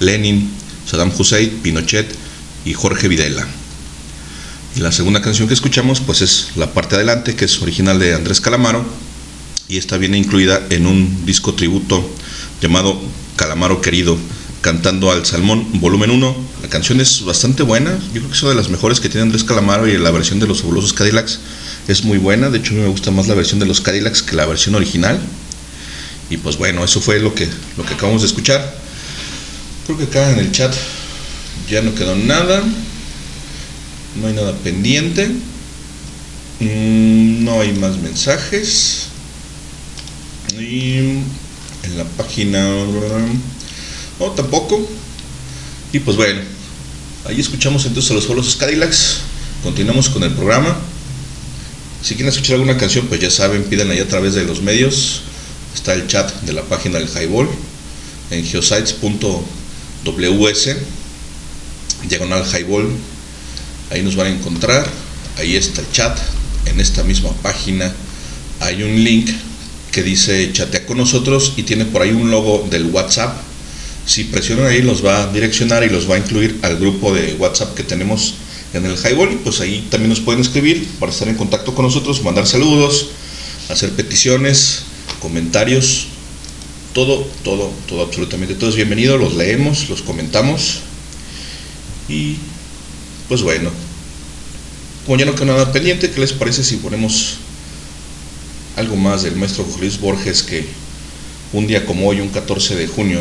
[0.00, 0.50] Lenin,
[0.88, 2.06] Saddam Hussein, Pinochet
[2.64, 3.46] y Jorge Videla.
[4.74, 8.14] Y la segunda canción que escuchamos pues es la parte adelante, que es original de
[8.14, 8.84] Andrés Calamaro,
[9.68, 12.08] y esta viene incluida en un disco tributo
[12.60, 13.00] llamado
[13.36, 14.16] Calamaro Querido,
[14.60, 16.36] cantando al Salmón volumen 1.
[16.62, 19.22] La canción es bastante buena, yo creo que es una de las mejores que tiene
[19.22, 21.40] Andrés Calamaro y la versión de los fabulosos Cadillacs
[21.88, 24.22] es muy buena, de hecho a mí me gusta más la versión de los Cadillacs
[24.22, 25.20] que la versión original.
[26.28, 28.76] Y pues bueno, eso fue lo que, lo que acabamos de escuchar.
[29.84, 30.74] Creo que acá en el chat
[31.70, 32.62] ya no quedó nada.
[34.20, 35.28] No hay nada pendiente.
[36.58, 39.06] Mm, No hay más mensajes.
[40.58, 42.66] Y en la página
[44.18, 44.88] No, tampoco.
[45.92, 46.40] Y pues bueno,
[47.26, 49.18] ahí escuchamos entonces a los Fabulosos Cadillacs.
[49.62, 50.76] Continuamos con el programa.
[52.02, 55.22] Si quieren escuchar alguna canción, pues ya saben, pídanla ahí a través de los medios.
[55.74, 57.48] Está el chat de la página del Highball
[58.30, 59.00] en geosites.ws,
[62.08, 62.90] diagonal Highball.
[63.90, 64.86] Ahí nos van a encontrar.
[65.36, 66.18] Ahí está el chat.
[66.66, 67.92] En esta misma página
[68.60, 69.30] hay un link
[69.92, 73.36] que dice chatea con nosotros y tiene por ahí un logo del WhatsApp.
[74.06, 77.34] Si presionan ahí los va a direccionar y los va a incluir al grupo de
[77.34, 78.34] WhatsApp que tenemos
[78.72, 79.32] en el Highball.
[79.32, 83.10] Y pues ahí también nos pueden escribir para estar en contacto con nosotros, mandar saludos,
[83.68, 84.84] hacer peticiones,
[85.20, 86.06] comentarios,
[86.92, 90.80] todo, todo, todo, absolutamente todo es bienvenido, los leemos, los comentamos.
[92.08, 92.36] Y
[93.28, 93.70] pues bueno,
[95.04, 97.38] como ya no queda nada pendiente, ¿qué les parece si ponemos
[98.76, 100.64] algo más del maestro Luis Borges que
[101.52, 103.20] un día como hoy, un 14 de junio,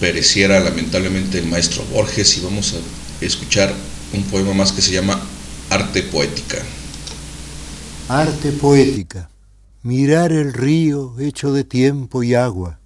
[0.00, 3.72] pereciera lamentablemente el maestro Borges y vamos a escuchar
[4.12, 5.20] un poema más que se llama
[5.70, 6.58] Arte Poética.
[8.08, 9.30] Arte poética.
[9.82, 12.78] Mirar el río hecho de tiempo y agua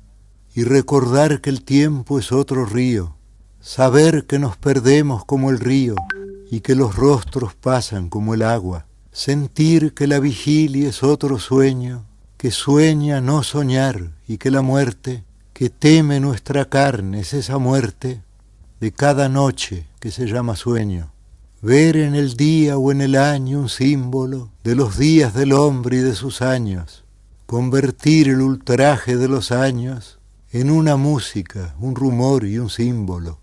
[0.54, 3.16] y recordar que el tiempo es otro río.
[3.60, 5.94] Saber que nos perdemos como el río
[6.50, 8.86] y que los rostros pasan como el agua.
[9.12, 12.06] Sentir que la vigilia es otro sueño,
[12.38, 15.24] que sueña no soñar y que la muerte
[15.60, 18.22] que teme nuestra carne es esa muerte
[18.80, 21.12] de cada noche que se llama sueño.
[21.60, 25.98] Ver en el día o en el año un símbolo de los días del hombre
[25.98, 27.04] y de sus años.
[27.44, 30.18] Convertir el ultraje de los años
[30.50, 33.38] en una música, un rumor y un símbolo.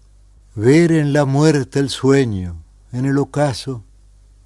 [0.55, 3.83] Ver en la muerte el sueño, en el ocaso,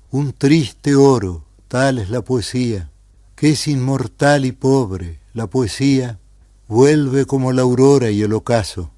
[0.09, 2.91] un triste oro, tal es la poesía,
[3.33, 6.19] que es inmortal y pobre, la poesía
[6.71, 8.91] vuelve como la aurora y el ocaso.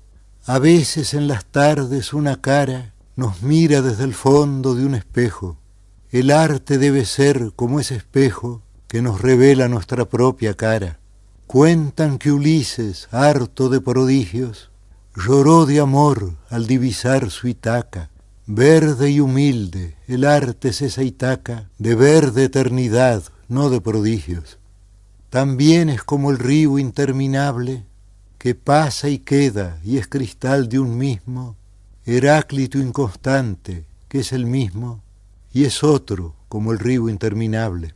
[0.45, 5.57] A veces en las tardes una cara nos mira desde el fondo de un espejo.
[6.11, 10.99] El arte debe ser como ese espejo que nos revela nuestra propia cara.
[11.47, 14.69] Cuentan que Ulises, harto de prodigios,
[15.15, 18.11] lloró de amor al divisar su Itaca.
[18.45, 24.59] Verde y humilde, el arte es esa Itaca de verde eternidad, no de prodigios.
[25.33, 27.83] También es como el río interminable
[28.37, 31.57] que pasa y queda y es cristal de un mismo,
[32.05, 35.01] Heráclito inconstante, que es el mismo,
[35.51, 37.95] y es otro como el río interminable.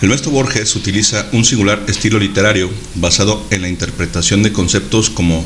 [0.00, 5.44] El maestro Borges utiliza un singular estilo literario basado en la interpretación de conceptos como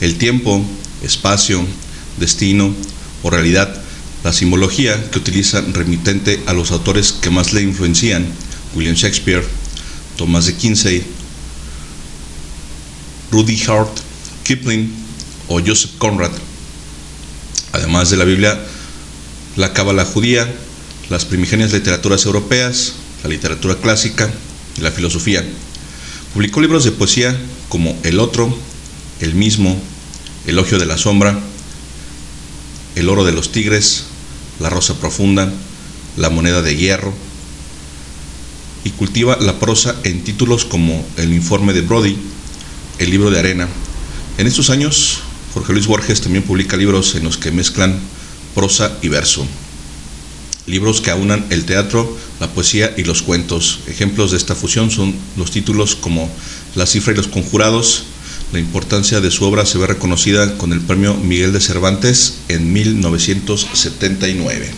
[0.00, 0.64] el tiempo,
[1.02, 1.64] espacio,
[2.18, 2.74] destino
[3.22, 3.82] o realidad,
[4.22, 8.26] la simbología que utiliza remitente a los autores que más le influencian,
[8.74, 9.44] William Shakespeare,
[10.16, 11.04] Thomas de Kinsey,
[13.30, 13.98] Rudy Hart,
[14.44, 14.90] Kipling
[15.48, 16.32] o Joseph Conrad.
[17.72, 18.58] Además de la Biblia,
[19.56, 20.52] la cábala judía,
[21.10, 24.32] las primigenias literaturas europeas, la literatura clásica
[24.78, 25.44] y la filosofía.
[26.32, 27.36] Publicó libros de poesía
[27.68, 28.56] como El Otro,
[29.24, 29.74] El Mismo,
[30.46, 31.40] Elogio de la Sombra,
[32.94, 34.04] El Oro de los Tigres,
[34.60, 35.50] La Rosa Profunda,
[36.18, 37.14] La Moneda de Hierro,
[38.84, 42.18] y cultiva la prosa en títulos como El Informe de Brody,
[42.98, 43.66] El Libro de Arena.
[44.36, 45.20] En estos años,
[45.54, 47.98] Jorge Luis Borges también publica libros en los que mezclan
[48.54, 49.46] prosa y verso
[50.66, 53.80] libros que aunan el teatro, la poesía y los cuentos.
[53.86, 56.30] Ejemplos de esta fusión son los títulos como
[56.74, 58.04] La cifra y los conjurados.
[58.54, 62.72] La importancia de su obra se ve reconocida con el premio Miguel de Cervantes en
[62.72, 64.70] 1979.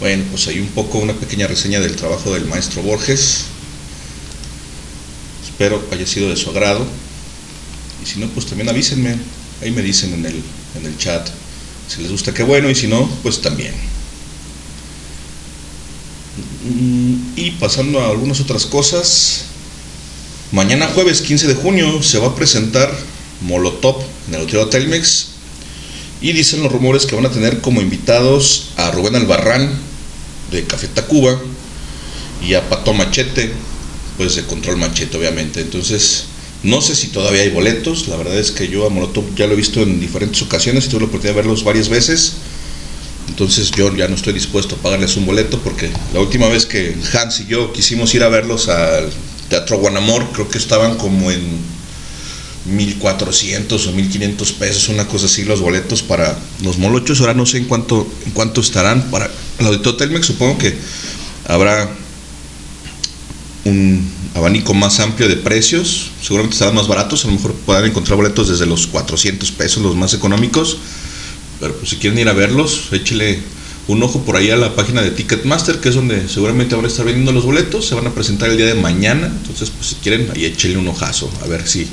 [0.00, 3.44] Bueno, pues hay un poco una pequeña reseña del trabajo del maestro Borges.
[5.44, 6.86] Espero haya sido de su agrado.
[8.02, 9.18] Y si no, pues también avísenme.
[9.60, 10.42] Ahí me dicen en el,
[10.80, 11.28] en el chat.
[11.88, 12.70] Si les gusta, qué bueno.
[12.70, 13.74] Y si no, pues también.
[17.36, 19.44] Y pasando a algunas otras cosas,
[20.52, 22.90] mañana jueves 15 de junio se va a presentar
[23.42, 23.96] Molotov
[24.28, 25.28] en el Hotel Telmex
[26.20, 29.70] y dicen los rumores que van a tener como invitados a Rubén Albarrán
[30.50, 31.38] de Café Tacuba
[32.42, 33.52] y a Pato Machete,
[34.16, 35.60] pues de Control Machete obviamente.
[35.60, 36.24] Entonces,
[36.62, 39.52] no sé si todavía hay boletos, la verdad es que yo a Molotov ya lo
[39.52, 42.34] he visto en diferentes ocasiones y tuve la oportunidad de verlos varias veces
[43.28, 46.96] entonces yo ya no estoy dispuesto a pagarles un boleto porque la última vez que
[47.12, 49.08] Hans y yo quisimos ir a verlos al
[49.48, 51.58] Teatro Guanamor, creo que estaban como en
[52.66, 57.20] 1400 o 1500 pesos, una cosa así, los boletos para los molochos.
[57.20, 59.10] Ahora no sé en cuánto, en cuánto estarán.
[59.10, 60.76] Para el Auditorio Telmex supongo que
[61.46, 61.88] habrá
[63.64, 66.10] un abanico más amplio de precios.
[66.22, 67.24] Seguramente estarán más baratos.
[67.24, 70.78] A lo mejor podrán encontrar boletos desde los 400 pesos, los más económicos.
[71.60, 73.40] Pero pues si quieren ir a verlos, échele
[73.88, 76.88] un ojo por ahí a la página de Ticketmaster, que es donde seguramente van a
[76.88, 77.86] estar vendiendo los boletos.
[77.86, 79.26] Se van a presentar el día de mañana.
[79.26, 81.30] Entonces, pues si quieren, ahí échele un ojazo.
[81.42, 81.88] A ver si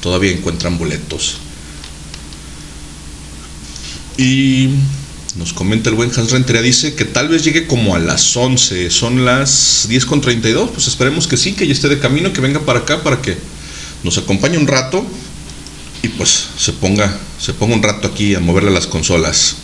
[0.00, 1.36] todavía encuentran boletos.
[4.16, 4.70] Y
[5.36, 8.88] nos comenta el buen Hans Rentería, dice que tal vez llegue como a las 11,
[8.90, 12.40] son las 10 con 32, pues esperemos que sí, que ya esté de camino, que
[12.40, 13.36] venga para acá para que
[14.04, 15.04] nos acompañe un rato
[16.02, 19.56] y pues se ponga, se ponga un rato aquí a moverle las consolas.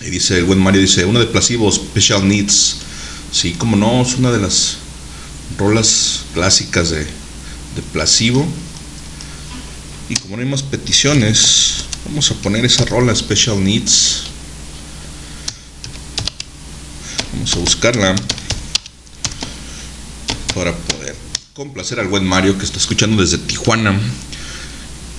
[0.00, 2.76] Y dice el buen Mario, dice, uno de Placebo, Special Needs.
[3.32, 4.78] Sí, como no, es una de las
[5.58, 8.46] rolas clásicas de, de Placebo.
[10.08, 14.22] Y como no hay más peticiones, vamos a poner esa rola Special Needs.
[17.34, 18.16] Vamos a buscarla
[20.54, 21.14] para poder
[21.54, 24.00] complacer al buen Mario que está escuchando desde Tijuana.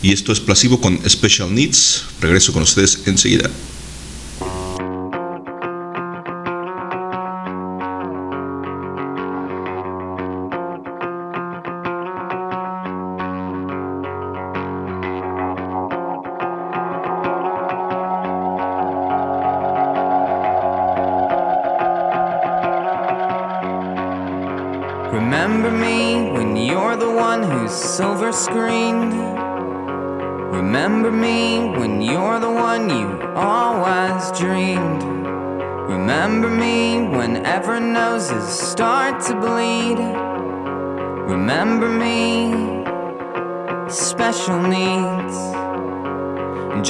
[0.02, 2.04] Y esto es Placebo con Special Needs.
[2.22, 3.50] Regreso con ustedes enseguida.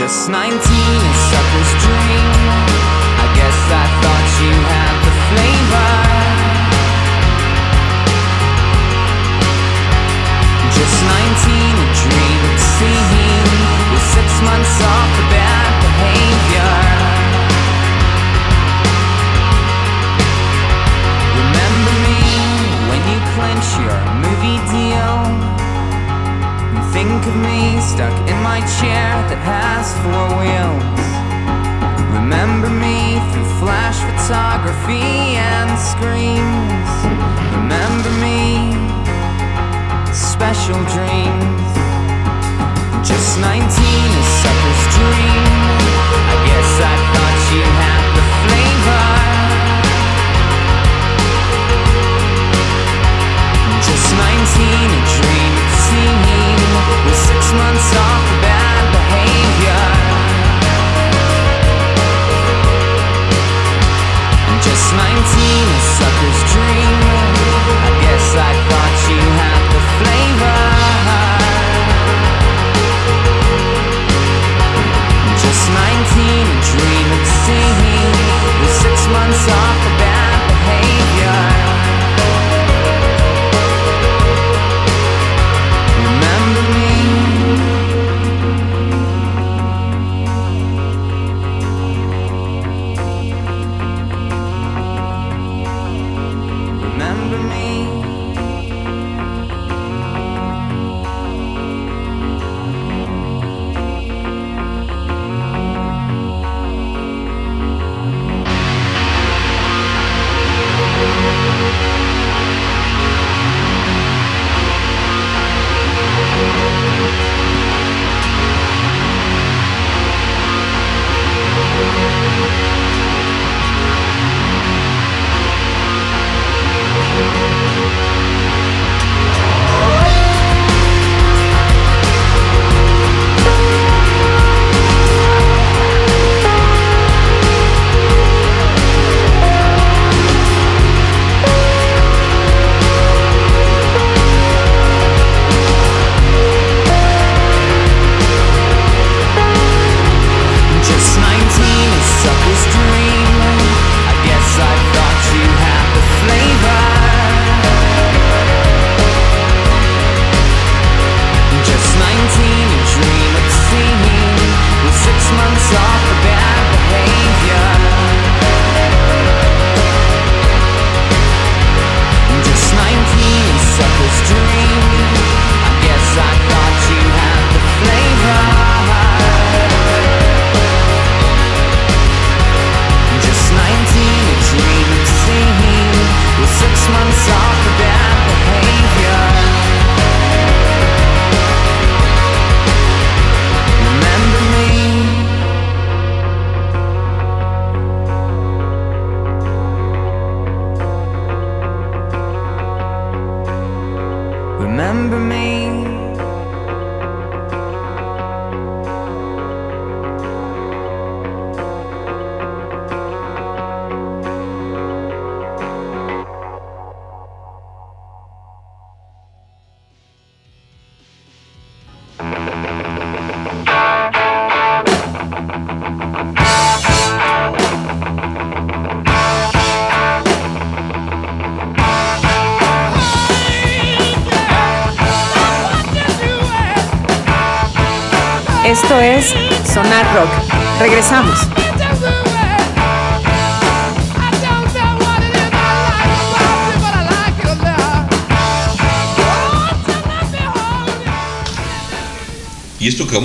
[0.09, 0.57] Just 19, a
[1.29, 2.33] sucker's dream.
[3.21, 5.93] I guess I thought you had the flavor.
[10.73, 12.38] Just 19, a dream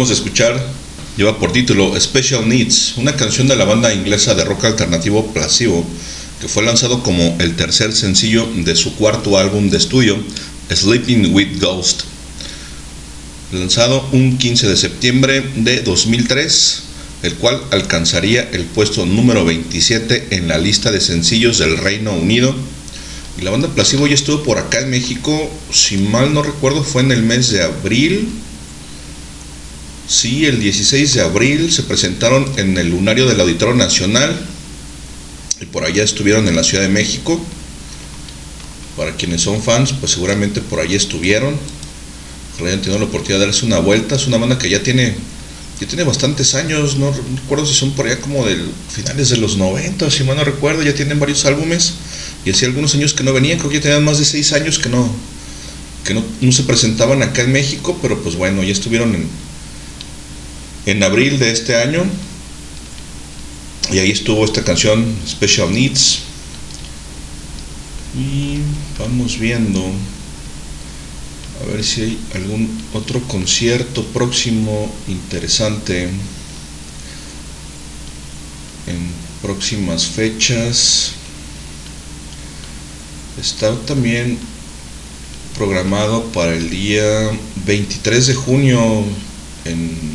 [0.05, 0.63] A escuchar
[1.17, 5.83] lleva por título Special Needs, una canción de la banda inglesa de rock alternativo Placebo,
[6.43, 10.19] que fue lanzado como el tercer sencillo de su cuarto álbum de estudio,
[10.71, 12.03] Sleeping with Ghost.
[13.53, 16.83] Lanzado un 15 de septiembre de 2003,
[17.23, 22.55] el cual alcanzaría el puesto número 27 en la lista de sencillos del Reino Unido.
[23.41, 27.11] La banda Placebo ya estuvo por acá en México, si mal no recuerdo fue en
[27.11, 28.29] el mes de abril
[30.15, 34.33] Sí, el 16 de abril se presentaron en el lunario del Auditorio Nacional
[35.61, 37.45] y por allá estuvieron en la Ciudad de México.
[38.97, 41.57] Para quienes son fans, pues seguramente por allá estuvieron.
[42.55, 44.15] Ojalá hayan tenido la oportunidad de darse una vuelta.
[44.15, 45.17] Es una banda que ya tiene,
[45.81, 49.57] ya tiene bastantes años, no recuerdo si son por allá como del finales de los
[49.57, 51.95] 90, si mal no recuerdo, ya tienen varios álbumes
[52.45, 54.79] y hacía algunos años que no venían, creo que ya tenían más de 6 años
[54.79, 55.11] que no,
[56.05, 59.27] que no, no se presentaban acá en México, pero pues bueno, ya estuvieron en,
[60.87, 62.05] en abril de este año.
[63.93, 66.21] Y ahí estuvo esta canción Special Needs.
[68.19, 68.59] Y
[68.99, 69.81] vamos viendo
[71.63, 76.05] a ver si hay algún otro concierto próximo interesante
[78.87, 79.11] en
[79.43, 81.13] próximas fechas.
[83.41, 84.39] Está también
[85.57, 87.31] programado para el día
[87.67, 89.05] 23 de junio
[89.65, 90.14] en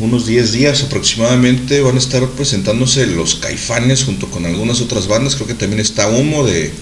[0.00, 5.34] unos 10 días aproximadamente van a estar presentándose los Caifanes junto con algunas otras bandas.
[5.34, 6.72] Creo que también está Humo de,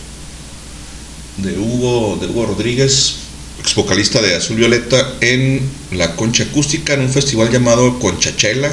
[1.39, 3.16] de, Hugo, de Hugo Rodríguez,
[3.61, 8.73] ex vocalista de Azul Violeta, en la Concha Acústica, en un festival llamado Conchachela.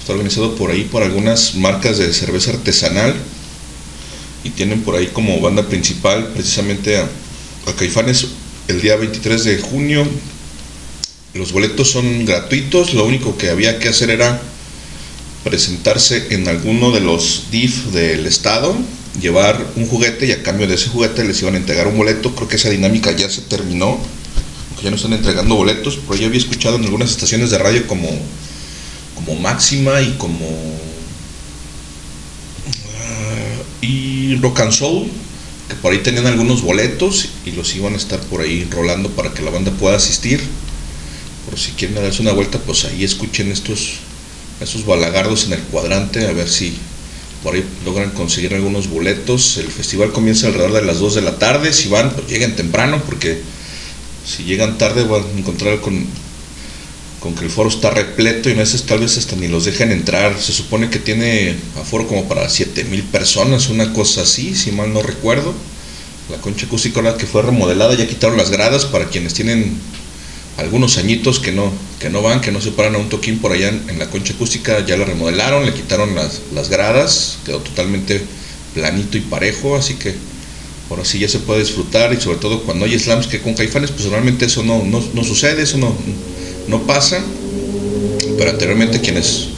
[0.00, 3.14] Está organizado por ahí por algunas marcas de cerveza artesanal
[4.44, 7.08] y tienen por ahí como banda principal precisamente a,
[7.66, 8.26] a Caifanes
[8.68, 10.06] el día 23 de junio
[11.34, 14.40] los boletos son gratuitos, lo único que había que hacer era
[15.44, 18.76] presentarse en alguno de los DIF del estado,
[19.20, 22.34] llevar un juguete y a cambio de ese juguete les iban a entregar un boleto.
[22.34, 23.98] Creo que esa dinámica ya se terminó,
[24.68, 27.86] aunque ya no están entregando boletos, pero yo había escuchado en algunas estaciones de radio
[27.86, 28.08] como,
[29.14, 30.80] como Máxima y como uh,
[33.80, 35.08] y Rock and Soul,
[35.68, 39.32] que por ahí tenían algunos boletos y los iban a estar por ahí rolando para
[39.32, 40.42] que la banda pueda asistir
[41.60, 43.94] si quieren darse una vuelta, pues ahí escuchen estos,
[44.60, 46.74] estos balagardos en el cuadrante, a ver si
[47.42, 49.58] por ahí logran conseguir algunos boletos.
[49.58, 53.02] El festival comienza alrededor de las 2 de la tarde, si van, pues lleguen temprano,
[53.04, 53.40] porque
[54.24, 56.06] si llegan tarde van a encontrar con,
[57.20, 59.90] con que el foro está repleto y a veces tal vez hasta ni los dejen
[59.90, 60.40] entrar.
[60.40, 65.02] Se supone que tiene aforo como para 7000 personas, una cosa así, si mal no
[65.02, 65.52] recuerdo.
[66.30, 69.76] La concha acústica que fue remodelada, ya quitaron las gradas para quienes tienen
[70.56, 73.52] algunos añitos que no, que no van, que no se paran a un toquín por
[73.52, 78.22] allá en, la concha acústica, ya la remodelaron, le quitaron las, las, gradas, quedó totalmente
[78.74, 80.14] planito y parejo, así que
[80.90, 83.90] ahora sí ya se puede disfrutar y sobre todo cuando hay slams que con caifanes,
[83.90, 85.94] pues normalmente eso no, no, no sucede, eso no,
[86.68, 87.22] no pasa,
[88.36, 89.48] pero anteriormente quienes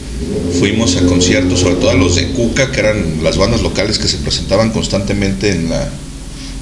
[0.59, 4.07] fuimos a conciertos, sobre todo a los de Cuca, que eran las bandas locales que
[4.07, 5.89] se presentaban constantemente en la,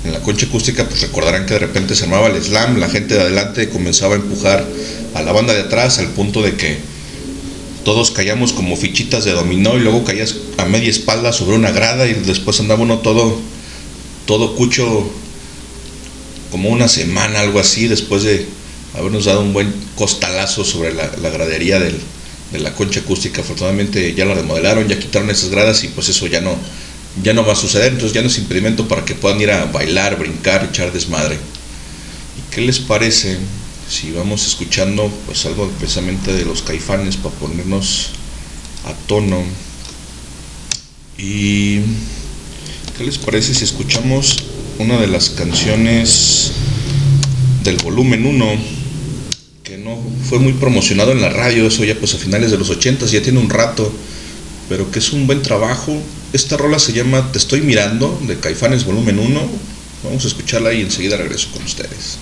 [0.04, 3.14] en la concha acústica, pues recordarán que de repente se armaba el slam, la gente
[3.14, 4.66] de adelante comenzaba a empujar
[5.14, 6.78] a la banda de atrás al punto de que
[7.84, 12.06] todos caíamos como fichitas de dominó y luego caías a media espalda sobre una grada
[12.06, 13.38] y después andaba uno todo,
[14.26, 15.10] todo cucho
[16.50, 18.46] como una semana, algo así, después de
[18.94, 23.40] habernos dado un buen costalazo sobre la, gradería de la concha acústica.
[23.40, 26.54] Afortunadamente ya la remodelaron, ya quitaron esas gradas y pues eso ya no,
[27.22, 29.66] ya no va a suceder, entonces ya no es impedimento para que puedan ir a
[29.66, 31.34] bailar, brincar, echar desmadre.
[31.34, 33.38] ¿Y qué les parece
[33.88, 38.10] si vamos escuchando pues algo precisamente de los caifanes para ponernos
[38.86, 39.42] a tono?
[41.18, 41.80] ¿Y
[42.96, 44.36] qué les parece si escuchamos
[44.78, 46.52] una de las canciones
[47.62, 48.46] del volumen 1,
[49.62, 49.98] que no
[50.28, 53.22] fue muy promocionado en la radio, eso ya pues a finales de los 80, ya
[53.22, 53.92] tiene un rato,
[54.68, 55.96] pero que es un buen trabajo.
[56.32, 59.40] Esta rola se llama Te estoy mirando, de Caifanes volumen 1.
[60.04, 62.18] Vamos a escucharla y enseguida regreso con ustedes.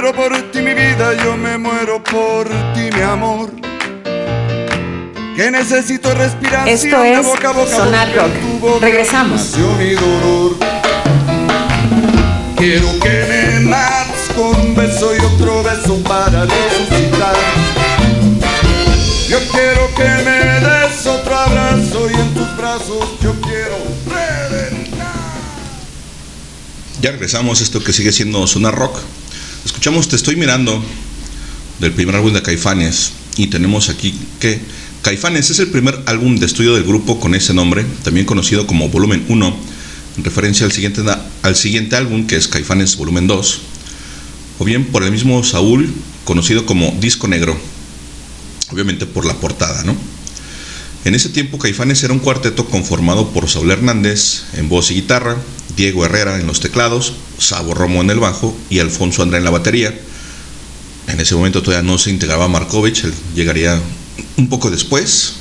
[0.00, 3.50] Muero por ti, mi vida, yo me muero por ti, mi amor.
[5.36, 7.76] Que necesito respiración Esto es boca a boca.
[7.76, 8.80] Sonar Rock.
[8.80, 9.56] Regresamos.
[9.78, 10.56] mi dolor.
[12.56, 17.36] Quiero que me mates con un beso y otro beso para resucitar.
[19.28, 25.08] Yo quiero que me des otro abrazo y en tus brazos yo quiero reventar.
[27.02, 28.98] Ya regresamos, esto que sigue siendo Sonar Rock.
[29.64, 30.82] Escuchamos Te estoy mirando
[31.80, 34.58] del primer álbum de Caifanes y tenemos aquí que
[35.02, 38.88] Caifanes es el primer álbum de estudio del grupo con ese nombre, también conocido como
[38.88, 39.56] Volumen 1,
[40.16, 41.02] en referencia al siguiente,
[41.42, 43.60] al siguiente álbum que es Caifanes Volumen 2,
[44.60, 45.92] o bien por el mismo Saúl,
[46.24, 47.54] conocido como Disco Negro,
[48.70, 49.94] obviamente por la portada, ¿no?
[51.04, 55.36] En ese tiempo Caifanes era un cuarteto conformado por Saúl Hernández en voz y guitarra,
[55.76, 59.50] Diego Herrera en los teclados, Sabo Romo en el bajo y Alfonso André en la
[59.50, 59.98] batería.
[61.08, 63.80] En ese momento todavía no se integraba Markovich, él llegaría
[64.36, 65.32] un poco después.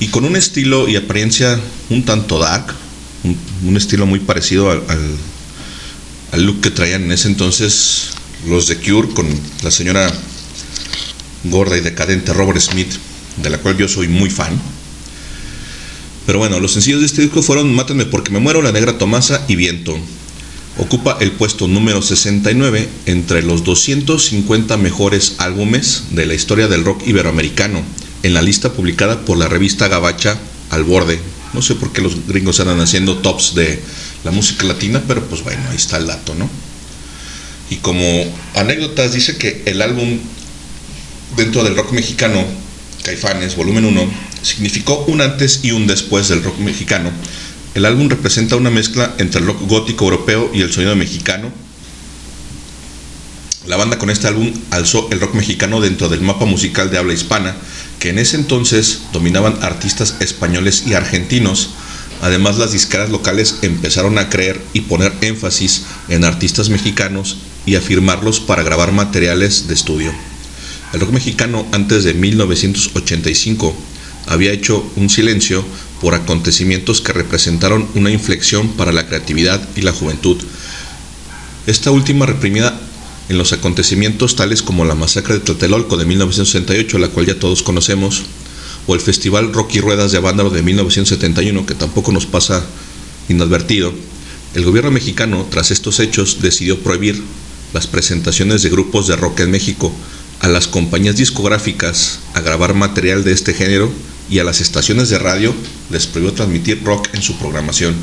[0.00, 1.60] Y con un estilo y apariencia
[1.90, 2.74] un tanto dark,
[3.64, 5.16] un, estilo muy parecido al, al-
[6.32, 8.08] al look que traían en ese entonces
[8.48, 9.26] los de Cure con
[9.62, 10.10] la señora
[11.44, 12.90] gorda y decadente Robert Smith,
[13.36, 14.58] de la cual yo soy muy fan.
[16.26, 19.44] Pero bueno, los sencillos de este disco fueron Mátenme porque me muero, La Negra Tomasa
[19.48, 19.96] y Viento.
[20.78, 27.06] Ocupa el puesto número 69 entre los 250 mejores álbumes de la historia del rock
[27.06, 27.82] iberoamericano,
[28.22, 30.38] en la lista publicada por la revista Gabacha
[30.70, 31.20] Al Borde.
[31.52, 33.82] No sé por qué los gringos andan haciendo tops de
[34.24, 36.48] la música latina, pero pues bueno, ahí está el dato, ¿no?
[37.68, 38.06] Y como
[38.54, 40.18] anécdotas dice que el álbum
[41.36, 42.42] dentro del rock mexicano,
[43.02, 44.10] Caifanes, volumen 1,
[44.42, 47.10] significó un antes y un después del rock mexicano.
[47.74, 51.50] El álbum representa una mezcla entre el rock gótico europeo y el sonido mexicano.
[53.66, 57.14] La banda con este álbum alzó el rock mexicano dentro del mapa musical de habla
[57.14, 57.56] hispana,
[57.98, 61.70] que en ese entonces dominaban artistas españoles y argentinos.
[62.20, 68.40] Además, las disqueras locales empezaron a creer y poner énfasis en artistas mexicanos y afirmarlos
[68.40, 70.12] para grabar materiales de estudio.
[70.92, 73.74] El rock mexicano antes de 1985
[74.26, 75.64] había hecho un silencio
[76.02, 80.36] por acontecimientos que representaron una inflexión para la creatividad y la juventud.
[81.68, 82.78] Esta última reprimida
[83.28, 87.62] en los acontecimientos tales como la masacre de Tlatelolco de 1968, la cual ya todos
[87.62, 88.24] conocemos,
[88.88, 92.64] o el Festival Rocky Ruedas de Avándaro de 1971, que tampoco nos pasa
[93.28, 93.94] inadvertido,
[94.54, 97.22] el gobierno mexicano, tras estos hechos, decidió prohibir
[97.72, 99.92] las presentaciones de grupos de rock en México,
[100.40, 103.88] a las compañías discográficas a grabar material de este género
[104.30, 105.54] y a las estaciones de radio
[105.90, 107.94] les prohibió transmitir rock en su programación.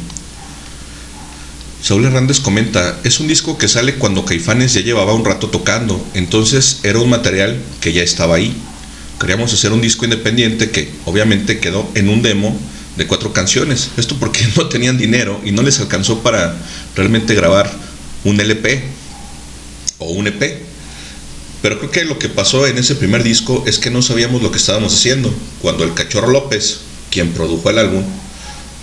[1.81, 6.05] Saúl Hernández comenta, es un disco que sale cuando Caifanes ya llevaba un rato tocando,
[6.13, 8.53] entonces era un material que ya estaba ahí.
[9.19, 12.57] Queríamos hacer un disco independiente que obviamente quedó en un demo
[12.97, 13.91] de cuatro canciones.
[13.97, 16.55] Esto porque no tenían dinero y no les alcanzó para
[16.95, 17.71] realmente grabar
[18.23, 18.83] un LP
[19.97, 20.68] o un EP.
[21.61, 24.51] Pero creo que lo que pasó en ese primer disco es que no sabíamos lo
[24.51, 25.33] que estábamos haciendo.
[25.61, 26.79] Cuando el Cachorro López,
[27.11, 28.03] quien produjo el álbum,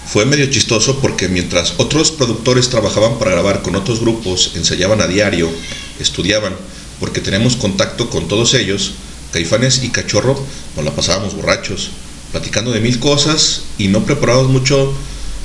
[0.06, 5.06] fue medio chistoso porque mientras otros productores trabajaban para grabar con otros grupos, ensayaban a
[5.06, 5.50] diario,
[5.98, 6.54] estudiaban,
[7.00, 8.92] porque teníamos contacto con todos ellos,
[9.32, 10.40] Caifanes y Cachorro
[10.76, 11.90] nos la pasábamos borrachos,
[12.30, 14.94] platicando de mil cosas y no preparábamos mucho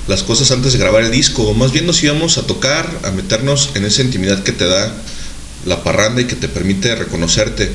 [0.07, 3.71] las cosas antes de grabar el disco, más bien nos íbamos a tocar, a meternos
[3.75, 4.95] en esa intimidad que te da
[5.65, 7.71] la parranda y que te permite reconocerte.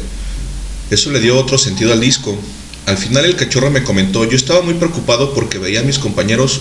[0.91, 2.39] Eso le dio otro sentido al disco.
[2.87, 6.61] Al final el cachorro me comentó, yo estaba muy preocupado porque veía a mis compañeros,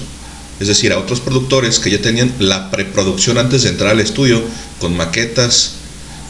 [0.60, 4.42] es decir, a otros productores que ya tenían la preproducción antes de entrar al estudio,
[4.80, 5.74] con maquetas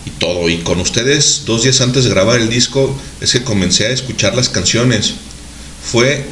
[0.05, 0.49] y todo.
[0.49, 4.35] Y con ustedes, dos días antes de grabar el disco, es que comencé a escuchar
[4.35, 5.13] las canciones.
[5.83, 6.25] Fue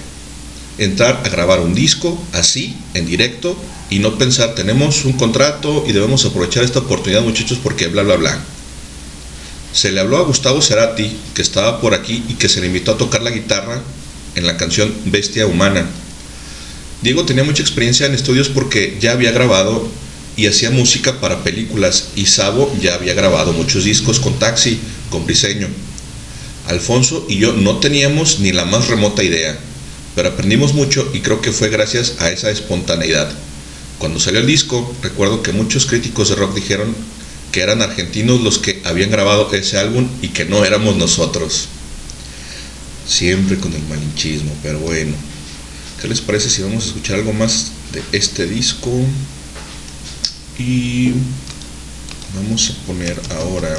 [0.78, 3.56] entrar a grabar un disco así, en directo,
[3.94, 8.16] y no pensar, tenemos un contrato y debemos aprovechar esta oportunidad muchachos porque bla, bla,
[8.16, 8.44] bla.
[9.72, 12.94] Se le habló a Gustavo Cerati, que estaba por aquí y que se le invitó
[12.94, 13.84] a tocar la guitarra
[14.34, 15.86] en la canción Bestia Humana.
[17.04, 19.88] Diego tenía mucha experiencia en estudios porque ya había grabado
[20.36, 24.80] y hacía música para películas y Sabo ya había grabado muchos discos con Taxi,
[25.12, 25.68] con Briseño.
[26.68, 29.56] Alfonso y yo no teníamos ni la más remota idea,
[30.16, 33.32] pero aprendimos mucho y creo que fue gracias a esa espontaneidad.
[34.04, 36.94] Cuando salió el disco, recuerdo que muchos críticos de rock dijeron
[37.54, 41.70] que eran argentinos los que habían grabado ese álbum y que no éramos nosotros.
[43.08, 45.16] Siempre con el malinchismo, pero bueno.
[46.02, 48.92] ¿Qué les parece si vamos a escuchar algo más de este disco?
[50.60, 51.14] Y
[52.36, 53.74] vamos a poner ahora...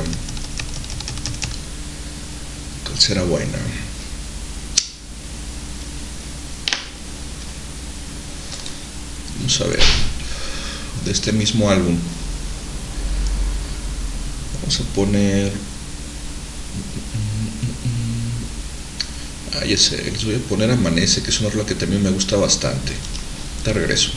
[2.84, 3.58] ¿Cuál será buena?
[9.36, 10.13] Vamos a ver.
[11.04, 11.96] De este mismo álbum.
[14.60, 15.52] Vamos a poner.
[19.54, 22.92] Ah, les voy a poner Amanece, que es una rola que también me gusta bastante.
[23.62, 24.10] Te regreso.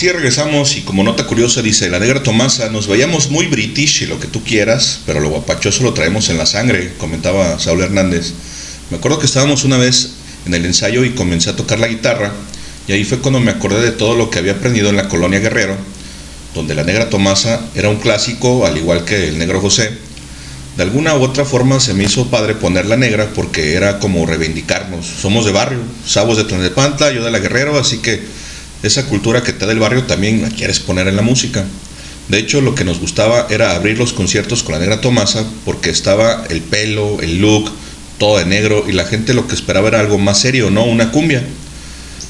[0.00, 4.06] Así regresamos y como nota curiosa dice, la negra Tomasa, nos veíamos muy british y
[4.06, 8.32] lo que tú quieras, pero lo guapachoso lo traemos en la sangre, comentaba Saúl Hernández.
[8.88, 10.12] Me acuerdo que estábamos una vez
[10.46, 12.32] en el ensayo y comencé a tocar la guitarra
[12.88, 15.38] y ahí fue cuando me acordé de todo lo que había aprendido en la colonia
[15.38, 15.76] Guerrero,
[16.54, 19.90] donde la negra Tomasa era un clásico, al igual que el negro José.
[20.78, 24.24] De alguna u otra forma se me hizo padre poner la negra porque era como
[24.24, 25.04] reivindicarnos.
[25.04, 28.39] Somos de barrio, Sabos de Tlalnepantla, yo de la Guerrero, así que
[28.82, 31.64] esa cultura que te da el barrio también la quieres poner en la música.
[32.28, 35.90] De hecho, lo que nos gustaba era abrir los conciertos con la negra Tomasa porque
[35.90, 37.72] estaba el pelo, el look,
[38.18, 40.84] todo de negro y la gente lo que esperaba era algo más serio, ¿no?
[40.84, 41.42] Una cumbia.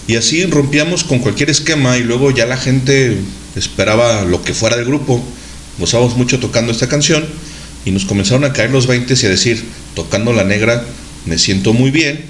[0.06, 3.18] Y así rompíamos con cualquier esquema y luego ya la gente
[3.56, 5.22] esperaba lo que fuera del grupo.
[5.78, 7.24] Gozábamos mucho tocando esta canción
[7.84, 9.64] y nos comenzaron a caer los 20 y a decir,
[9.94, 10.84] tocando la negra
[11.26, 12.24] me siento muy bien,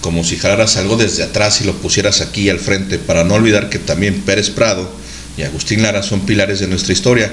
[0.00, 3.68] como si jalaras algo desde atrás y lo pusieras aquí al frente, para no olvidar
[3.68, 4.90] que también Pérez Prado
[5.36, 7.32] y Agustín Lara son pilares de nuestra historia.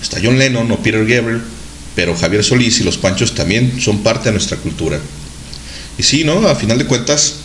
[0.00, 1.42] Está John Lennon o Peter Gabriel,
[1.94, 4.98] pero Javier Solís y los Panchos también son parte de nuestra cultura.
[5.98, 6.46] Y sí, ¿no?
[6.46, 7.36] A final de cuentas,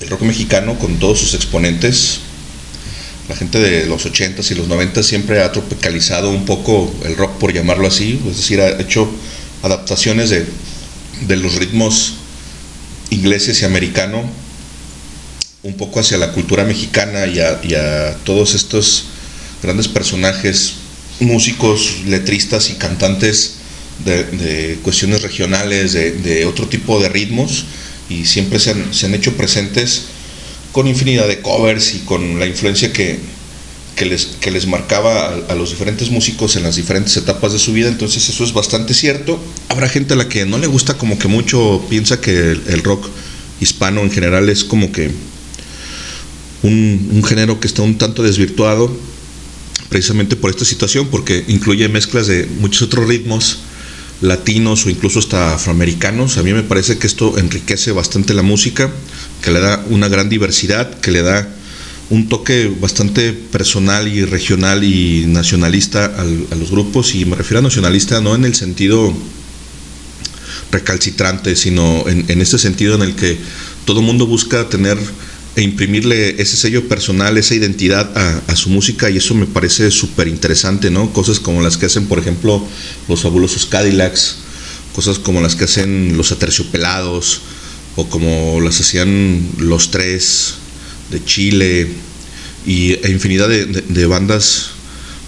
[0.00, 2.20] el rock mexicano con todos sus exponentes,
[3.28, 7.38] la gente de los 80s y los 90s siempre ha tropicalizado un poco el rock,
[7.38, 9.08] por llamarlo así, es decir, ha hecho
[9.62, 10.44] adaptaciones de,
[11.26, 12.16] de los ritmos
[13.14, 14.24] ingleses y americano
[15.64, 19.06] un poco hacia la cultura mexicana y a, todos estos
[19.62, 20.74] grandes personajes,
[21.20, 23.54] músicos, letristas y cantantes
[24.04, 27.64] de, cuestiones regionales, de, otro tipo de ritmos,
[28.10, 30.02] y siempre se han, hecho presentes
[30.72, 33.18] con infinidad de covers y con la influencia que,
[33.96, 37.72] que, les, que les marcaba a, los diferentes músicos en las diferentes etapas de su
[37.72, 39.40] vida, entonces eso es bastante cierto.
[39.74, 43.08] Habrá gente a la que no le gusta como que mucho, piensa que el, rock
[43.58, 45.10] hispano en general es como que
[46.62, 48.96] un, género que está un tanto desvirtuado
[49.88, 53.62] precisamente por esta situación, porque incluye mezclas de muchos otros ritmos
[54.20, 56.38] latinos o incluso hasta afroamericanos.
[56.38, 58.92] A mí me parece que esto enriquece bastante la música,
[59.42, 61.48] que le da una gran diversidad, que le da
[62.10, 67.58] un toque bastante personal y regional y nacionalista al, a los grupos, y me refiero
[67.58, 69.12] a nacionalista no en el sentido
[70.74, 73.38] recalcitrante, sino en, este sentido en el que
[73.86, 74.98] todo el mundo busca tener
[75.56, 78.10] e imprimirle ese sello personal, esa identidad
[78.48, 81.12] a, su música y eso me parece súper interesante, ¿no?
[81.12, 82.66] Cosas como las que hacen, por ejemplo,
[83.08, 84.36] los fabulosos Cadillacs,
[84.94, 87.42] cosas como las que hacen los aterciopelados
[87.96, 90.54] o como las hacían los tres
[91.10, 91.88] de Chile
[92.66, 94.70] y e infinidad de, de, de bandas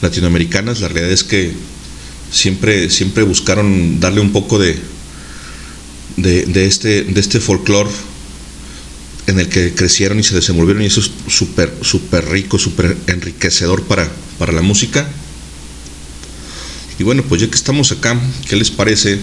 [0.02, 0.80] latinoamericanas.
[0.80, 1.52] La realidad es que
[2.32, 4.76] siempre, siempre buscaron darle un poco de,
[6.16, 7.90] de, este, de este folclore
[9.26, 13.82] en el que crecieron y se desenvolvieron y eso es súper súper rico, súper enriquecedor
[13.84, 15.06] para, para la música.
[16.98, 18.18] Y bueno, pues ya que estamos acá,
[18.48, 19.20] ¿qué les parece?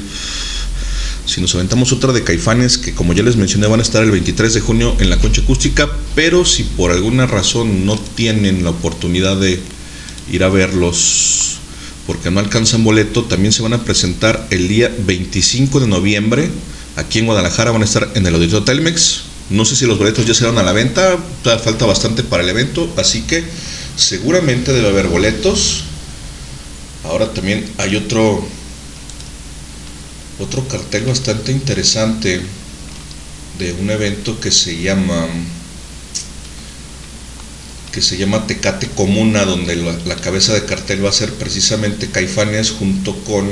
[1.25, 4.11] Si nos aventamos otra de Caifanes, que como ya les mencioné van a estar el
[4.11, 8.71] 23 de junio en la concha acústica, pero si por alguna razón no tienen la
[8.71, 9.59] oportunidad de
[10.31, 11.57] ir a verlos
[12.05, 16.49] porque no alcanzan boleto, también se van a presentar el día 25 de noviembre
[16.95, 20.25] aquí en Guadalajara, van a estar en el Auditorio Telmex, no sé si los boletos
[20.25, 21.17] ya se van a la venta,
[21.63, 23.43] falta bastante para el evento, así que
[23.95, 25.83] seguramente debe haber boletos.
[27.03, 28.47] Ahora también hay otro
[30.39, 32.41] otro cartel bastante interesante
[33.59, 35.27] de un evento que se llama
[37.91, 42.09] que se llama Tecate Comuna, donde la, la cabeza de cartel va a ser precisamente
[42.09, 43.47] Caifanes junto con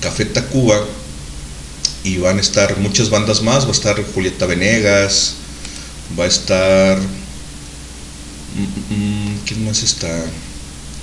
[0.00, 0.82] Café Tacuba
[2.04, 5.34] y van a estar muchas bandas más, va a estar Julieta Venegas,
[6.18, 6.98] va a estar...
[9.46, 10.08] ¿Quién más está?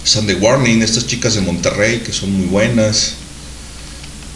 [0.04, 3.14] Sunday Warning, estas chicas de Monterrey que son muy buenas.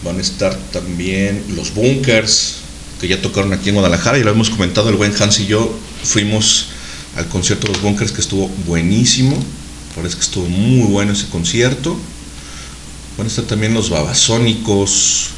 [0.04, 2.56] Van a estar también los Bunkers,
[3.00, 5.78] que ya tocaron aquí en Guadalajara y lo hemos comentado, el buen Hans y yo
[6.04, 6.68] fuimos
[7.16, 9.38] al concierto de los Bunkers que estuvo buenísimo.
[9.96, 11.98] Parece que estuvo muy bueno ese concierto.
[13.18, 15.32] Van a estar también los Babasónicos,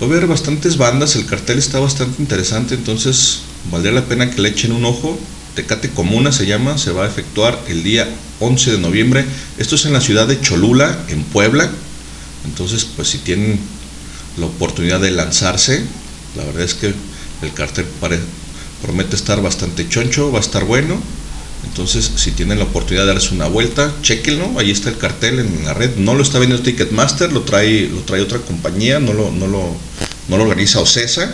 [0.00, 3.40] Va a haber bastantes bandas, el cartel está bastante interesante, entonces
[3.70, 5.18] valdría la pena que le echen un ojo.
[5.54, 8.06] Tecate Comuna se llama, se va a efectuar el día
[8.40, 9.24] 11 de noviembre.
[9.56, 11.70] Esto es en la ciudad de Cholula, en Puebla.
[12.44, 13.58] Entonces, pues si tienen
[14.36, 15.82] la oportunidad de lanzarse,
[16.36, 16.92] la verdad es que
[17.40, 17.86] el cartel
[18.82, 21.00] promete estar bastante choncho, va a estar bueno.
[21.68, 24.58] Entonces, si tienen la oportunidad de darse una vuelta, chequenlo.
[24.58, 25.96] Ahí está el cartel en la red.
[25.96, 29.76] No lo está vendiendo Ticketmaster, lo trae, lo trae otra compañía, no lo, no lo,
[30.28, 31.30] no lo organiza Ocesa.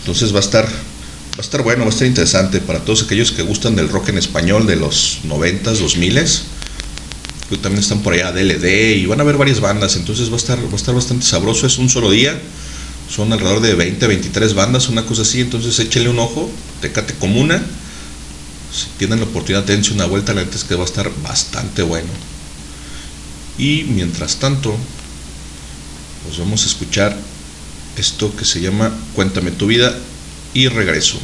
[0.00, 3.30] Entonces va a estar, va a estar bueno, va a estar interesante para todos aquellos
[3.30, 6.40] que gustan del rock en español de los 90s, 2000s.
[7.48, 9.94] Que también están por allá DLD y van a ver varias bandas.
[9.94, 11.66] Entonces va a estar, va a estar bastante sabroso.
[11.66, 12.36] Es un solo día.
[13.08, 15.42] Son alrededor de 20, 23 bandas, una cosa así.
[15.42, 16.50] Entonces échenle un ojo.
[16.80, 17.62] Tecate Comuna
[18.72, 21.82] si tienen la oportunidad dense una vuelta, la neta es que va a estar bastante
[21.82, 22.10] bueno.
[23.58, 24.76] Y mientras tanto,
[26.24, 27.16] pues vamos a escuchar
[27.96, 29.96] esto que se llama Cuéntame tu vida
[30.52, 31.18] y regreso.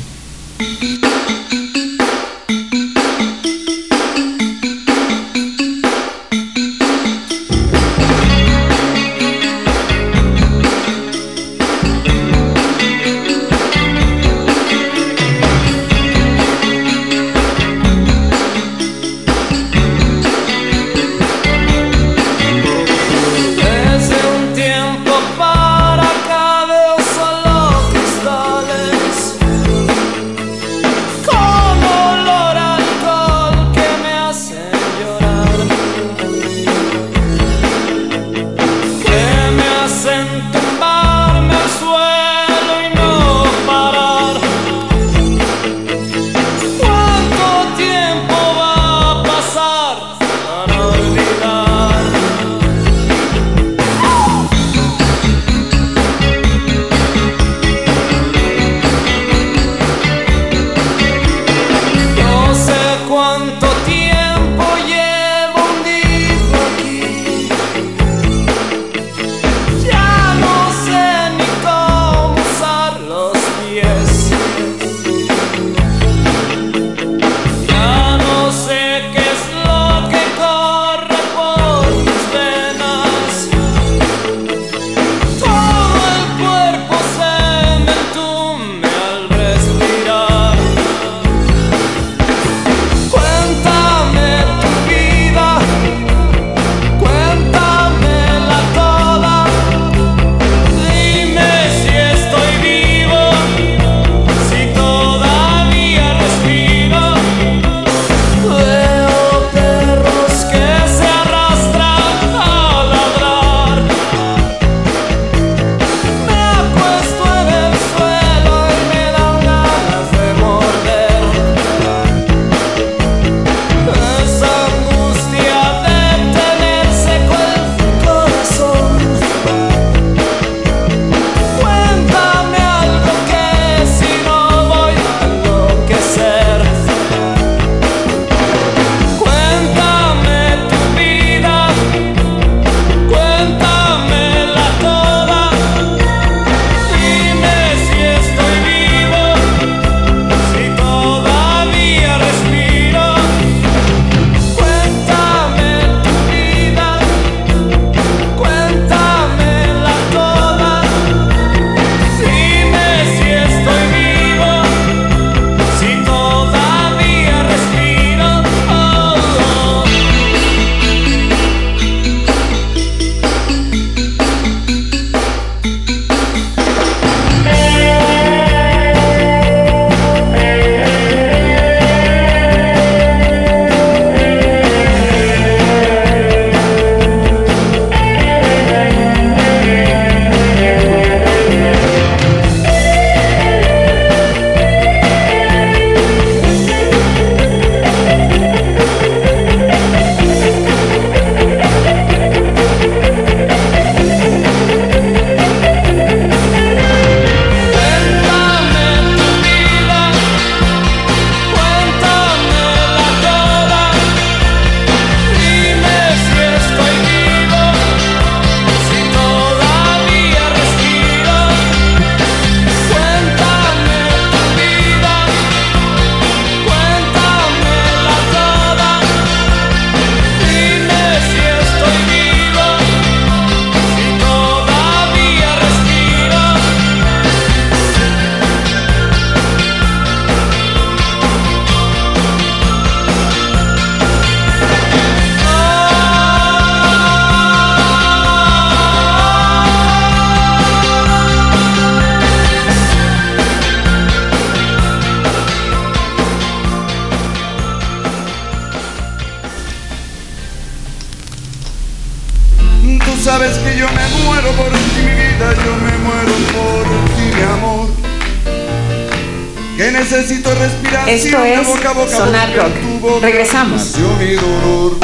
[273.23, 273.81] Regresamos.
[273.81, 274.99] nació mi dolor.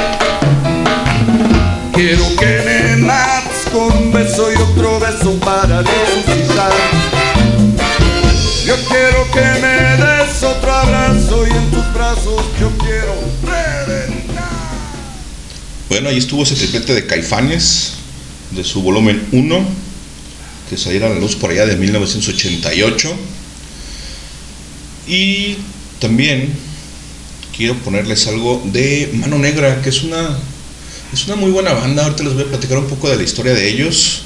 [1.95, 6.73] Quiero que me mates con un beso y otro beso para resucitar.
[8.66, 13.15] Yo quiero que me des otro abrazo y en tus brazos yo quiero
[13.45, 14.51] reventar.
[15.89, 17.93] Bueno, ahí estuvo ese triplete de Caifanes,
[18.51, 19.65] de su volumen 1,
[20.69, 23.16] que saliera a la luz por allá de 1988.
[25.07, 25.57] Y
[26.01, 26.68] también
[27.59, 30.39] quiero ponerles algo de Mano Negra, que es una,
[31.12, 32.05] es una muy buena banda.
[32.05, 34.22] Ahorita les voy a platicar un poco de la historia de ellos,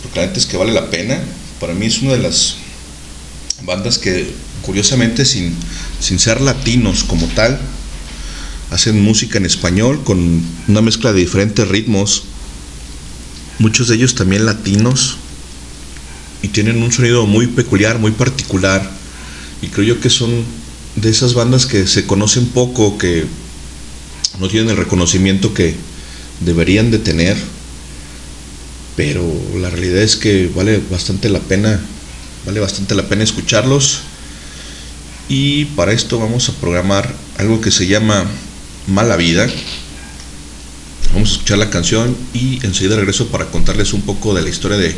[0.00, 1.20] porque la neta es que vale la pena.
[1.58, 2.54] Para mí es una de las
[3.64, 4.30] bandas que,
[4.62, 5.56] curiosamente, sin,
[5.98, 7.58] sin ser latinos como tal,
[8.70, 12.22] hacen música en español con una mezcla de diferentes ritmos,
[13.58, 15.16] muchos de ellos también latinos,
[16.42, 18.88] y tienen un sonido muy peculiar, muy particular,
[19.62, 20.44] y creo yo que son
[21.00, 23.26] de esas bandas que se conocen poco, que
[24.38, 25.74] no tienen el reconocimiento que
[26.40, 27.36] deberían de tener,
[28.96, 29.24] pero
[29.56, 31.80] la realidad es que vale bastante la pena,
[32.44, 34.00] vale bastante la pena escucharlos.
[35.28, 38.24] Y para esto vamos a programar algo que se llama
[38.88, 39.48] Mala Vida.
[41.12, 44.76] Vamos a escuchar la canción y enseguida regreso para contarles un poco de la historia
[44.76, 44.94] de,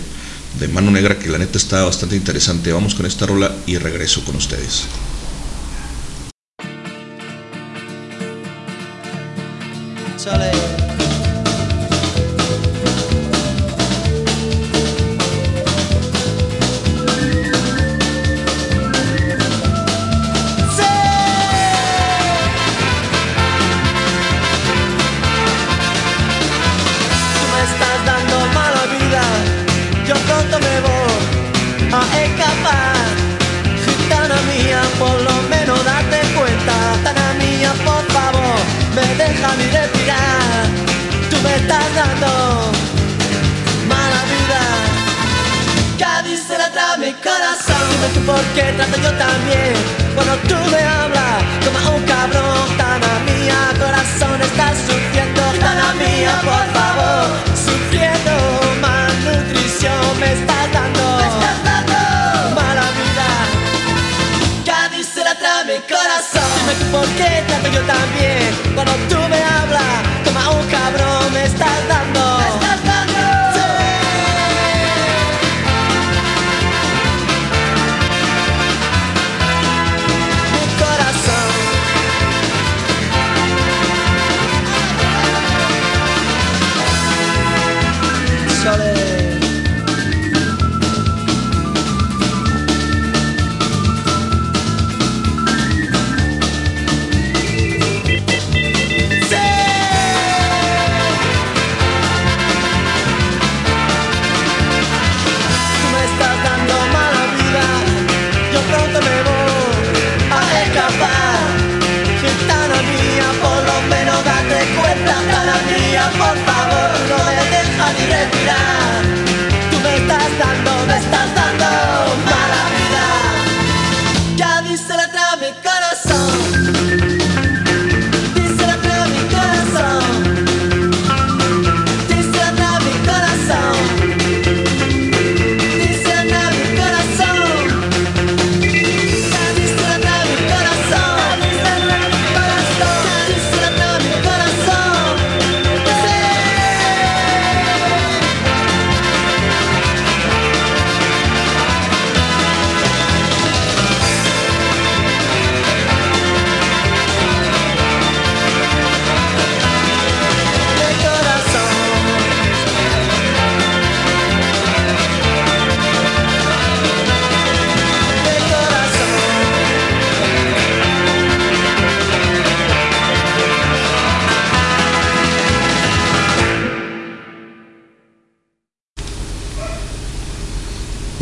[0.59, 2.73] de Mano Negra, que la neta está bastante interesante.
[2.73, 4.85] Vamos con esta rola y regreso con ustedes.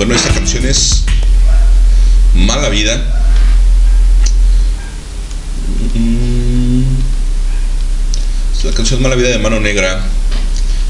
[0.00, 1.02] Bueno, esta canción es
[2.34, 2.96] Mala Vida.
[5.94, 6.84] Mm,
[8.56, 10.02] Es la canción Mala Vida de Mano Negra,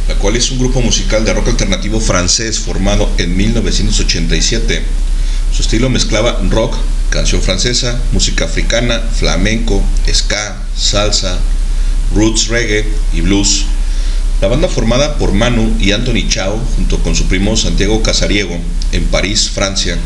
[0.07, 4.81] la cual es un grupo musical de rock alternativo francés formado en 1987.
[5.53, 6.77] Su estilo mezclaba rock,
[7.11, 11.37] canción francesa, música africana, flamenco, ska, salsa,
[12.15, 13.65] roots reggae y blues.
[14.41, 18.59] La banda formada por Manu y Anthony Chao, junto con su primo Santiago Casariego,
[18.91, 19.99] en París, Francia,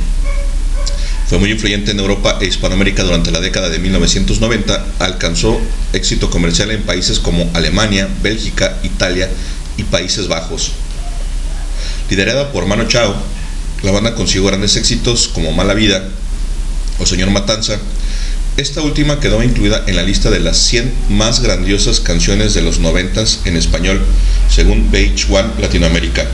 [1.28, 5.60] fue muy influyente en Europa e Hispanoamérica durante la década de 1990, alcanzó
[5.92, 9.30] éxito comercial en países como Alemania, Bélgica, Italia
[9.76, 10.72] y Países Bajos.
[12.10, 13.14] Liderada por Manu Chao,
[13.82, 16.08] la banda consiguió grandes éxitos como Mala Vida
[16.98, 17.78] o Señor Matanza.
[18.56, 22.78] Esta última quedó incluida en la lista de las 100 más grandiosas canciones de los
[22.78, 24.00] 90 en español,
[24.48, 26.24] según VH1 Latinoamérica.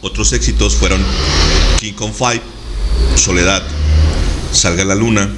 [0.00, 1.00] Otros éxitos fueron
[1.78, 2.42] King Kong Five,
[3.14, 3.62] Soledad,
[4.52, 5.30] Salga la Luna,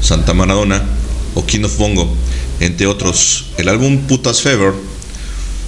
[0.00, 0.82] Santa Maradona
[1.36, 2.12] o King of Bongo,
[2.58, 3.46] entre otros.
[3.58, 4.72] El álbum Putas Fever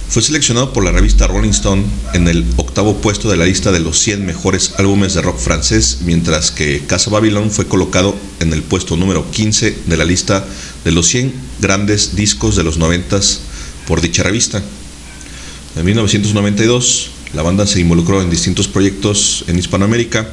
[0.09, 3.79] fue seleccionado por la revista Rolling Stone en el octavo puesto de la lista de
[3.79, 8.61] los 100 mejores álbumes de rock francés, mientras que Casa Babylon fue colocado en el
[8.61, 10.45] puesto número 15 de la lista
[10.83, 13.19] de los 100 grandes discos de los 90
[13.87, 14.61] por dicha revista.
[15.75, 20.29] En 1992, la banda se involucró en distintos proyectos en Hispanoamérica,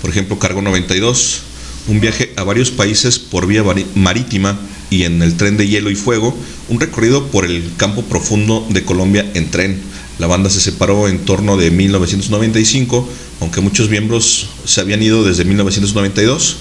[0.00, 1.42] por ejemplo, Cargo 92,
[1.88, 3.64] un viaje a varios países por vía
[3.94, 4.58] marítima
[4.92, 6.36] y en el tren de hielo y fuego,
[6.68, 9.80] un recorrido por el campo profundo de Colombia en tren.
[10.18, 13.08] La banda se separó en torno de 1995,
[13.40, 16.56] aunque muchos miembros se habían ido desde 1992.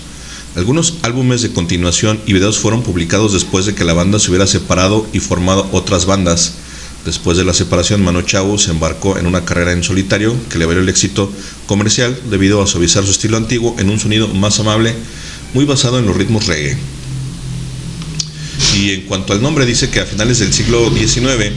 [0.55, 4.47] Algunos álbumes de continuación y videos fueron publicados después de que la banda se hubiera
[4.47, 6.53] separado y formado otras bandas.
[7.03, 10.65] Después de la separación, Mano Chao se embarcó en una carrera en solitario que le
[10.65, 11.29] valió el éxito
[11.67, 14.93] comercial debido a suavizar su estilo antiguo en un sonido más amable,
[15.53, 16.77] muy basado en los ritmos reggae.
[18.75, 21.51] Y en cuanto al nombre, dice que a finales del siglo XIX,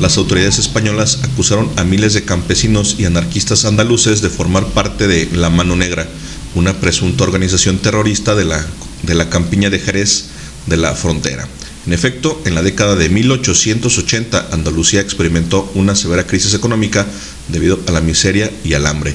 [0.00, 5.28] las autoridades españolas acusaron a miles de campesinos y anarquistas andaluces de formar parte de
[5.32, 6.06] La Mano Negra,
[6.54, 8.64] una presunta organización terrorista de la,
[9.02, 10.26] de la campiña de Jerez
[10.66, 11.48] de la frontera.
[11.86, 17.06] En efecto, en la década de 1880, Andalucía experimentó una severa crisis económica
[17.48, 19.14] debido a la miseria y al hambre.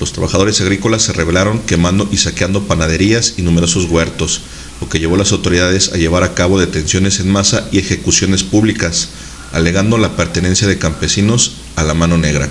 [0.00, 4.40] Los trabajadores agrícolas se rebelaron quemando y saqueando panaderías y numerosos huertos,
[4.80, 8.42] lo que llevó a las autoridades a llevar a cabo detenciones en masa y ejecuciones
[8.42, 9.08] públicas,
[9.52, 12.48] alegando la pertenencia de campesinos a la mano negra.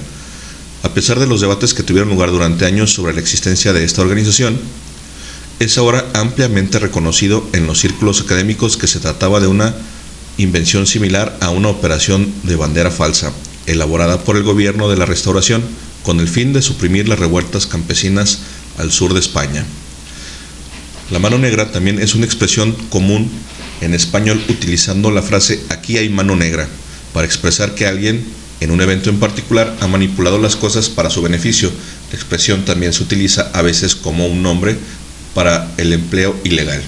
[0.84, 4.02] A pesar de los debates que tuvieron lugar durante años sobre la existencia de esta
[4.02, 4.60] organización,
[5.60, 9.76] es ahora ampliamente reconocido en los círculos académicos que se trataba de una
[10.38, 13.32] invención similar a una operación de bandera falsa,
[13.66, 15.64] elaborada por el gobierno de la Restauración
[16.04, 18.40] con el fin de suprimir las revueltas campesinas
[18.78, 19.66] al sur de España.
[21.10, 23.32] La mano negra también es una expresión común
[23.80, 26.68] en español utilizando la frase aquí hay mano negra
[27.14, 28.26] para expresar que alguien
[28.60, 31.72] en un evento en particular ha manipulado las cosas para su beneficio.
[32.12, 34.76] La expresión también se utiliza a veces como un nombre
[35.34, 36.82] para el empleo ilegal.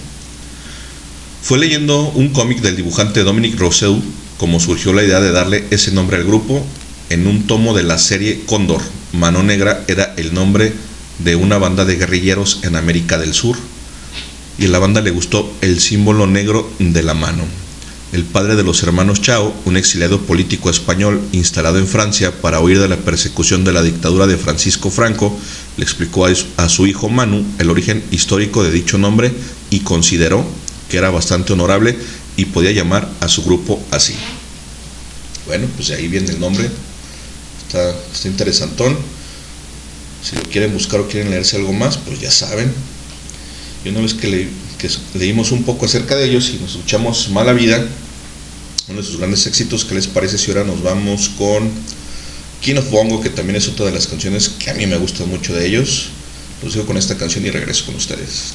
[1.41, 4.01] Fue leyendo un cómic del dibujante Dominic Rousseau
[4.37, 6.65] como surgió la idea de darle ese nombre al grupo
[7.09, 8.81] en un tomo de la serie Cóndor.
[9.13, 10.73] Mano Negra era el nombre
[11.19, 13.57] de una banda de guerrilleros en América del Sur
[14.59, 17.43] y a la banda le gustó el símbolo negro de la mano.
[18.11, 22.79] El padre de los hermanos Chao, un exiliado político español instalado en Francia para huir
[22.79, 25.37] de la persecución de la dictadura de Francisco Franco,
[25.77, 29.31] le explicó a su- hijo Manu el origen histórico de dicho nombre
[29.69, 30.43] y consideró
[30.89, 31.97] que era bastante honorable
[32.35, 34.15] y podía llamar a su grupo así.
[35.45, 36.67] Bueno, pues de ahí viene el nombre.
[37.67, 38.97] Está, está interesantón.
[40.23, 42.73] Si lo quieren buscar o quieren leerse algo más, pues ya saben.
[43.85, 47.29] Y una vez que, le- que leímos un poco acerca de ellos y nos escuchamos
[47.29, 47.85] Mala Vida,
[48.89, 51.69] uno de sus grandes éxitos, ¿qué les parece si ahora nos vamos con
[52.61, 55.29] King of Bongo, que también es otra de las canciones que a mí me gustan
[55.29, 56.09] mucho de ellos?
[56.63, 58.53] Los dejo con esta canción y regreso con ustedes.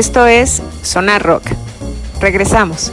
[0.00, 1.42] Esto es Sonar Rock.
[2.22, 2.90] Regresamos.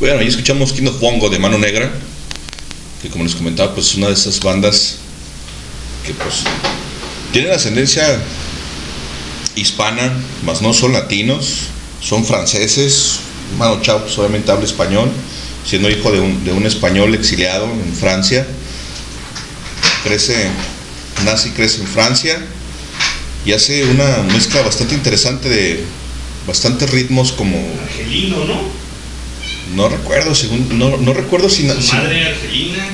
[0.00, 1.92] Bueno, ahí escuchamos King of de Mano Negra,
[3.02, 4.96] que como les comentaba, pues es una de esas bandas
[6.04, 6.42] que pues
[7.32, 8.20] tienen ascendencia
[9.54, 10.12] hispana,
[10.44, 11.68] más no son latinos,
[12.06, 13.20] son franceses.
[13.58, 15.10] Mano Chao pues, obviamente habla español,
[15.64, 18.46] siendo hijo de un, de un español exiliado en Francia.
[20.04, 20.48] Crece,
[21.24, 22.38] nace y crece en Francia
[23.44, 25.84] y hace una mezcla bastante interesante de
[26.46, 28.60] bastantes ritmos como Argelino, ¿no?
[29.74, 32.84] no recuerdo, según, no, no recuerdo si, Su si- madre argelina.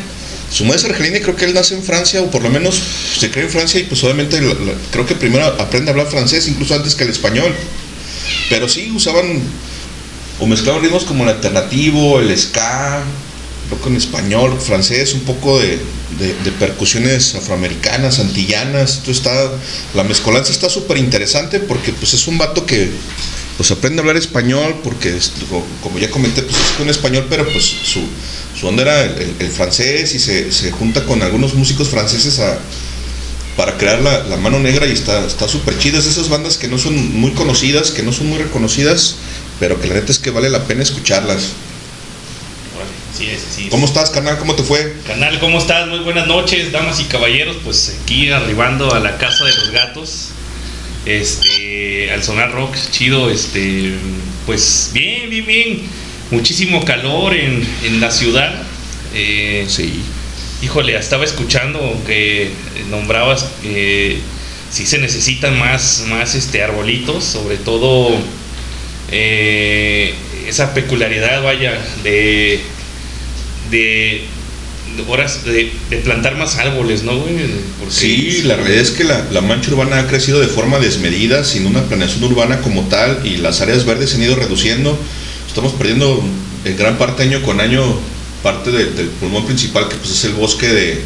[0.51, 2.81] su madre es argelina y creo que él nace en Francia, o por lo menos
[3.19, 6.07] se cree en Francia y pues obviamente la- la- creo que primero aprende a hablar
[6.09, 7.55] francés, incluso antes que el español.
[8.53, 9.41] Pero sí usaban
[10.39, 13.03] o mezclaban ritmos como el alternativo, el ska,
[13.71, 15.79] rock en español, francés, un poco de,
[16.59, 18.99] percusiones afroamericanas, antillanas.
[18.99, 19.33] Esto está,
[19.95, 22.91] la mezcolanza está súper interesante porque pues es un vato que
[23.57, 25.19] pues aprende a hablar español porque
[25.83, 28.01] como ya comenté pues es con español pero pues su,
[28.59, 32.59] su onda era el, francés y se, junta con algunos músicos franceses a,
[33.83, 36.69] crear la, la mano negra y está está súper chida es de esas bandas que
[36.69, 39.17] no son muy conocidas que no son muy reconocidas
[39.59, 41.53] pero que la neta es que vale la pena escucharlas
[43.17, 43.65] Sí, sí.
[43.65, 43.71] es.
[43.71, 44.39] ¿cómo estás carnal?
[44.39, 44.95] ¿cómo te fue?
[45.07, 45.87] Canal, ¿cómo estás?
[45.89, 47.57] Muy buenas noches, damas y caballeros.
[47.63, 50.29] Pues aquí arribando a la casa de los gatos.
[51.05, 53.93] Este, al sonar rock, chido, este,
[54.47, 55.83] pues bien, bien, bien.
[56.31, 58.63] Muchísimo calor en, en la ciudad.
[59.15, 60.03] Eh, sí.
[60.63, 62.51] Híjole, estaba escuchando que
[62.93, 64.19] nombrabas que
[64.71, 68.15] sí se necesitan más, más este, arbolitos, sobre todo
[69.11, 70.15] eh,
[70.47, 72.61] esa peculiaridad, vaya, de,
[73.71, 74.23] de
[75.09, 75.73] horas de,
[76.05, 77.35] plantar más árboles, ¿no, güey?
[77.91, 81.67] Sí, la realidad es que la, la mancha urbana ha crecido de forma desmedida, sin
[81.67, 84.99] una planeación urbana como tal, y las áreas verdes se han ido reduciendo.
[85.49, 86.23] Estamos perdiendo
[86.65, 87.83] en gran parte año con año
[88.43, 91.01] parte de- del pulmón principal, que pues es el bosque de,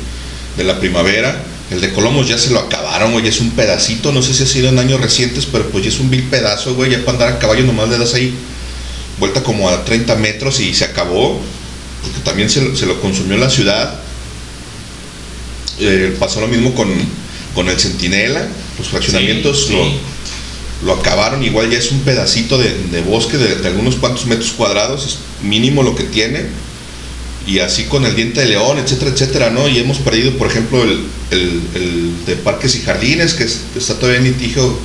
[0.56, 1.44] de la primavera.
[1.70, 4.46] El de Colomos ya se lo acabaron, güey, es un pedacito, no sé si ha
[4.46, 7.28] sido en años recientes, pero pues ya es un vil pedazo, güey, ya para andar
[7.30, 8.32] a caballo nomás le das ahí
[9.18, 11.40] vuelta como a 30 metros y se acabó,
[12.02, 13.98] porque también se, lo- se lo consumió la ciudad.
[15.78, 16.88] Eh, pasó lo mismo con,
[17.54, 18.46] con el Centinela,
[18.78, 23.56] los fraccionamientos Sí, lo, lo acabaron, igual ya es un pedacito de, de bosque de,
[23.56, 26.46] de algunos cuantos metros cuadrados, es mínimo lo que tiene,
[27.46, 29.68] y así con el diente de león, etcétera, etcétera, ¿no?
[29.68, 34.18] Y hemos perdido, por ejemplo, el, el- de parques y jardines, que es- está todavía
[34.18, 34.76] en litigio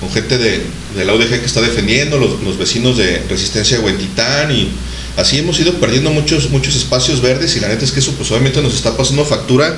[0.00, 0.60] con gente de,
[0.96, 4.68] de la UDG que está defendiendo, los, los vecinos de Resistencia de Huentitán, y
[5.16, 8.30] así hemos ido perdiendo muchos, muchos espacios verdes, y la neta es que eso pues
[8.30, 9.76] obviamente nos está pasando factura,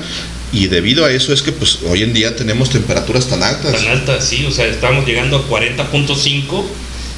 [0.52, 3.72] y debido a eso es que pues hoy en día tenemos temperaturas tan altas.
[3.72, 6.64] Tan alta, sí, o sea, estamos llegando a 40.5.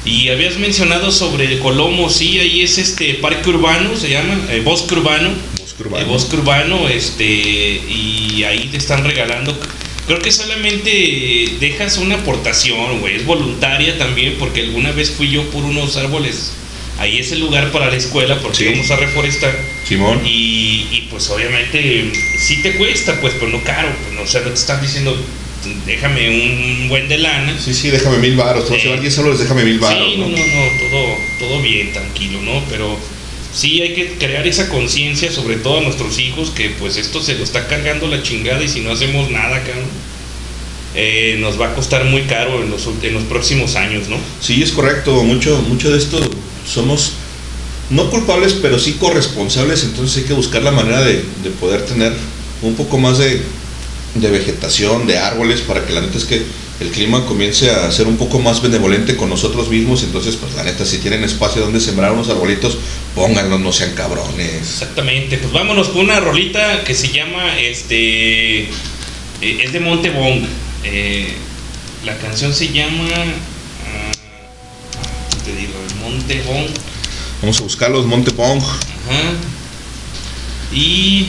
[0.05, 4.61] Y habías mencionado sobre el Colomo, sí, ahí es este parque urbano, se llama, eh,
[4.63, 5.29] bosque urbano.
[5.59, 6.05] Bosque urbano.
[6.05, 9.57] Eh, bosque urbano, este, y ahí te están regalando.
[10.07, 10.89] Creo que solamente
[11.59, 16.53] dejas una aportación, güey, es voluntaria también, porque alguna vez fui yo por unos árboles.
[16.97, 18.65] Ahí es el lugar para la escuela, porque Sí.
[18.65, 19.55] vamos a reforestar.
[19.87, 20.21] Simón.
[20.25, 23.89] Y, y, pues obviamente sí te cuesta, pues, pero no caro.
[24.03, 25.15] Pues, no, o sea, no te están diciendo,
[25.85, 27.57] déjame un buen de lana.
[27.59, 30.07] Sí, sí, déjame mil baros, te vas a llevar 10 soles, déjame mil baros.
[30.11, 32.63] Sí, no, no, no, todo, todo bien, tranquilo, ¿no?
[32.69, 32.97] Pero
[33.53, 37.35] sí hay que crear esa conciencia, sobre todo a nuestros hijos, que pues esto se
[37.35, 39.85] lo está cargando la chingada y si no hacemos nada, cabrón,
[40.95, 44.17] eh, nos va a costar muy caro en los, en los próximos años, ¿no?
[44.41, 45.23] Sí, es correcto.
[45.23, 46.19] Mucho, mucho de esto
[46.65, 47.13] somos
[47.89, 49.83] no culpables, pero sí corresponsables.
[49.83, 52.13] Entonces hay que buscar la manera de, de poder tener
[52.61, 53.41] un poco más de,
[54.15, 56.43] de vegetación, de árboles, para que la neta es que
[56.79, 60.03] el clima comience a ser un poco más benevolente con nosotros mismos.
[60.03, 62.77] Entonces, pues la neta, si tienen espacio donde sembrar unos arbolitos,
[63.15, 64.55] pónganlos, no sean cabrones.
[64.55, 68.67] Exactamente, pues vámonos con una rolita que se llama, este, eh,
[69.41, 70.45] es de Montebong.
[70.83, 71.33] Eh,
[72.05, 74.11] la canción se llama, ah,
[75.43, 76.67] te digo, Montebong.
[77.41, 78.59] Vamos a buscarlos, Montepong.
[78.59, 79.33] Ajá.
[80.73, 81.27] Y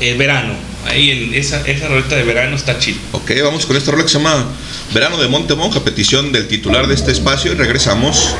[0.00, 0.67] el verano.
[0.86, 2.98] Ahí en esa, esa rolita de verano está chido.
[3.12, 4.46] Ok, vamos con esta rola que se llama
[4.94, 8.34] Verano de Montebong, a petición del titular de este espacio, y regresamos.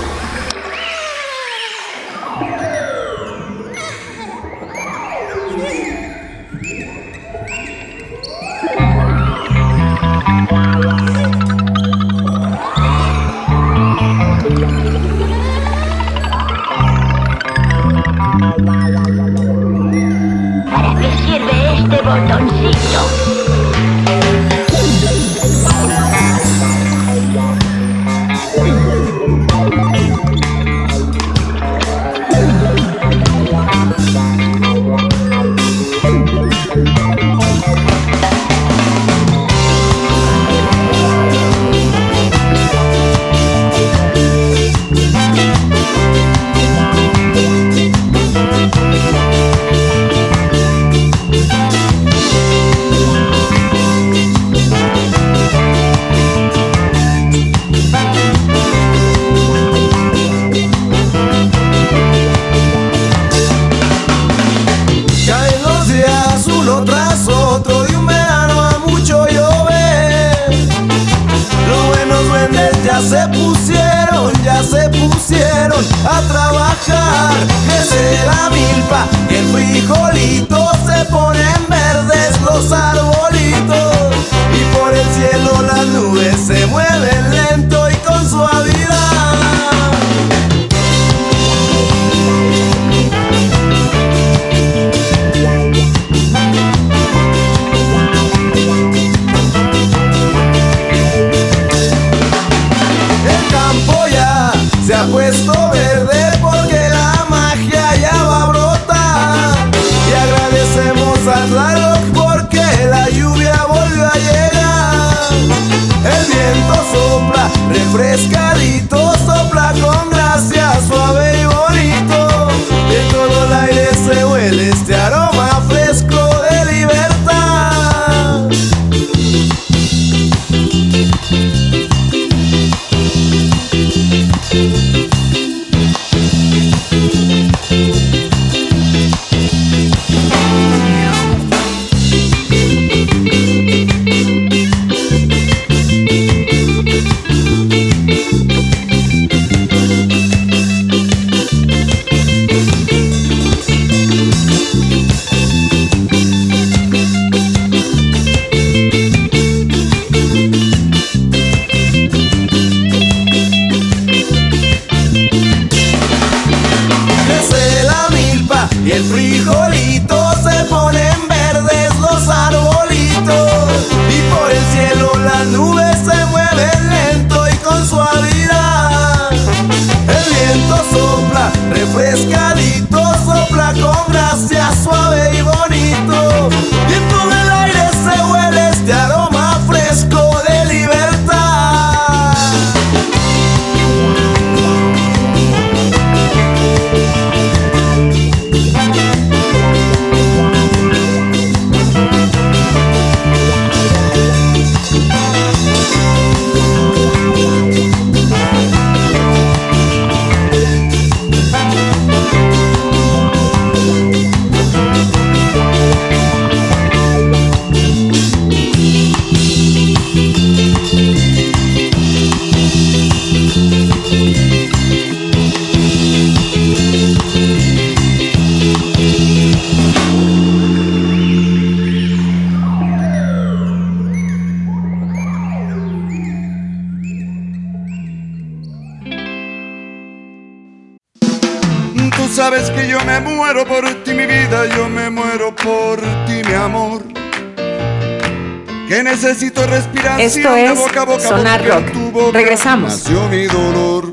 [251.49, 252.35] Sonar Rock.
[252.35, 252.93] Regresamos.
[252.93, 254.11] nació mi dolor.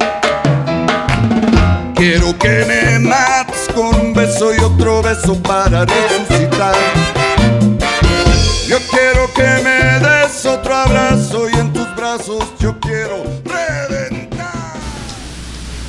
[1.93, 6.73] Quiero que me mates con un beso y otro beso para resucitar.
[8.69, 13.25] Yo quiero que me des otro abrazo y en tus brazos yo quiero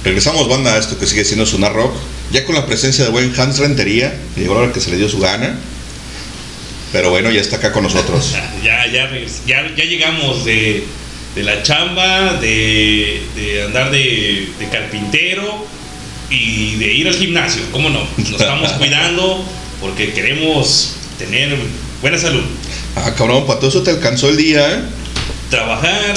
[0.03, 1.95] Regresamos, banda, a esto que sigue siendo Sonar Rock.
[2.33, 5.21] Ya con la presencia de buen Hans Rentería, llegó la que se le dio su
[5.21, 5.57] gana.
[6.91, 8.35] Pero bueno, ya está acá con nosotros.
[8.65, 9.09] Ya, ya,
[9.47, 10.85] ya, ya llegamos de,
[11.37, 15.65] de la chamba, de, de andar de, de carpintero
[16.31, 17.63] y de ir al gimnasio.
[17.71, 18.01] ¿Cómo no?
[18.17, 19.45] Nos estamos cuidando
[19.81, 21.55] porque queremos tener
[22.03, 22.43] buena salud.
[22.97, 24.81] Ah, cabrón, para todo eso te alcanzó el día, ¿eh?
[25.51, 26.15] Trabajar,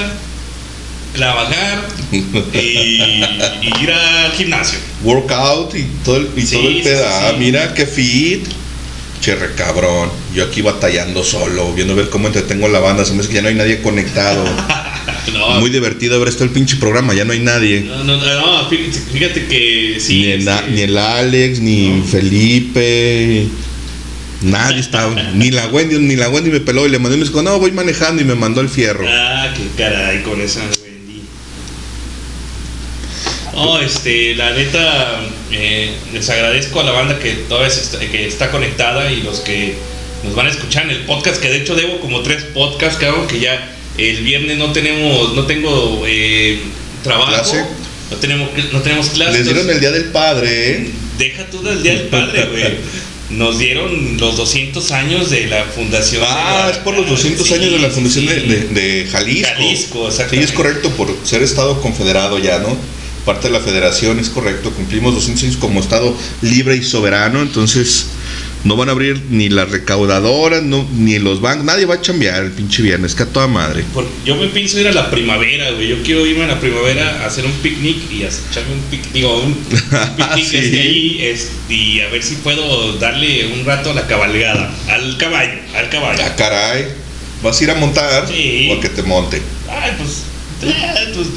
[1.15, 1.81] trabajar
[2.11, 2.17] y,
[2.53, 4.79] y ir al gimnasio.
[5.03, 7.35] Workout y todo el, y Sí, todo el sí, Ah, sí.
[7.39, 8.45] mira qué fit.
[9.21, 10.09] Cherre cabrón.
[10.33, 13.03] Yo aquí batallando solo, viendo ver cómo entretengo la banda.
[13.03, 14.45] Se me hace que ya no hay nadie conectado.
[15.33, 15.59] No.
[15.59, 17.81] Muy divertido haber estado el pinche programa, ya no hay nadie.
[17.81, 20.21] No, no, no, fíjate, fíjate que sí.
[20.21, 23.47] ni, el, este, ni el Alex, ni Felipe.
[24.41, 27.25] Nadie estaba, ni la Wendy, ni la Wendy me peló y le mandó y me
[27.25, 29.05] dijo, no, voy manejando y me mandó el fierro.
[29.07, 31.23] Ah, qué caray con esa Wendy.
[33.53, 35.21] No, este, la neta,
[35.51, 39.75] eh, les agradezco a la banda que todavía está, que está conectada y los que
[40.23, 43.27] nos van a escuchar en el podcast, que de hecho debo como tres podcasts, cabrón,
[43.27, 46.59] que ya el viernes no tenemos, no tengo eh,
[47.03, 47.65] trabajo, ¿Clase?
[48.11, 49.35] no tenemos, no tenemos clases.
[49.37, 50.89] Les dieron el día del padre, ¿eh?
[51.17, 52.63] Deja tú del Día del Padre, güey.
[53.31, 56.23] Nos dieron los 200 años de la fundación.
[56.25, 58.47] Ah, es por los 200 Sí, años de la fundación de, sí.
[58.47, 58.67] de-
[59.03, 59.49] de Jalisco.
[59.55, 62.75] Jalisco, Sí, es correcto, por ser Estado confederado ya, ¿no?
[63.25, 64.71] Parte de la federación, es correcto.
[64.71, 68.07] Cumplimos 200 años como Estado libre y soberano, entonces
[68.65, 72.43] no van a abrir ni las recaudadoras, no, ni los bancos, nadie va a chambear
[72.43, 73.85] el pinche viernes, que a toda madre.
[73.93, 75.87] Porque yo me pienso ir a la primavera, güey.
[75.87, 79.13] Yo quiero irme a la primavera a hacer un picnic y a echarme un picnic,
[79.13, 79.55] digo, un, un
[80.35, 80.57] picnic Sí.
[80.57, 85.17] este, ahí es- y a ver si puedo darle un rato a la cabalgada, al
[85.17, 86.21] caballo, al caballo.
[86.25, 86.85] Ah, caray,
[87.41, 88.67] ¿vas a ir a montar Sí.
[88.71, 89.41] o a que te monte?
[89.69, 90.23] Ay, pues,
[90.63, 91.27] eh, pues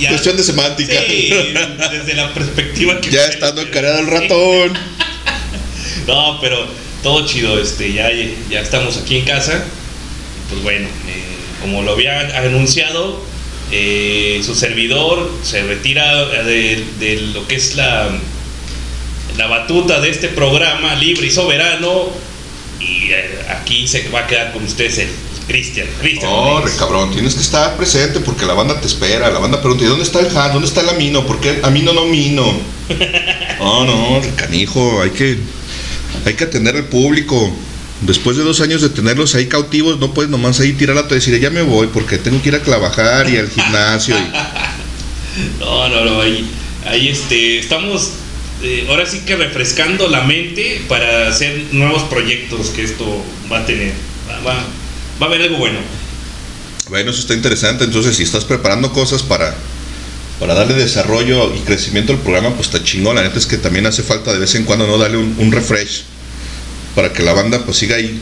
[0.00, 0.08] ya.
[0.08, 0.94] Cuestión de semántica.
[1.06, 1.30] Sí,
[1.92, 4.72] desde la perspectiva que ya estando encarado el ratón.
[6.06, 6.66] No, pero
[7.02, 8.10] todo chido, este, ya,
[8.50, 9.64] ya estamos aquí en casa.
[10.48, 11.22] Pues bueno, eh,
[11.60, 13.20] como lo había anunciado,
[13.70, 18.08] eh, su servidor se retira de, de lo que es la,
[19.36, 22.08] la batuta de este programa libre y soberano.
[22.80, 25.08] Y eh, aquí se va a quedar con ustedes el
[25.46, 25.86] Cristian.
[26.00, 26.30] Cristian.
[26.30, 29.30] No, re cabrón, tienes que estar presente porque la banda te espera.
[29.30, 30.52] La banda pregunta, ¿y dónde está el Han?
[30.52, 31.26] ¿Dónde está el Amino?
[31.26, 32.44] ¿Por qué Amino no Mino?
[33.58, 35.38] No, no, re canijo, hay que,
[36.24, 37.54] hay que atender al público.
[38.02, 41.16] Después de dos años de tenerlos ahí cautivos, no puedes nomás ahí tirar la toalla
[41.24, 44.16] y decir, ya me voy porque tengo que ir a trabajar y al gimnasio.
[44.18, 44.32] y-
[45.60, 46.46] No, no, no, ahí,
[46.86, 48.10] ahí este, estamos
[48.62, 53.66] eh, ahora sí que refrescando la mente para hacer nuevos proyectos que esto va a
[53.66, 53.92] tener.
[54.28, 54.64] Va, va-
[55.20, 55.78] va a haber algo bueno.
[56.90, 57.84] Bueno, eso está interesante.
[57.84, 59.54] Entonces, si estás preparando cosas para,
[60.38, 63.16] para darle desarrollo y crecimiento al programa, pues está chingón.
[63.16, 65.50] La neta es que también hace falta de vez en cuando no darle un, un
[65.52, 66.02] refresh
[66.94, 68.20] para que la banda pues siga ahí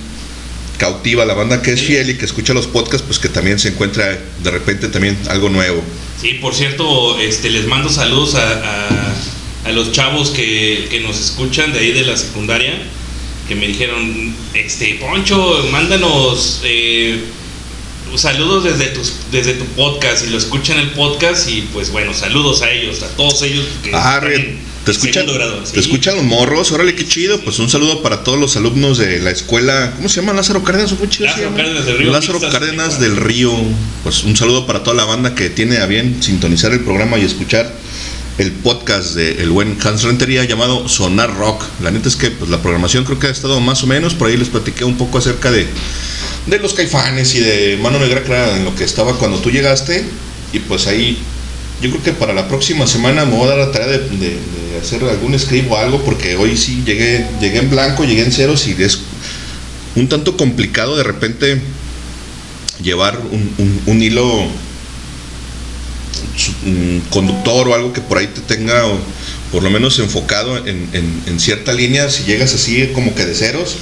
[0.79, 1.25] cautiva.
[1.25, 4.19] La banda que es fiel y que escucha los podcasts, pues que también se encuentra
[4.43, 5.83] de repente también algo nuevo.
[6.21, 9.15] Sí, por cierto, este, les mando saludos a, a-
[9.63, 12.73] a los chavos que, que nos escuchan de ahí de la secundaria,
[13.47, 17.21] que me dijeron, este, Poncho, mándanos eh,
[18.17, 22.63] saludos desde, tus, desde tu podcast y lo escuchan el podcast y pues bueno, saludos
[22.63, 25.73] a ellos, a todos ellos que Ah, están te escuchan, segundo grado, sí.
[25.75, 29.19] te escuchan los morros, órale qué chido, pues un saludo para todos los alumnos de
[29.21, 30.33] la escuela, ¿cómo se llama?
[30.33, 31.55] Lázaro Cárdenas, ¿o cómo chido Lázaro?
[31.55, 33.53] Cárdenas del Río, Lázaro Cárdenas del Río,
[34.03, 37.25] pues un saludo para toda la banda que tiene a bien sintonizar el programa y
[37.25, 37.71] escuchar
[38.39, 41.63] el podcast de el buen Hans Rentería llamado Sonar Rock.
[41.83, 44.29] La neta es que pues la programación creo que ha estado más o menos, por
[44.29, 45.67] ahí les platiqué un poco acerca de
[46.47, 50.05] de los caifanes y de Mano Negra, era en lo que estaba cuando tú llegaste.
[50.53, 51.19] Y pues ahí,
[51.81, 54.39] yo creo que para la próxima semana me voy a dar la tarea de,
[54.81, 58.67] hacer algún script o algo, porque hoy sí llegué, llegué en blanco, llegué en ceros
[58.67, 59.01] y es
[59.95, 61.61] un tanto complicado de repente
[62.83, 63.19] llevar
[63.87, 64.47] un, hilo
[67.11, 68.83] conductor o algo que por ahí te tenga
[69.53, 73.35] por lo menos enfocado en, en- en cierta línea, si llegas así como que de
[73.35, 73.77] ceros,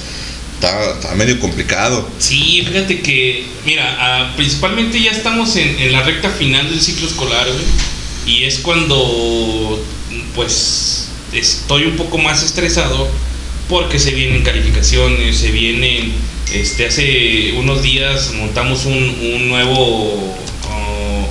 [0.59, 2.07] está, está medio complicado.
[2.19, 7.07] Sí, fíjate que, mira, ah, principalmente ya estamos en, en la recta final del ciclo
[7.07, 7.65] escolar, güey,
[8.25, 9.83] y es cuando,
[10.35, 13.09] pues, estoy un poco más estresado
[13.69, 16.13] porque se vienen calificaciones, se vienen,
[16.53, 20.35] este, hace unos días montamos un, un nuevo
[20.67, 21.29] oh,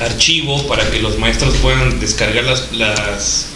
[0.00, 3.53] archivo para que los maestros puedan descargar las, las,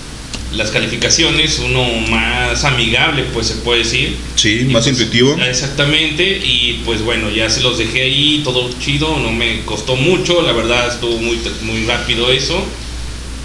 [0.52, 4.17] las calificaciones, uno más amigable, pues se puede decir.
[4.35, 5.36] Sí, más intuitivo.
[5.43, 10.41] Exactamente, y pues bueno, ya se los dejé ahí, todo chido, no me costó mucho,
[10.43, 12.65] la verdad estuvo muy, muy rápido eso,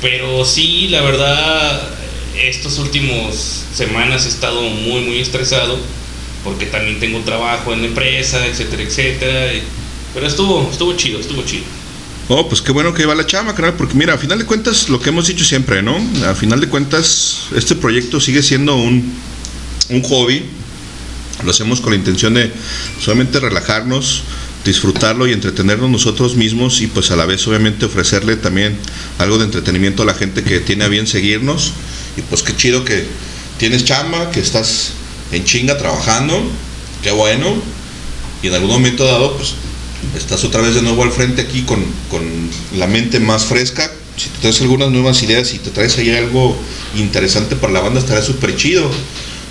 [0.02, 1.90] pero sí, la verdad,
[2.42, 3.36] estos últimos
[3.74, 5.78] semanas he estado muy, muy estresado,
[6.44, 9.64] porque también tengo trabajo en la empresa, etcétera, etcétera, y-
[10.14, 11.64] pero estuvo, estuvo chido, estuvo chido.
[12.30, 14.88] Oh, pues qué bueno que va la chama, carnal, porque mira, a final de cuentas,
[14.88, 15.98] lo que hemos dicho siempre, ¿no?
[16.26, 19.14] A final de cuentas, este proyecto sigue siendo un,
[19.90, 20.46] un hobby.
[21.44, 22.50] Lo hacemos con la intención de
[23.02, 24.24] solamente relajarnos,
[24.64, 28.78] disfrutarlo y entretenernos nosotros mismos y pues a la vez obviamente ofrecerle también
[29.18, 31.74] algo de entretenimiento a la gente que tiene a bien seguirnos.
[32.16, 33.06] Y pues qué chido que
[33.58, 34.94] tienes chamba, que estás
[35.34, 36.42] en chinga trabajando,
[37.02, 37.54] qué bueno.
[38.42, 39.56] Y en algún momento dado, pues
[40.16, 42.22] estás otra vez de nuevo al frente aquí con, con
[42.78, 43.92] la mente más fresca.
[44.16, 46.56] Si te traes algunas nuevas ideas y te traes ahí algo
[46.96, 48.90] interesante para la banda, estará súper chido.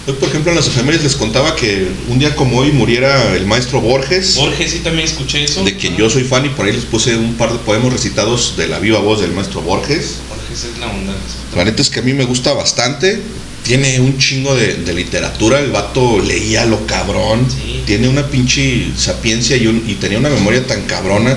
[0.06, 3.46] Hoy, por ejemplo, en las efemérides les contaba que un día como hoy muriera el
[3.46, 4.34] maestro Borges.
[4.34, 5.62] Borges, sí, también escuché eso.
[5.62, 8.54] De quien yo soy fan y por ahí les puse un par de poemas recitados
[8.56, 10.16] de la viva voz del maestro Borges.
[10.28, 11.14] Borges es la onda.
[11.54, 13.20] La neta es que a mí me gusta bastante.
[13.64, 15.60] Tiene un chingo de, de literatura.
[15.60, 17.46] El vato leía lo cabrón.
[17.86, 21.36] Tiene una pinche sapiencia y, un- y tenía una memoria tan cabrona.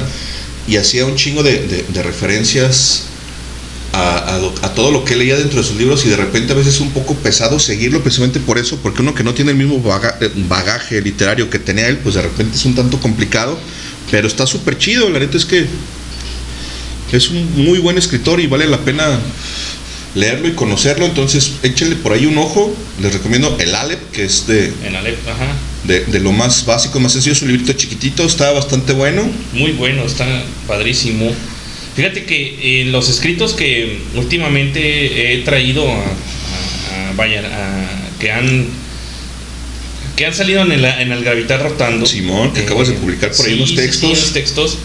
[0.67, 3.03] Y hacía un chingo de, de- de referencias
[3.93, 6.03] a, a todo lo que leía dentro de sus libros.
[6.05, 8.79] Y de repente a veces es un poco pesado seguirlo precisamente por eso.
[8.81, 12.15] Porque uno que no tiene el mismo baga- eh, bagaje literario que tenía él, pues
[12.15, 13.59] de repente es un tanto complicado.
[14.09, 15.09] Pero está súper chido.
[15.11, 15.67] La neta es que
[17.11, 19.19] es un muy buen escritor y vale la pena
[20.15, 21.05] leerlo y conocerlo.
[21.05, 22.75] Entonces, échenle por ahí un ojo.
[23.01, 25.47] Les recomiendo el Alep, que es de, En Alep, ajá.
[25.83, 27.33] de, de lo más básico, más sencillo.
[27.33, 29.29] Es un librito chiquitito, está bastante bueno.
[29.53, 30.25] Muy bueno, está
[30.67, 31.31] padrísimo.
[31.95, 38.31] Fíjate que en los escritos que últimamente he traído a, a- a- vaya, a- que
[38.31, 38.65] han
[40.15, 42.05] que han salido en el, en el Gravitar Rotando.
[42.05, 44.09] Simón, que acabas de publicar por ahí unos sí, sí, textos.
[44.11, 44.77] unos textos.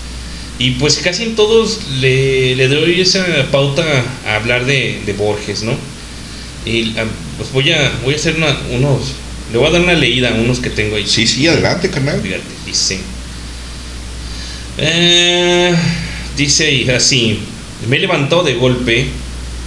[0.60, 3.82] Y pues casi en todos le, le doy esa pauta
[4.26, 5.72] a hablar de, de Borges, ¿no?
[6.66, 6.92] Y
[7.38, 9.14] pues voy a, voy a hacer una- unos.
[9.50, 11.06] Le voy a dar una leída a unos que tengo ahí.
[11.08, 12.20] Sí, sí, adelante, carnal.
[12.20, 13.00] Fíjate, dice.
[14.78, 15.74] Eh,
[16.36, 17.38] dice así.
[17.88, 19.06] Me levantó de golpe.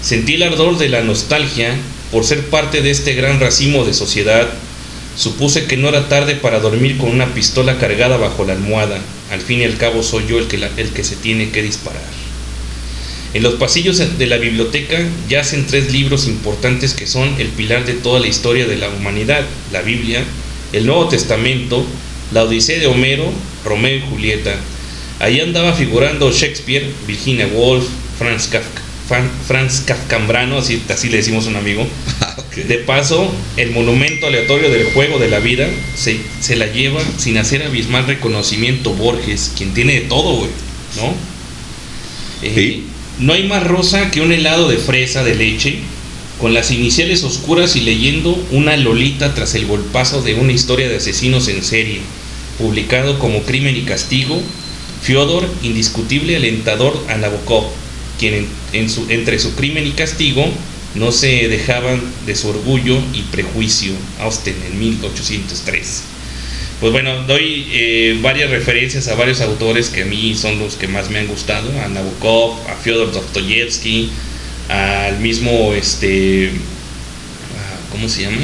[0.01, 1.75] Sentí el ardor de la nostalgia
[2.11, 4.47] por ser parte de este gran racimo de sociedad.
[5.16, 9.00] Supuse que no era tarde para dormir con una pistola cargada bajo la almohada.
[9.32, 12.01] Al fin y al cabo soy yo el que, el que se tiene que disparar.
[13.33, 17.93] En los pasillos de la biblioteca yacen tres libros importantes que son el pilar de
[17.93, 20.24] toda la historia de la humanidad, la Biblia,
[20.72, 21.83] el Nuevo Testamento,
[22.32, 23.32] la Odisea de Homero,
[23.66, 24.56] Romeo y Julieta.
[25.19, 27.85] Ahí andaba figurando Shakespeare, Virginia Woolf,
[28.19, 28.82] Franz Kafka,
[29.14, 31.85] Fran- Franz Kafkambrano, así, así le decimos a un amigo.
[32.67, 37.38] De paso, el monumento aleatorio del juego de la vida se, se la lleva sin
[37.38, 40.50] hacer abismal reconocimiento Borges, quien tiene de todo, güey,
[40.98, 41.14] ¿no?
[42.42, 42.82] Eh,
[43.19, 45.77] No hay más rosa que un helado de fresa de leche,
[46.40, 50.98] con las iniciales oscuras y leyendo una lolita tras el golpazo de una historia de
[50.98, 52.00] asesinos en serie,
[52.58, 54.42] publicado como Crimen y Castigo,
[55.03, 57.66] Fyodor, indiscutible alentador a Nabokov,
[58.19, 60.45] quien en- su- entre su crimen y castigo
[60.95, 66.03] no se dejaban de su orgullo y prejuicio, Austen en 1803.
[66.80, 70.88] Pues bueno, doy eh, varias referencias a varios autores que a mí son los que
[70.88, 74.09] más me han gustado, a Nabokov, a Fyodor Dostoyevsky,
[74.69, 76.51] al mismo, este,
[77.92, 78.38] ¿cómo se llama?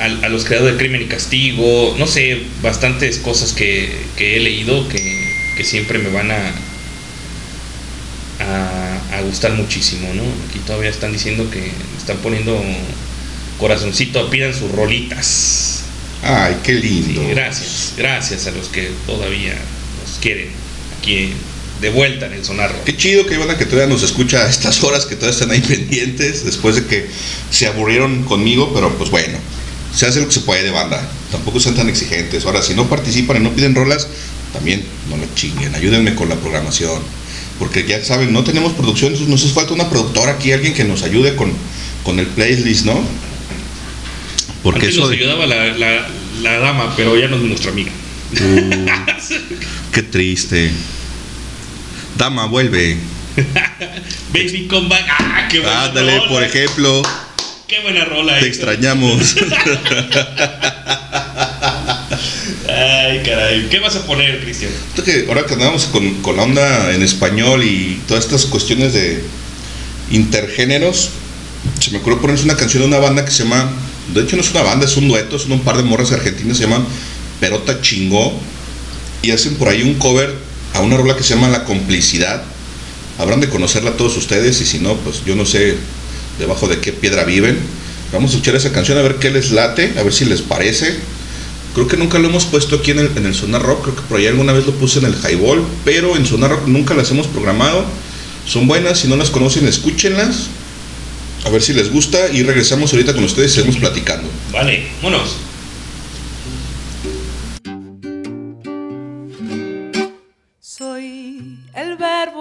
[0.00, 5.22] A, los creadores de Crimen y Castigo, no sé, bastantes cosas que, he leído que,
[5.64, 6.52] siempre me van a
[9.22, 10.22] gustar muchísimo, ¿no?
[10.48, 12.60] Aquí todavía están diciendo que están poniendo
[13.58, 15.82] corazoncito, pidan sus rolitas.
[16.22, 17.20] Ay, qué lindo.
[17.20, 20.48] Sí, gracias, gracias a los que todavía nos quieren
[20.98, 21.32] aquí
[21.80, 22.72] de vuelta en el sonar.
[22.84, 25.60] Qué chido que banda que todavía nos escucha a estas horas, que todavía están ahí
[25.68, 27.06] pendientes, después de que
[27.50, 29.38] se aburrieron conmigo, pero pues bueno,
[29.94, 31.06] se hace lo que se puede, banda.
[31.30, 32.44] Tampoco sean tan exigentes.
[32.46, 34.06] Ahora, si no participan y no piden rolas,
[34.52, 37.02] también no me chinguen, ayúdenme con la programación.
[37.62, 40.82] Porque ya saben, no tenemos producción, entonces nos hace falta una productora aquí, alguien que
[40.82, 41.52] nos ayude con,
[42.02, 43.00] con el playlist, ¿no?
[44.64, 46.08] Porque Antes eso nos ayudaba la, la-
[46.42, 47.92] la dama, pero ya no es nuestra amiga.
[49.92, 50.72] Qué triste.
[52.18, 52.96] Dama, vuelve.
[54.34, 55.04] Baby come back.
[55.08, 56.28] Ah, qué buena Ándale, rola.
[56.30, 57.02] por ejemplo,
[57.68, 58.40] Qué buena rola.
[58.40, 58.48] te eh.
[58.48, 59.36] extrañamos.
[62.92, 63.68] Ay, caray.
[63.70, 64.70] ¿Qué vas a poner, Cristian?
[65.28, 69.22] Ahora que andamos con, con la onda en español y todas estas cuestiones de
[70.10, 71.10] intergéneros,
[71.80, 73.70] se me ocurrió ponerse una canción de una banda que se llama,
[74.12, 76.58] de hecho no es una banda, es un dueto, son un par de morras argentinas,
[76.58, 76.84] se llaman
[77.40, 78.38] Perota Chingó,
[79.22, 80.34] y hacen por ahí un cover
[80.74, 82.42] a una rola que se llama La Complicidad.
[83.18, 85.76] Habrán de conocerla todos ustedes, y si no, pues yo no sé
[86.38, 87.58] debajo de qué piedra viven.
[88.12, 90.98] Vamos a escuchar esa canción a ver qué les late, a ver si les parece.
[91.74, 94.02] Creo que nunca lo hemos puesto aquí en el, en el Sonar Rock, creo que
[94.02, 97.10] por ahí alguna vez lo puse en el Highball, pero en Sonar Rock nunca las
[97.10, 97.84] hemos programado.
[98.46, 100.48] Son buenas, si no las conocen, escúchenlas.
[101.44, 104.28] A ver si les gusta y regresamos ahorita con ustedes y seguimos platicando.
[104.52, 105.36] Vale, vámonos.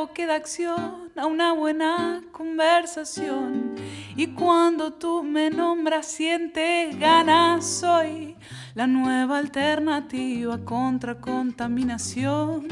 [0.10, 3.76] Que da acción a una buena conversación.
[4.16, 8.36] Y cuando tú me nombras, sientes ganas, soy
[8.74, 12.68] la nueva alternativa contra contaminación.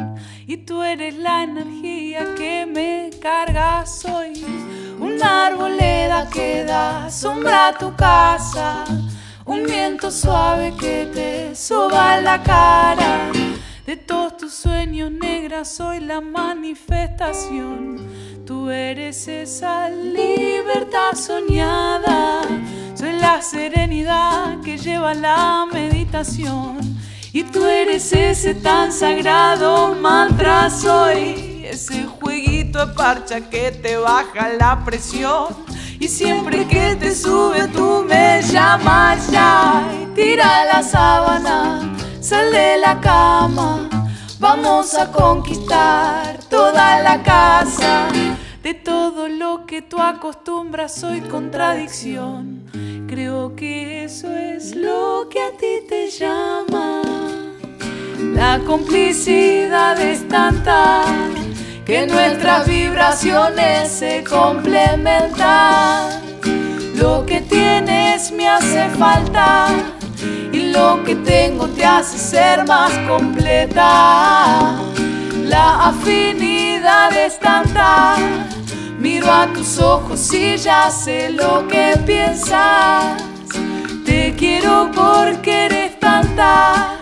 [0.47, 4.43] Y tú eres la energía que me carga, soy
[4.99, 8.83] una arboleda que da sombra a tu casa.
[9.45, 13.48] Un viento suave que te soba la cara.
[13.89, 17.97] De todos tus sueños negras soy la manifestación.
[18.45, 22.43] Tú eres esa libertad soñada.
[22.93, 26.77] Soy la serenidad que lleva la meditación.
[27.33, 30.69] Y tú eres ese tan sagrado mantra.
[30.69, 35.47] Soy ese jueguito de parcha que te baja la presión.
[35.99, 39.83] Y siempre que te sube tú me llamas ya.
[39.99, 43.89] Y tira la sábana, sal de la cama.
[44.39, 48.07] Vamos a conquistar toda la casa.
[48.63, 52.65] De todo lo que tú acostumbras soy contradicción.
[53.07, 57.01] Creo que eso es lo que a ti te llama.
[58.33, 61.03] La complicidad es tanta
[61.85, 66.21] que nuestras vibraciones se complementan.
[66.95, 69.98] Lo que tienes me hace falta
[70.51, 74.79] y lo que tengo te hace ser más completa.
[75.43, 78.17] La afinidad es tanta.
[78.99, 83.21] Miro a tus ojos y ya sé lo que piensas.
[84.05, 86.99] Te quiero porque eres tantas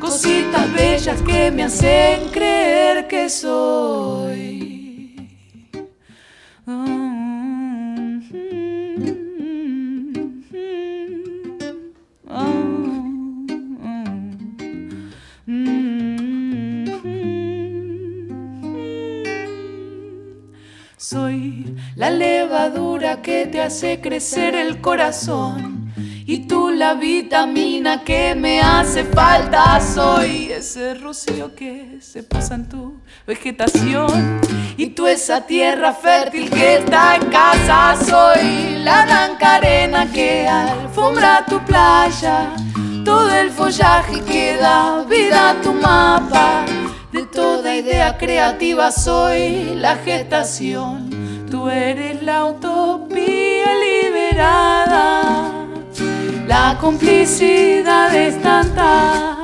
[0.00, 4.54] cositas bellas que me hacen creer que soy.
[20.96, 25.92] Soy la levadura que te hace crecer el corazón.
[26.26, 29.80] Y tú la vitamina que me hace falta.
[29.80, 34.40] Soy ese rocío que se posa en tu vegetación.
[34.76, 37.96] Y tú esa tierra fértil que está en casa.
[38.04, 42.50] Soy la blanca arena que alfombra tu playa.
[43.04, 46.64] Todo el follaje que da vida a tu mapa.
[47.12, 51.08] De toda idea creativa soy la gestación.
[51.48, 55.22] Tú eres la utopía liberada.
[56.48, 59.43] La complicidad es tanta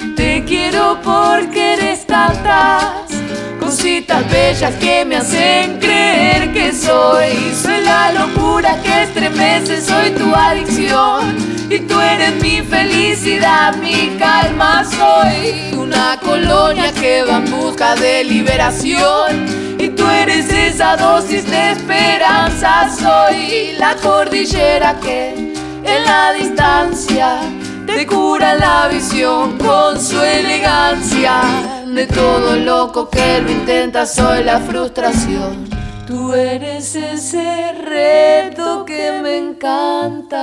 [0.45, 3.11] Quiero porque eres tantas
[3.59, 7.53] cositas bellas que me hacen creer que soy.
[7.53, 11.37] Soy la locura que estremece, soy tu adicción.
[11.69, 14.83] Y tú eres mi felicidad, mi calma.
[14.83, 19.45] Soy una colonia que va en busca de liberación.
[19.79, 22.89] Y tú eres esa dosis de esperanza.
[22.89, 25.53] Soy la cordillera que
[25.83, 27.39] en la distancia
[27.85, 31.41] te cura la visión con su elegancia.
[31.85, 35.69] De todo loco que lo intenta, soy la frustración.
[36.07, 40.41] Tú eres ese reto que me encanta.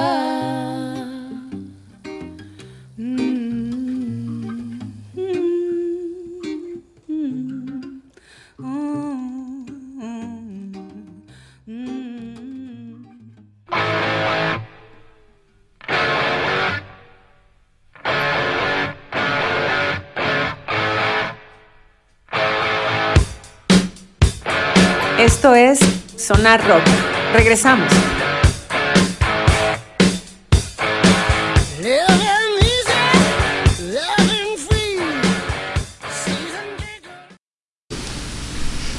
[26.17, 26.85] Sonar Rock.
[27.33, 27.93] Regresamos.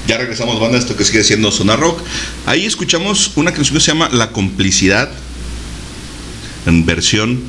[0.06, 2.02] Ya regresamos, banda, esto que sigue siendo Sonar Rock.
[2.46, 5.10] Ahí escuchamos una canción que se llama La Complicidad,
[6.66, 7.42] en versión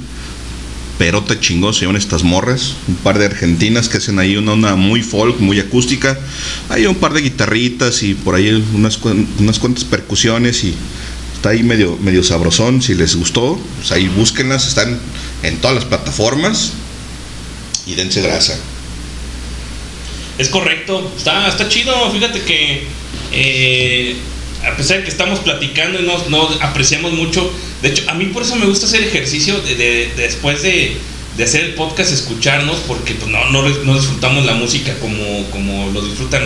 [1.00, 2.74] perota chingón, se llaman estas morras.
[2.86, 6.20] Un par de argentinas que hacen ahí una onda muy folk, muy acústica.
[6.68, 8.98] Hay un par de guitarritas y por ahí unas,
[9.38, 10.74] unas cuantas percusiones y
[11.34, 12.82] está ahí medio, medio sabrosón.
[12.82, 15.00] Si les gustó, pues ahí búsquenlas, están
[15.42, 16.72] en todas las plataformas
[17.86, 18.58] y dense grasa.
[20.36, 21.94] Es correcto, está, está chido.
[22.12, 22.84] Fíjate que
[23.32, 24.16] eh,
[24.64, 27.50] a pesar de que estamos platicando y no, no apreciamos mucho,
[27.82, 30.96] de hecho, a mí por eso me gusta hacer ejercicio de, de- de- después de,
[31.42, 36.02] hacer el podcast, escucharnos, porque pues no, no, no disfrutamos la música como, como lo
[36.02, 36.42] disfrutan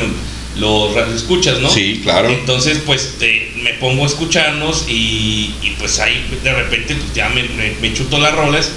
[0.57, 1.69] los radioescuchas, ¿no?
[1.69, 2.29] Sí, claro.
[2.29, 7.29] Entonces, pues eh, me pongo a escucharnos y, y, pues ahí de repente pues ya
[7.31, 8.71] me, me, me chuto las rolas.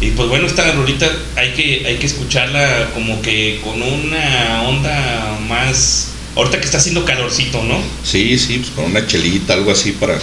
[0.00, 5.40] Y pues bueno, esta rolita hay que, hay que escucharla como que con una onda
[5.48, 6.12] más...
[6.36, 7.78] Ahorita que está haciendo calorcito, ¿no?
[8.04, 10.18] Sí, sí, pues con una chelita, algo así para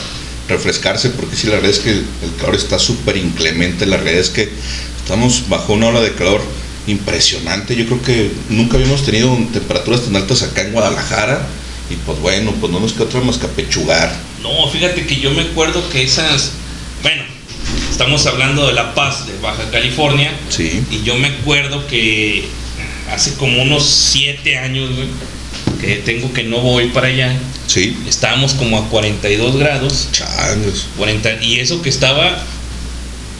[0.47, 2.05] refrescarse, porque sí, la verdad es que el
[2.39, 4.49] calor está súper inclemente, la realidad es que
[5.01, 6.41] estamos bajo una ola de calor
[6.87, 11.47] impresionante, yo creo que nunca habíamos tenido temperaturas tan altas acá en Guadalajara,
[11.89, 14.15] y pues bueno, pues no nos queda otra más que apechugar.
[14.41, 16.51] No, fíjate que yo me acuerdo que esas...
[17.01, 17.23] Bueno,
[17.91, 20.83] estamos hablando de La Paz, de Baja California, Sí.
[20.91, 22.45] y yo me acuerdo que
[23.11, 25.07] hace como unos siete años, güey,
[25.77, 27.35] que tengo que no voy para allá.
[27.67, 27.97] Sí.
[28.07, 30.09] Estábamos como a 42 grados.
[30.11, 30.87] Changos.
[30.97, 32.43] 40, y eso que estaba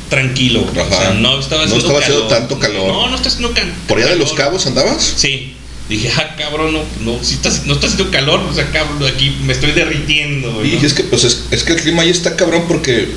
[0.10, 0.66] tranquilo.
[0.66, 2.88] O sea, no estaba No haciendo estaba haciendo tanto calor.
[2.88, 3.74] No, no está haciendo calor.
[3.88, 5.14] ¿Por allá de los cabos andabas?
[5.18, 5.56] Sí.
[5.90, 9.38] Dije, ah, cabrón, no, no, si está, no está haciendo calor, o sea, cabrón, aquí
[9.44, 10.52] me estoy derritiendo.
[10.54, 10.88] güey, Y ¿no?
[10.88, 13.08] es que, pues, es, es que el clima ahí está cabrón porque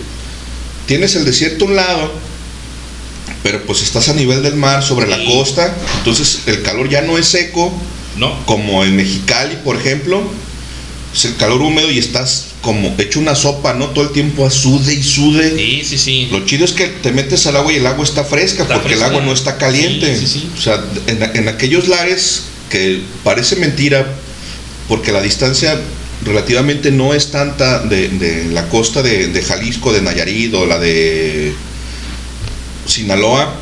[0.85, 2.13] tienes el desierto a un lado,
[3.43, 7.17] pero pues estás a nivel del mar, sobre la costa, entonces el calor ya no
[7.17, 7.73] es seco,
[8.19, 8.45] no.
[8.47, 10.23] como en Mexicali, por ejemplo,
[11.15, 13.87] es el calor húmedo y estás como hecho una sopa, ¿no?
[13.89, 15.57] Todo el tiempo a sude y sude.
[15.57, 16.29] Sí, sí, sí.
[16.31, 18.89] Lo chido es que te metes al agua y el agua está fresca, Está porque
[18.91, 19.07] fresca.
[19.07, 20.15] el agua no está caliente.
[20.19, 20.51] Sí, sí, sí.
[20.57, 24.07] O sea, en, en aquellos lares que parece mentira,
[24.89, 25.81] porque la distancia
[26.25, 30.79] relativamente no es tanta de, de la costa de, de Jalisco, de Nayarit o la
[30.79, 31.55] de
[32.87, 33.55] Sinaloa,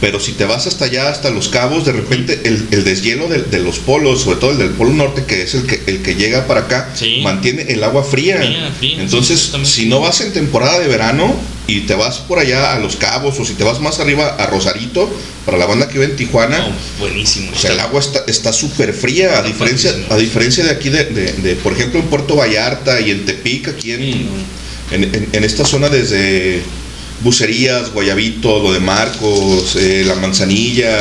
[0.00, 3.42] pero si te vas hasta allá, hasta los cabos, de repente el, el deshielo de,
[3.42, 6.14] de los polos, sobre todo el del polo norte, que es el que, el que
[6.14, 8.36] llega para acá, mantiene el agua fría.
[8.38, 11.34] Fría, fría, sí, Entonces, si no vas en temporada de verano
[11.66, 14.46] y te vas por allá a los cabos, o si te vas más arriba a
[14.46, 15.08] Rosarito,
[15.44, 16.66] para la banda que vive en Tijuana,
[16.98, 17.50] Buenísimo.
[17.54, 21.04] o sea, el agua está está súper fría, a diferencia, a diferencia de aquí, de,
[21.04, 24.02] de- de, por ejemplo, en Puerto Vallarta y en Tepic, aquí en,
[24.90, 26.62] en, en- en esta zona desde
[27.20, 30.98] Bucerías, Guayabito, lo de Marcos, eh, La Manzanilla,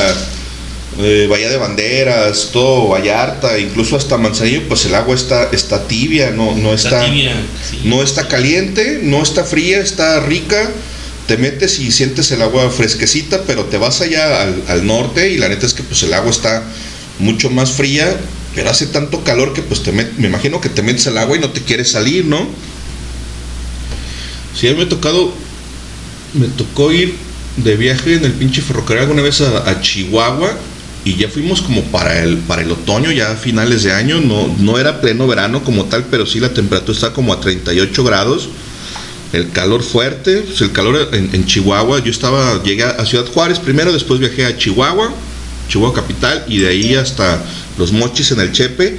[1.00, 6.32] eh, Bahía de Banderas, todo Vallarta, incluso hasta Manzanillo, pues el agua está, está tibia,
[6.32, 7.34] no, no Está está, tibia,
[7.70, 7.82] sí.
[7.86, 10.70] no está caliente, no está fría, está rica.
[11.28, 15.38] Te metes y sientes el agua fresquecita, pero te vas allá al, al norte y
[15.38, 16.64] la neta es que pues el agua está
[17.20, 18.18] mucho más fría,
[18.56, 21.38] pero hace tanto calor que pues te met- me imagino que te metes al agua
[21.38, 22.48] y no te quieres salir, ¿no?
[24.60, 25.32] Sí, a mí me ha tocado,
[26.34, 27.16] me tocó ir
[27.58, 30.56] de viaje en el pinche ferrocarril alguna vez a, Chihuahua
[31.06, 34.54] y ya fuimos como para el, para el otoño, ya a finales de año, no,
[34.60, 38.50] no era pleno verano como tal, pero sí la temperatura está como a 38 grados,
[39.32, 43.60] el calor fuerte, pues el calor en, en Chihuahua, yo estaba, llegué a Ciudad Juárez
[43.60, 45.14] primero, después viajé a Chihuahua,
[45.70, 47.42] Chihuahua capital y de ahí hasta
[47.78, 48.98] los mochis en el Chepe.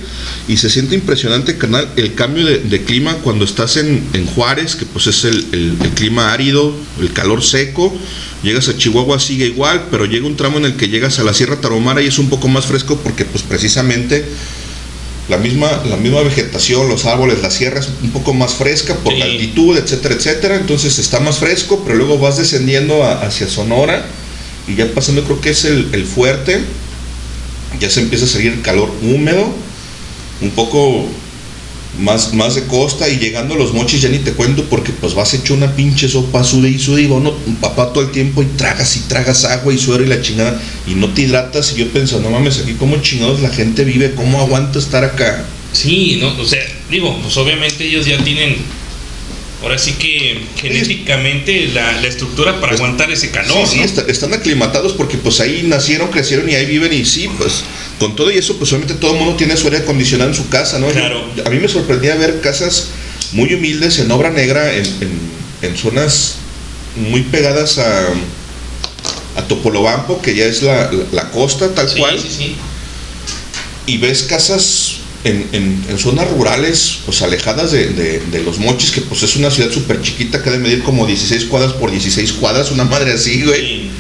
[0.49, 4.75] Y se siente impresionante carnal el cambio de, de clima cuando estás en, en Juárez
[4.77, 7.95] que pues es el, el- el clima árido el calor seco.
[8.43, 11.35] Llegas a Chihuahua sigue igual pero llega un tramo en el que llegas a la
[11.35, 14.25] Sierra Tarahumara y es un poco más fresco porque pues precisamente
[15.29, 19.13] la misma, la misma vegetación, los árboles, la sierra es un poco más fresca por
[19.13, 20.57] la altitud, etcétera, etcétera.
[20.57, 24.05] Entonces está más fresco, pero luego vas descendiendo a- hacia Sonora
[24.71, 26.61] y ya pasando creo que es el, el fuerte,
[27.81, 29.53] ya se empieza a salir el calor húmedo,
[30.41, 31.09] un poco
[31.99, 35.15] más, más de costa y llegando a los mochis ya ni te cuento porque pues
[35.15, 38.11] vas hecho una pinche sopa sude y sude y va uno un papá todo el
[38.11, 41.73] tiempo y tragas y tragas agua y suero y la chingada y no te hidratas
[41.73, 45.45] y yo pienso, no mames, aquí cómo chingados la gente vive, cómo aguanta estar acá.
[45.73, 48.57] Sí, no, o sea, digo, pues obviamente ellos ya tienen,
[49.63, 54.93] ahora sí que genéticamente la, la estructura para aguantar ese calor, Sí, sí, están aclimatados
[54.95, 57.63] porque pues ahí nacieron, crecieron y ahí viven y sí, pues
[57.99, 60.49] con todo y eso pues obviamente todo el mundo tiene su aire acondicionado en su
[60.49, 60.87] casa, ¿no?
[60.89, 61.23] Claro.
[61.37, 62.89] Yo- a mí me sorprendía ver casas
[63.33, 65.21] muy humildes en obra negra, en, en-
[65.63, 66.37] en zonas
[66.97, 68.09] muy pegadas a,
[69.37, 72.19] a Topolobampo, que ya es la, la- la costa tal cual.
[72.19, 72.57] Sí, sí.
[73.87, 78.91] Y ves casas en, en- en zonas rurales, pues alejadas de, de- de los mochis,
[78.91, 81.91] que pues es una ciudad súper chiquita que ha de medir como 16 cuadras por
[81.91, 83.91] 16 cuadras, una madre así, güey.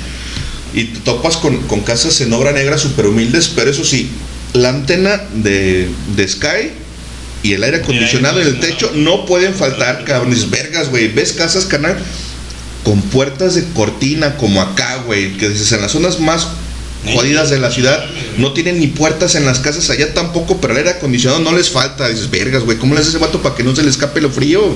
[0.72, 4.08] Y te topas con, con casas en obra negra súper humildes, pero eso sí,
[4.54, 6.70] la antena de, de Sky
[7.42, 11.08] y el aire acondicionado en el techo no pueden faltar, cabrones, vergas, güey.
[11.08, 11.98] Ves casas, canal,
[12.84, 16.46] con puertas de cortina como acá, güey, que dices en las zonas más
[17.04, 18.04] jodidas de la ciudad.
[18.36, 21.70] No tienen ni puertas en las casas allá tampoco, pero el aire acondicionado no les
[21.70, 22.08] falta.
[22.08, 24.30] Dices, vergas, güey, ¿cómo le hace ese vato para que no se le escape lo
[24.30, 24.74] frío?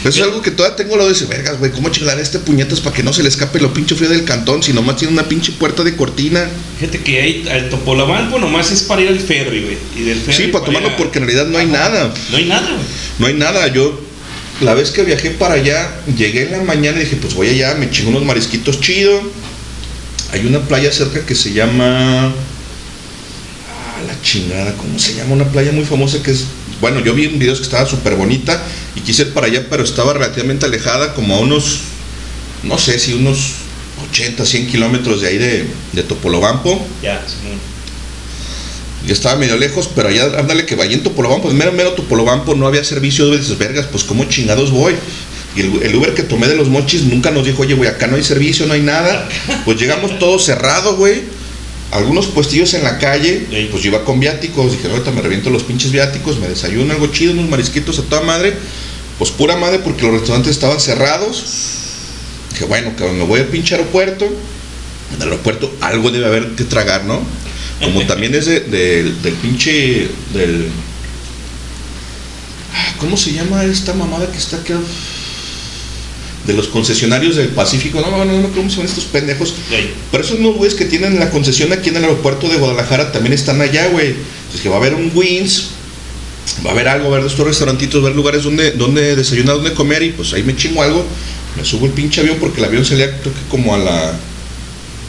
[0.00, 2.80] Eso es algo que todavía tengo lo de ese, vergas, güey, ¿cómo chingar este puñetas
[2.80, 4.62] para que no se le escape lo pinche frío del cantón?
[4.62, 6.46] Si nomás tiene una pinche puerta de cortina.
[6.78, 9.78] Fíjate que ahí al Topolobampo nomás es para ir al ferry, güey.
[9.96, 12.12] Y del ferry Sí, para tomarlo a- porque en realidad no hay nada.
[12.30, 12.86] No hay nada, güey.
[13.18, 13.66] No hay nada.
[13.68, 14.00] Yo,
[14.60, 17.74] la vez que viajé para allá, llegué en la mañana y dije, pues voy allá,
[17.74, 19.20] me chingo unos marisquitos chido.
[20.32, 22.26] Hay una playa cerca que se llama.
[22.26, 25.34] Ah, la chingada, ¿cómo se llama?
[25.34, 26.44] Una playa muy famosa que es.
[26.80, 28.62] Bueno, yo vi en videos que estaba súper bonita
[28.94, 31.80] y quise ir para allá, pero estaba relativamente alejada, como a unos.
[32.62, 33.52] No sé si unos
[34.10, 36.86] 80, 100 kilómetros de ahí de, de Topolobampo.
[37.02, 37.58] Ya, Simón.
[39.06, 42.54] Ya estaba medio lejos, pero allá, ándale que vaya en Topolobampo, pues mero, mero Topolobampo,
[42.54, 44.94] no había servicio de esas vergas, pues cómo chingados voy.
[45.58, 48.06] Y el, el Uber que tomé de los mochis nunca nos dijo, oye, güey, acá
[48.06, 49.28] no hay servicio, no hay nada.
[49.64, 51.22] Pues llegamos todo cerrado, güey.
[51.90, 55.62] Algunos puestillos en la calle, pues yo iba con viáticos, dije, ahorita me reviento los
[55.64, 58.54] pinches viáticos, me desayuno algo chido, unos marisquitos a toda madre.
[59.18, 61.44] Pues pura madre porque los restaurantes estaban cerrados.
[62.52, 64.26] Dije, bueno, que me voy al pinche aeropuerto.
[64.26, 67.20] En el aeropuerto algo debe haber que tragar, ¿no?
[67.82, 70.08] Como también es de- del- del pinche.
[70.34, 70.68] del.
[73.00, 74.74] ¿Cómo se llama esta mamada que está acá?
[76.48, 78.00] De los concesionarios del Pacífico.
[78.00, 79.54] No, no, no, no, ¿cómo se llaman estos pendejos?
[80.10, 83.34] Pero esos unos güeyes que tienen la concesión aquí en el aeropuerto de Guadalajara también
[83.34, 84.08] están allá, güey.
[84.08, 85.68] Entonces que va a haber un Wins,
[86.64, 89.14] va a haber algo, va a haber estos restaurantitos, va a haber lugares donde, donde
[89.14, 91.04] desayunar, donde comer y pues ahí me chingo algo.
[91.56, 94.18] Me subo el pinche avión porque el avión salía creo que como a la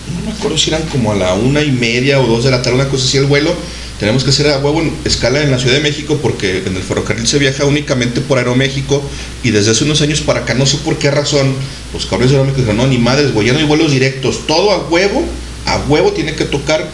[0.10, 2.62] no me acuerdo si eran como a la una y media o dos de la
[2.62, 3.56] tarde, una cosa así el vuelo.
[4.00, 6.82] Tenemos que hacer a huevo en escala en la Ciudad de México porque en el
[6.84, 9.04] ferrocarril se viaja únicamente por Aeroméxico
[9.44, 11.54] y desde hace unos años para acá, no sé por qué razón,
[11.94, 14.72] los cabrones de Aeroméxico dijeron, no, ni madres, güey, ya no hay vuelos directos, todo
[14.72, 15.26] a huevo,
[15.66, 16.88] a huevo tiene que tocar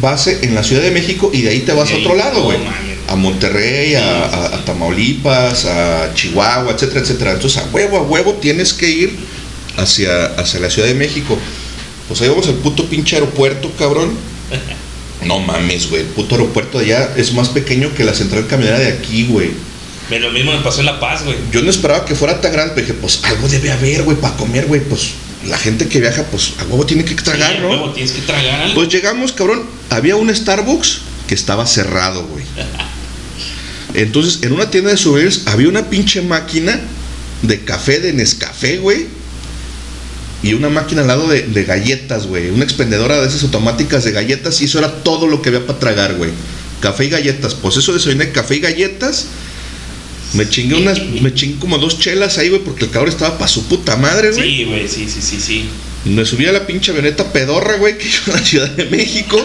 [0.00, 2.58] base en la Ciudad de México y de ahí te vas a otro lado, güey.
[3.08, 7.32] A Monterrey, a, a- a Tamaulipas, a Chihuahua, etcétera, etcétera.
[7.32, 9.16] Entonces a huevo, a huevo tienes que ir
[9.76, 11.36] hacia, hacia la Ciudad de México.
[12.08, 14.10] Pues ahí vamos al puto pinche aeropuerto, cabrón.
[15.24, 16.02] No mames, güey.
[16.02, 19.50] El puto aeropuerto de allá es más pequeño que la central camionera de aquí, güey.
[20.10, 21.36] Lo mismo me pasó en La Paz, güey.
[21.52, 24.36] Yo no esperaba que fuera tan grande, pero dije, pues algo debe haber, güey, para
[24.36, 24.80] comer, güey.
[24.80, 25.10] Pues
[25.46, 27.70] la gente que viaja, pues a huevo tiene que tragar, Sí, ¿no?
[27.70, 28.74] huevo, tienes que tragar algo.
[28.74, 29.62] Pues llegamos, cabrón.
[29.88, 32.44] Había un Starbucks que estaba cerrado, güey.
[33.94, 36.80] Entonces, en una tienda de souvenirs había una pinche máquina
[37.42, 39.06] de café de Nescafé, güey.
[40.42, 42.50] Y una máquina al lado de, de galletas, güey.
[42.50, 44.60] Una expendedora de esas automáticas de galletas.
[44.60, 46.30] Y eso era todo lo que había para tragar, güey.
[46.80, 47.54] Café y galletas.
[47.54, 49.26] Pues eso desayuné café y galletas.
[50.34, 53.48] Me chingué unas, me chingué como dos chelas ahí, güey, porque el cabrón estaba para
[53.48, 54.42] su puta madre, güey.
[54.42, 55.64] Sí, güey, sí, sí, sí, sí.
[56.04, 59.44] Me subí a la pinche avioneta pedorra, güey, que iba a la Ciudad de México.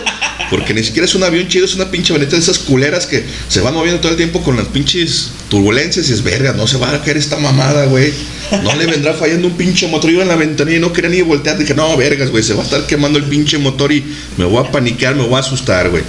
[0.49, 3.23] Porque ni siquiera es un avión chido, es una pinche avioneta de esas culeras que
[3.47, 6.09] se van moviendo todo el tiempo con las pinches turbulencias.
[6.09, 8.14] Y es verga, no se va a caer esta mamada, güey.
[8.64, 10.11] No le vendrá fallando un pinche motor.
[10.11, 11.57] Iba en la ventanilla y no quería ni voltear.
[11.57, 14.03] Dije, no, vergas, güey, se va a estar quemando el pinche motor y
[14.38, 16.03] me voy a paniquear, me voy a asustar, güey.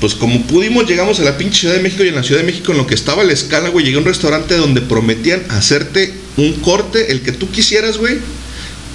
[0.00, 2.46] Pues como pudimos, llegamos a la pinche Ciudad de México y en la Ciudad de
[2.46, 6.14] México, en lo que estaba la escala, güey, llegué a un restaurante donde prometían hacerte
[6.38, 8.16] un corte, el que tú quisieras, güey,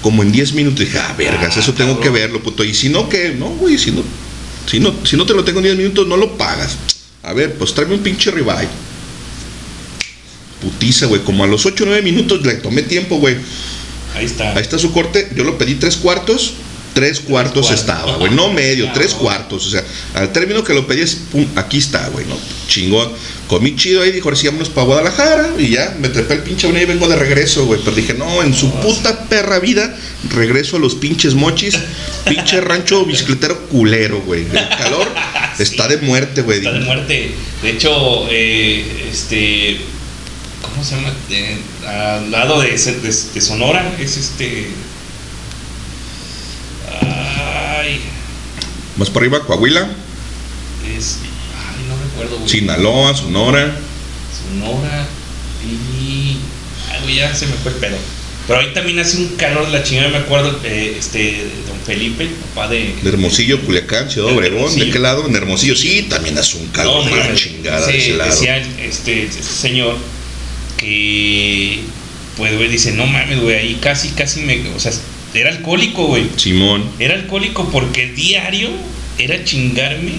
[0.01, 0.79] como en 10 minutos.
[0.79, 2.63] Dije, ah, vergas, eso tengo que verlo, puto.
[2.63, 3.35] Y si no, ¿qué?
[3.37, 4.01] No, güey, si no,
[4.65, 6.75] si no, si no te lo tengo en 10 minutos, no lo pagas.
[7.21, 8.67] A ver, pues tráeme un pinche ribeye.
[10.59, 13.35] Putiza, güey, como a los 8 o 9 minutos le tomé tiempo, güey.
[14.15, 14.53] Ahí está.
[14.53, 15.29] Ahí está su corte.
[15.35, 16.53] Yo lo pedí tres cuartos.
[16.95, 18.31] Tres cuartos estaba, güey.
[18.33, 19.67] No medio, tres cuartos.
[19.67, 19.83] O sea,
[20.13, 22.35] al término que lo pedí es, pum, aquí está, güey, ¿no?
[22.69, 23.11] Chingón.
[23.47, 24.37] Comí chido ahí, dijo, ahora
[24.69, 25.49] para Guadalajara.
[25.59, 27.81] Y ya, me trepé el pinche avión y vengo de regreso, güey.
[27.83, 29.93] Pero dije, no, en su puta perra vida,
[30.33, 31.75] regreso a los pinches mochis.
[32.27, 34.43] Pinche rancho bicicletero culero, güey.
[34.43, 35.07] El calor
[35.59, 36.59] está de muerte, güey.
[36.59, 37.35] Está de muerte.
[37.61, 39.77] De hecho, eh, este.
[40.61, 41.13] ¿Cómo se llama?
[41.29, 42.73] Eh, al lado de-
[43.33, 44.67] de Sonora es este.
[47.01, 47.99] Ay,
[48.97, 49.89] Más para arriba, Coahuila,
[50.97, 51.17] es.
[51.53, 52.49] Ay, no recuerdo, güey.
[52.49, 53.77] Sinaloa, Sonora.
[54.37, 55.07] Sonora
[55.63, 56.37] y.
[56.91, 57.97] Ay, güey, ya se me fue el pedo.
[58.47, 62.27] Pero ahí también hace un calor de la chingada, me acuerdo, eh, este, don Felipe,
[62.53, 62.95] papá de.
[63.01, 64.73] De Hermosillo, Culiacán, Ciudad Obregón.
[64.77, 65.25] ¿De qué lado?
[65.27, 68.29] En Hermosillo, sí, también hace un calor de la chingada de sí, ese lado.
[68.29, 69.97] Decía este, este señor
[70.77, 71.81] que,
[72.37, 74.91] pues, güey, dice, no mames, güey, ahí casi, casi me, o sea,
[75.35, 76.29] era alcohólico, güey.
[76.37, 76.83] Simón.
[76.99, 78.69] Era alcohólico porque diario
[79.17, 80.13] era chingarme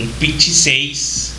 [0.00, 1.32] un pinche seis.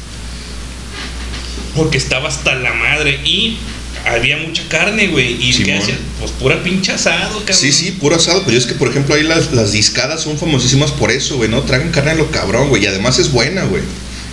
[1.76, 3.20] Porque estaba hasta la madre.
[3.24, 3.58] Y
[4.06, 5.34] había mucha carne, güey.
[5.34, 5.78] ¿Y qué Simón.
[5.82, 5.98] hacían?
[6.20, 7.56] Pues pura pinche asado, cabrón.
[7.56, 8.44] Sí, sí, puro asado.
[8.46, 11.62] Pero es que, por ejemplo, ahí las, las discadas son famosísimas por eso, güey, ¿no?
[11.64, 12.84] Tragan carne a lo cabrón, güey.
[12.84, 13.84] Y además es buena, güey.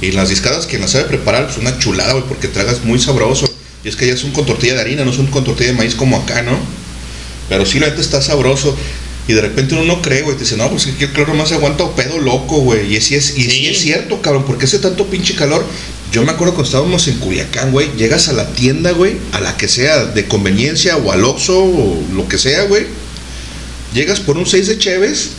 [0.03, 3.51] Y las discadas, quien las sabe preparar, es una chulada, güey, porque tragas muy sabroso.
[3.85, 5.95] Y es que ya son con tortilla de harina, no son con tortilla de maíz
[5.95, 6.59] como acá, ¿no?
[7.49, 8.77] Pero sí, la neta está sabroso.
[9.29, 10.37] Y de repente uno no cree, güey.
[10.37, 12.95] Te dice, no, pues que el calor nomás aguanta o pedo loco, güey.
[12.95, 15.65] Y sí es, y sí es cierto, cabrón, porque hace tanto pinche calor.
[16.13, 17.91] Yo me acuerdo cuando estábamos en Culiacán, güey.
[17.97, 22.03] Llegas a la tienda, güey, a la que sea de conveniencia o al Oxxo o
[22.15, 22.87] lo que sea, güey.
[23.93, 25.31] Llegas por un 6 de Cheves,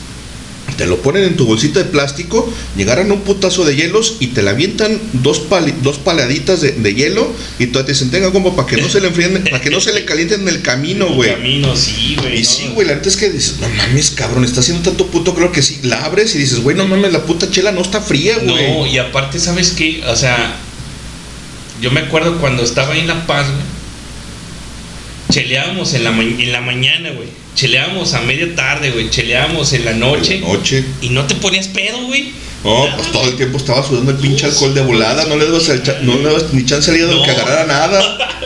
[0.78, 4.42] te lo ponen en tu bolsita de plástico, llegaran un putazo de hielos y te
[4.42, 7.28] la avientan dos, pali- dos paladitas de, de hielo
[7.60, 9.80] y todavía te dicen, tenga como para que no se le enfríen, para que no
[9.82, 11.32] se le calienten en el camino, güey.
[11.34, 12.38] Camino, sí, güey.
[12.38, 12.46] Y no.
[12.50, 15.52] sí, güey, la neta es que dices, no mames, cabrón, está haciendo tanto puto creo
[15.52, 15.80] que sí.
[15.84, 18.72] La abres y dices, güey, no mames, la puta chela no está fría, güey.
[18.80, 20.04] No, y aparte, ¿sabes qué?
[20.08, 20.56] O sea,
[21.82, 23.77] yo me acuerdo cuando estaba ahí en La Paz, güey.
[25.30, 27.28] Cheleábamos en la, ma- en la mañana, güey.
[27.56, 29.10] Cheleábamos a media tarde, güey.
[29.10, 30.40] Cheleábamos en la noche.
[30.40, 30.86] Noche.
[31.02, 32.32] Y no te ponías pedo, güey.
[32.64, 35.70] No, pues todo el tiempo estaba sudando el pinche alcohol de volada, no le dabas,
[36.02, 38.18] no le dabas ni chance al de que agarrara nada.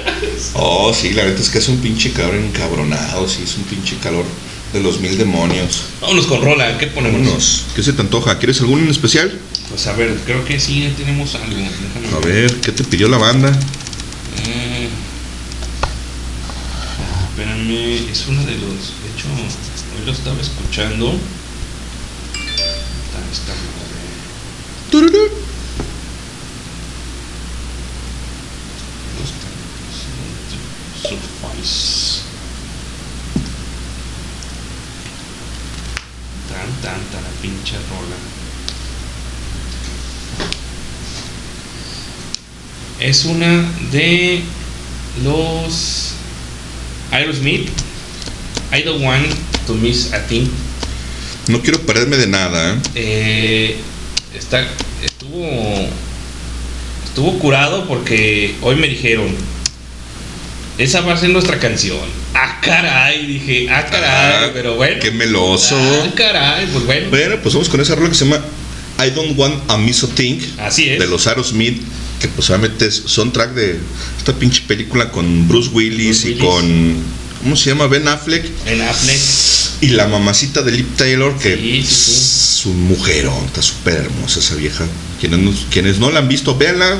[0.53, 3.95] Oh, sí, la neta es que es un pinche cabrón encabronado, sí, es un pinche
[4.01, 4.25] calor
[4.73, 5.83] de los mil demonios.
[6.01, 7.21] Vámonos con Rola, ¿qué ponemos?
[7.21, 7.65] Vámonos.
[7.75, 8.37] ¿Qué se te antoja?
[8.37, 9.31] ¿Quieres algún en especial?
[9.69, 11.47] Pues a ver, creo que sí tenemos algo.
[11.55, 13.49] Déjame A ver, ¿qué te pidió la banda?
[14.47, 14.70] Eh,
[17.41, 18.61] espérame, es uno de los.
[18.61, 19.27] De hecho,
[19.97, 21.11] hoy lo estaba escuchando.
[23.05, 24.01] Está esta madre.
[29.17, 29.29] Los
[31.01, 32.21] Surface.
[36.47, 38.17] Tan, tan, tan, la pinche rola.
[42.99, 44.43] Es una de
[45.23, 46.10] los
[47.11, 47.69] Aerosmith.
[48.73, 49.27] I don't want
[49.67, 50.47] to miss a thing.
[51.47, 52.79] No quiero perderme de nada, ¿eh?
[52.95, 53.75] Eh,
[54.37, 54.65] está,
[55.03, 55.45] estuvo,
[57.03, 59.35] estuvo curado porque hoy me dijeron,
[60.77, 61.99] esa va a ser nuestra canción.
[62.33, 64.97] Ah, caray, dije, ah, caray, Ah, pero bueno.
[65.01, 65.75] Qué meloso.
[65.77, 67.09] Ah, caray, pues bueno.
[67.09, 68.41] Bueno, pues vamos con esa rola que se llama
[69.05, 70.39] I Don't Want a Miss a Thing.
[70.59, 70.99] Así es.
[70.99, 71.81] De los Aerosmith,
[72.21, 73.79] que pues obviamente es soundtrack de
[74.17, 76.43] esta pinche película con Bruce Willis y Willis.
[76.43, 77.21] con.
[77.43, 77.87] ¿Cómo se llama?
[77.87, 78.45] Ben Affleck.
[78.67, 79.19] En Affleck.
[79.81, 82.11] Y la mamacita de Lip Taylor, que Sí, sí, sí.
[82.11, 84.85] es un mujerón, está súper hermosa esa vieja.
[85.19, 86.99] Quienes no, quienes no la han visto, véanla.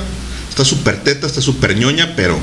[0.50, 2.40] Está súper teta, está súper ñoña, pero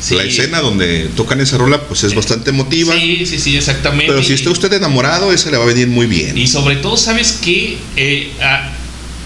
[0.00, 0.14] Sí.
[0.14, 2.94] la escena donde tocan esa rola, pues es bastante emotiva.
[2.94, 4.06] Sí, sí, sí, exactamente.
[4.12, 6.38] Pero si está usted enamorado, esa le va a venir muy bien.
[6.38, 7.78] Y sobre todo, ¿sabes qué?
[7.96, 8.30] Eh,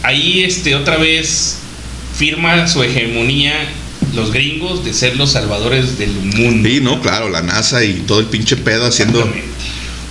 [0.02, 1.56] ahí este, otra vez
[2.18, 3.54] firma su hegemonía
[4.14, 6.68] los gringos de ser los salvadores del mundo.
[6.68, 9.26] Sí, no, claro, la NASA y todo el pinche pedo haciendo.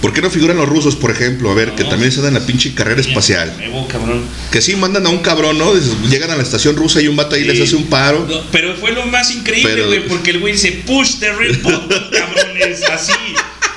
[0.02, 1.50] ¿Por qué no figuran los rusos, por ejemplo?
[1.50, 3.52] A ver, que también se dan la pinche carrera espacial.
[3.58, 4.24] Nuevo, cabrón.
[4.52, 5.74] Que sí mandan a un cabrón, ¿no?
[6.08, 8.26] Llegan a la estación rusa y un vato ahí les hace un paro.
[8.30, 11.62] No, pero fue lo más increíble, Pero- güey, porque el güey dice, push the red
[11.64, 13.12] button, cabrones, así.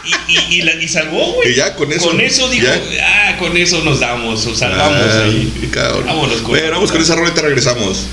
[0.05, 1.53] Y, y, y, la- y salvó, güey.
[1.53, 3.31] Y ya con eso- Con eso dijo, ya.
[3.31, 5.69] ah, con eso nos damos, o salvamos Ah, ahí.
[5.73, 6.05] cabrón.
[6.07, 8.07] Vámonos con Bueno, vamos con esa rola y te regresamos.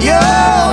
[0.00, 0.63] your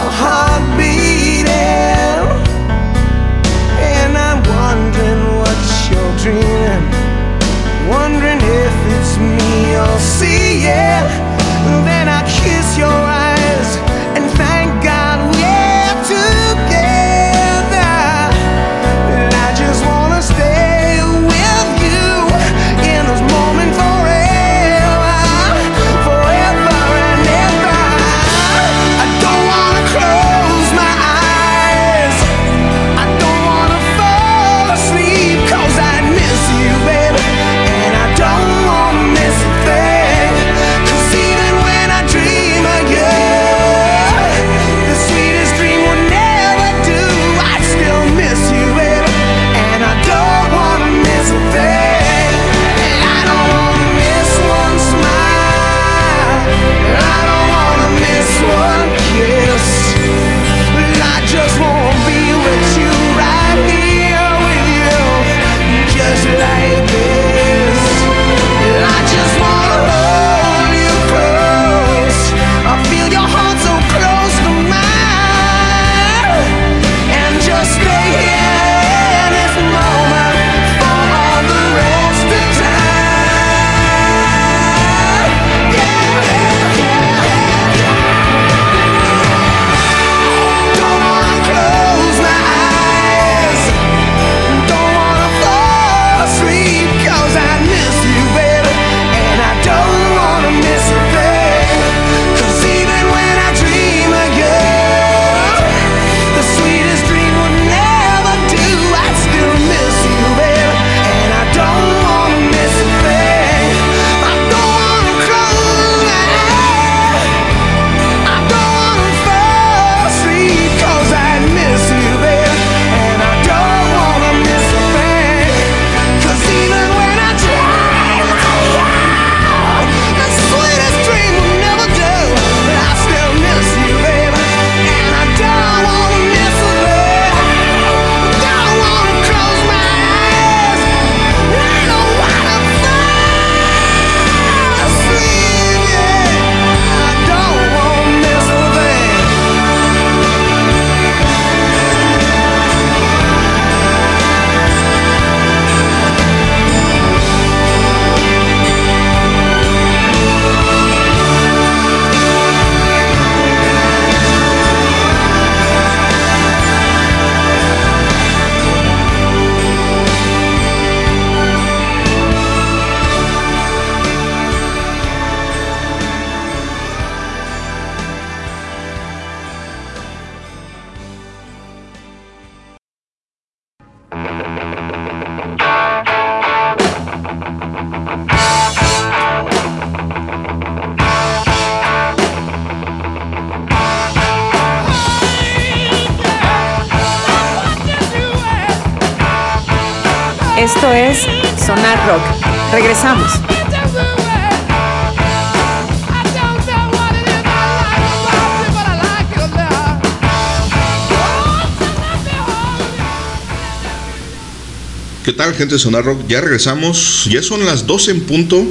[215.71, 216.27] de Sonar Rock?
[216.27, 217.27] Ya regresamos.
[217.31, 218.63] Ya son las 12 en punto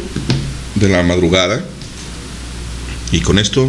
[0.75, 1.65] de la madrugada.
[3.11, 3.69] Y con esto,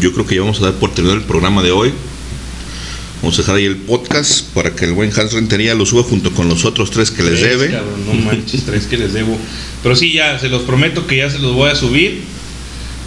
[0.00, 1.92] yo creo que ya vamos a dar por terminado el programa de hoy.
[3.20, 6.32] Vamos a dejar ahí el podcast para que el buen Hans Rentería lo suba junto
[6.32, 7.70] con los otros tres que les debe.
[7.70, 9.36] cabrón, no manches, tres que les debo.
[9.82, 12.22] Pero sí, ya, se los prometo que ya se los voy a subir.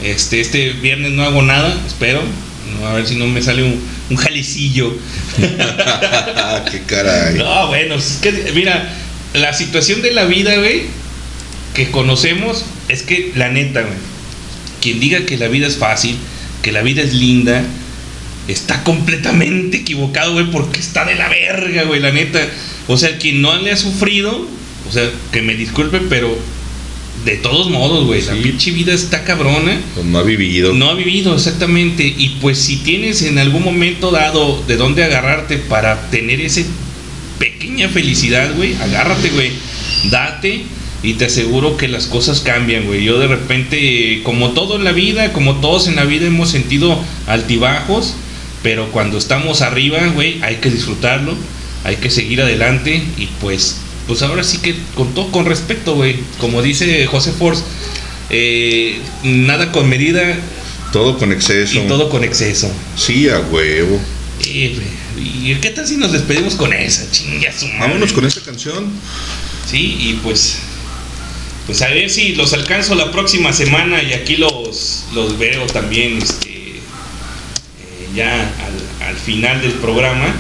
[0.04, 2.22] Este, este viernes no hago nada, espero.
[2.86, 4.94] A ver si no me sale un, un jalecillo.
[6.72, 7.36] Qué caray.
[7.36, 8.94] No, bueno, es que, mira,
[9.34, 10.84] la situación de la vida, güey,
[11.74, 13.98] que conocemos, es que la neta, güey,
[14.82, 16.18] quien diga que la vida es fácil,
[16.62, 17.64] que la vida es linda,
[18.48, 22.40] está completamente equivocado, güey, porque está de la verga, güey, la neta.
[22.88, 24.48] O sea, quien no le ha sufrido,
[24.88, 26.38] o sea, que me disculpe, pero
[27.26, 29.80] de todos modos, güey, la pinche vida está cabrona.
[29.94, 30.74] Pues no ha vivido.
[30.74, 32.04] No ha vivido, exactamente.
[32.06, 36.66] Y pues si tienes en algún momento dado de dónde agarrarte para tener ese
[37.90, 39.52] felicidad, güey, agárrate, güey.
[40.10, 40.64] Date
[41.02, 43.04] y te aseguro que las cosas cambian, güey.
[43.04, 46.98] Yo de repente, como todo en la vida, como todos en la vida hemos sentido
[47.28, 48.16] altibajos,
[48.62, 51.36] pero cuando estamos arriba, güey, hay que disfrutarlo,
[51.84, 53.78] hay que seguir adelante y pues
[54.08, 56.18] pues ahora sí que con todo con respeto, güey.
[56.40, 57.64] Como dice José Force,
[58.30, 60.22] eh, nada con medida.
[60.92, 61.80] Todo con exceso.
[61.84, 62.72] Y todo con exceso.
[62.96, 64.00] Sí, a huevo.
[64.46, 64.88] Eh, güey,
[65.24, 67.10] ¿Y qué tal si nos despedimos con esa?
[67.12, 67.80] Chinga su madre.
[67.80, 68.88] Vámonos con esta canción.
[69.70, 70.58] Sí, y pues.
[71.66, 76.18] Pues a ver si los alcanzo la próxima semana y aquí los, los veo también
[76.18, 76.80] este, eh,
[78.14, 80.36] ya al, al final del programa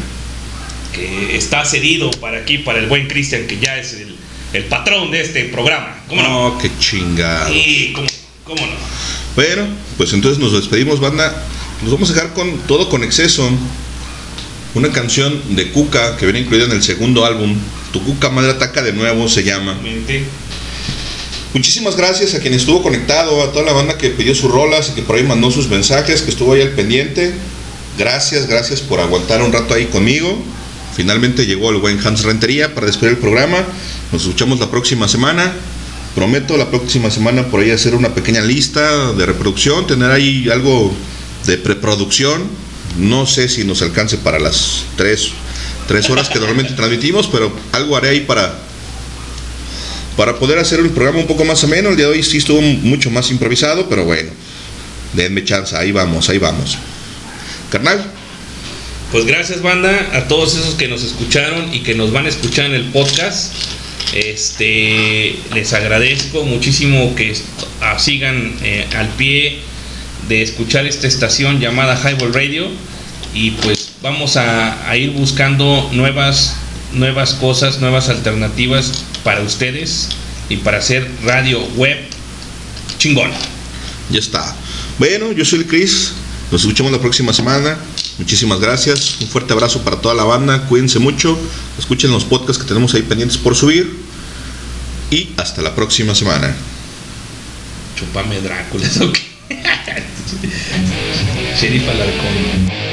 [0.91, 4.15] que está cedido para aquí, para el buen Cristian, que ya es el,
[4.51, 5.95] el patrón de este programa.
[6.09, 6.47] ¿Cómo no?
[6.47, 7.53] Oh, qué chingado.
[7.53, 8.07] Sí, ¿cómo,
[8.43, 8.73] cómo no?
[9.35, 9.65] Bueno,
[9.97, 11.41] pues entonces nos despedimos, banda.
[11.81, 13.49] Nos vamos a dejar con todo con exceso.
[14.75, 17.55] Una canción de Cuca que viene incluida en el segundo álbum.
[17.91, 19.77] Tu Cuca Madre Ataca de nuevo se llama.
[21.53, 24.93] Muchísimas gracias a quien estuvo conectado, a toda la banda que pidió sus rolas y
[24.93, 27.33] que por ahí mandó sus mensajes, que estuvo ahí al pendiente.
[27.99, 30.41] Gracias, gracias por aguantar un rato ahí conmigo.
[30.95, 33.63] Finalmente llegó el buen Hans Rentería para despedir el programa.
[34.11, 35.53] Nos escuchamos la próxima semana.
[36.15, 40.91] Prometo la próxima semana por ahí hacer una pequeña lista de reproducción, tener ahí algo
[41.45, 42.62] de preproducción.
[42.97, 45.29] No sé si nos alcance para las tres,
[45.87, 48.53] tres horas que normalmente transmitimos, pero algo haré ahí para,
[50.15, 51.89] para poder hacer el programa un poco más ameno.
[51.89, 54.29] El día de hoy sí estuvo mucho más improvisado, pero bueno,
[55.13, 56.77] denme chance, ahí vamos, ahí vamos.
[57.71, 58.03] Carnal.
[59.11, 62.65] Pues gracias banda a todos esos que nos escucharon y que nos van a escuchar
[62.65, 63.53] en el podcast.
[64.13, 67.35] Este les agradezco muchísimo que
[67.97, 69.59] sigan eh, al pie
[70.27, 72.67] de escuchar esta estación llamada Highball Radio
[73.33, 76.55] y pues vamos a, a ir buscando nuevas
[76.93, 80.09] nuevas cosas, nuevas alternativas para ustedes
[80.49, 81.97] y para hacer radio web
[82.97, 83.31] chingón.
[84.09, 84.55] Ya está.
[84.99, 86.13] Bueno, yo soy el Chris.
[86.51, 87.77] Nos escuchamos la próxima semana.
[88.19, 89.17] Muchísimas gracias.
[89.21, 90.67] Un fuerte abrazo para toda la banda.
[90.67, 91.37] Cuídense mucho.
[91.79, 93.91] Escuchen los podcasts que tenemos ahí pendientes por subir.
[95.09, 96.55] Y hasta la próxima semana.
[97.97, 99.32] Chupame Drácula, ¿eso qué?
[101.55, 102.92] Sheriff Alarcón.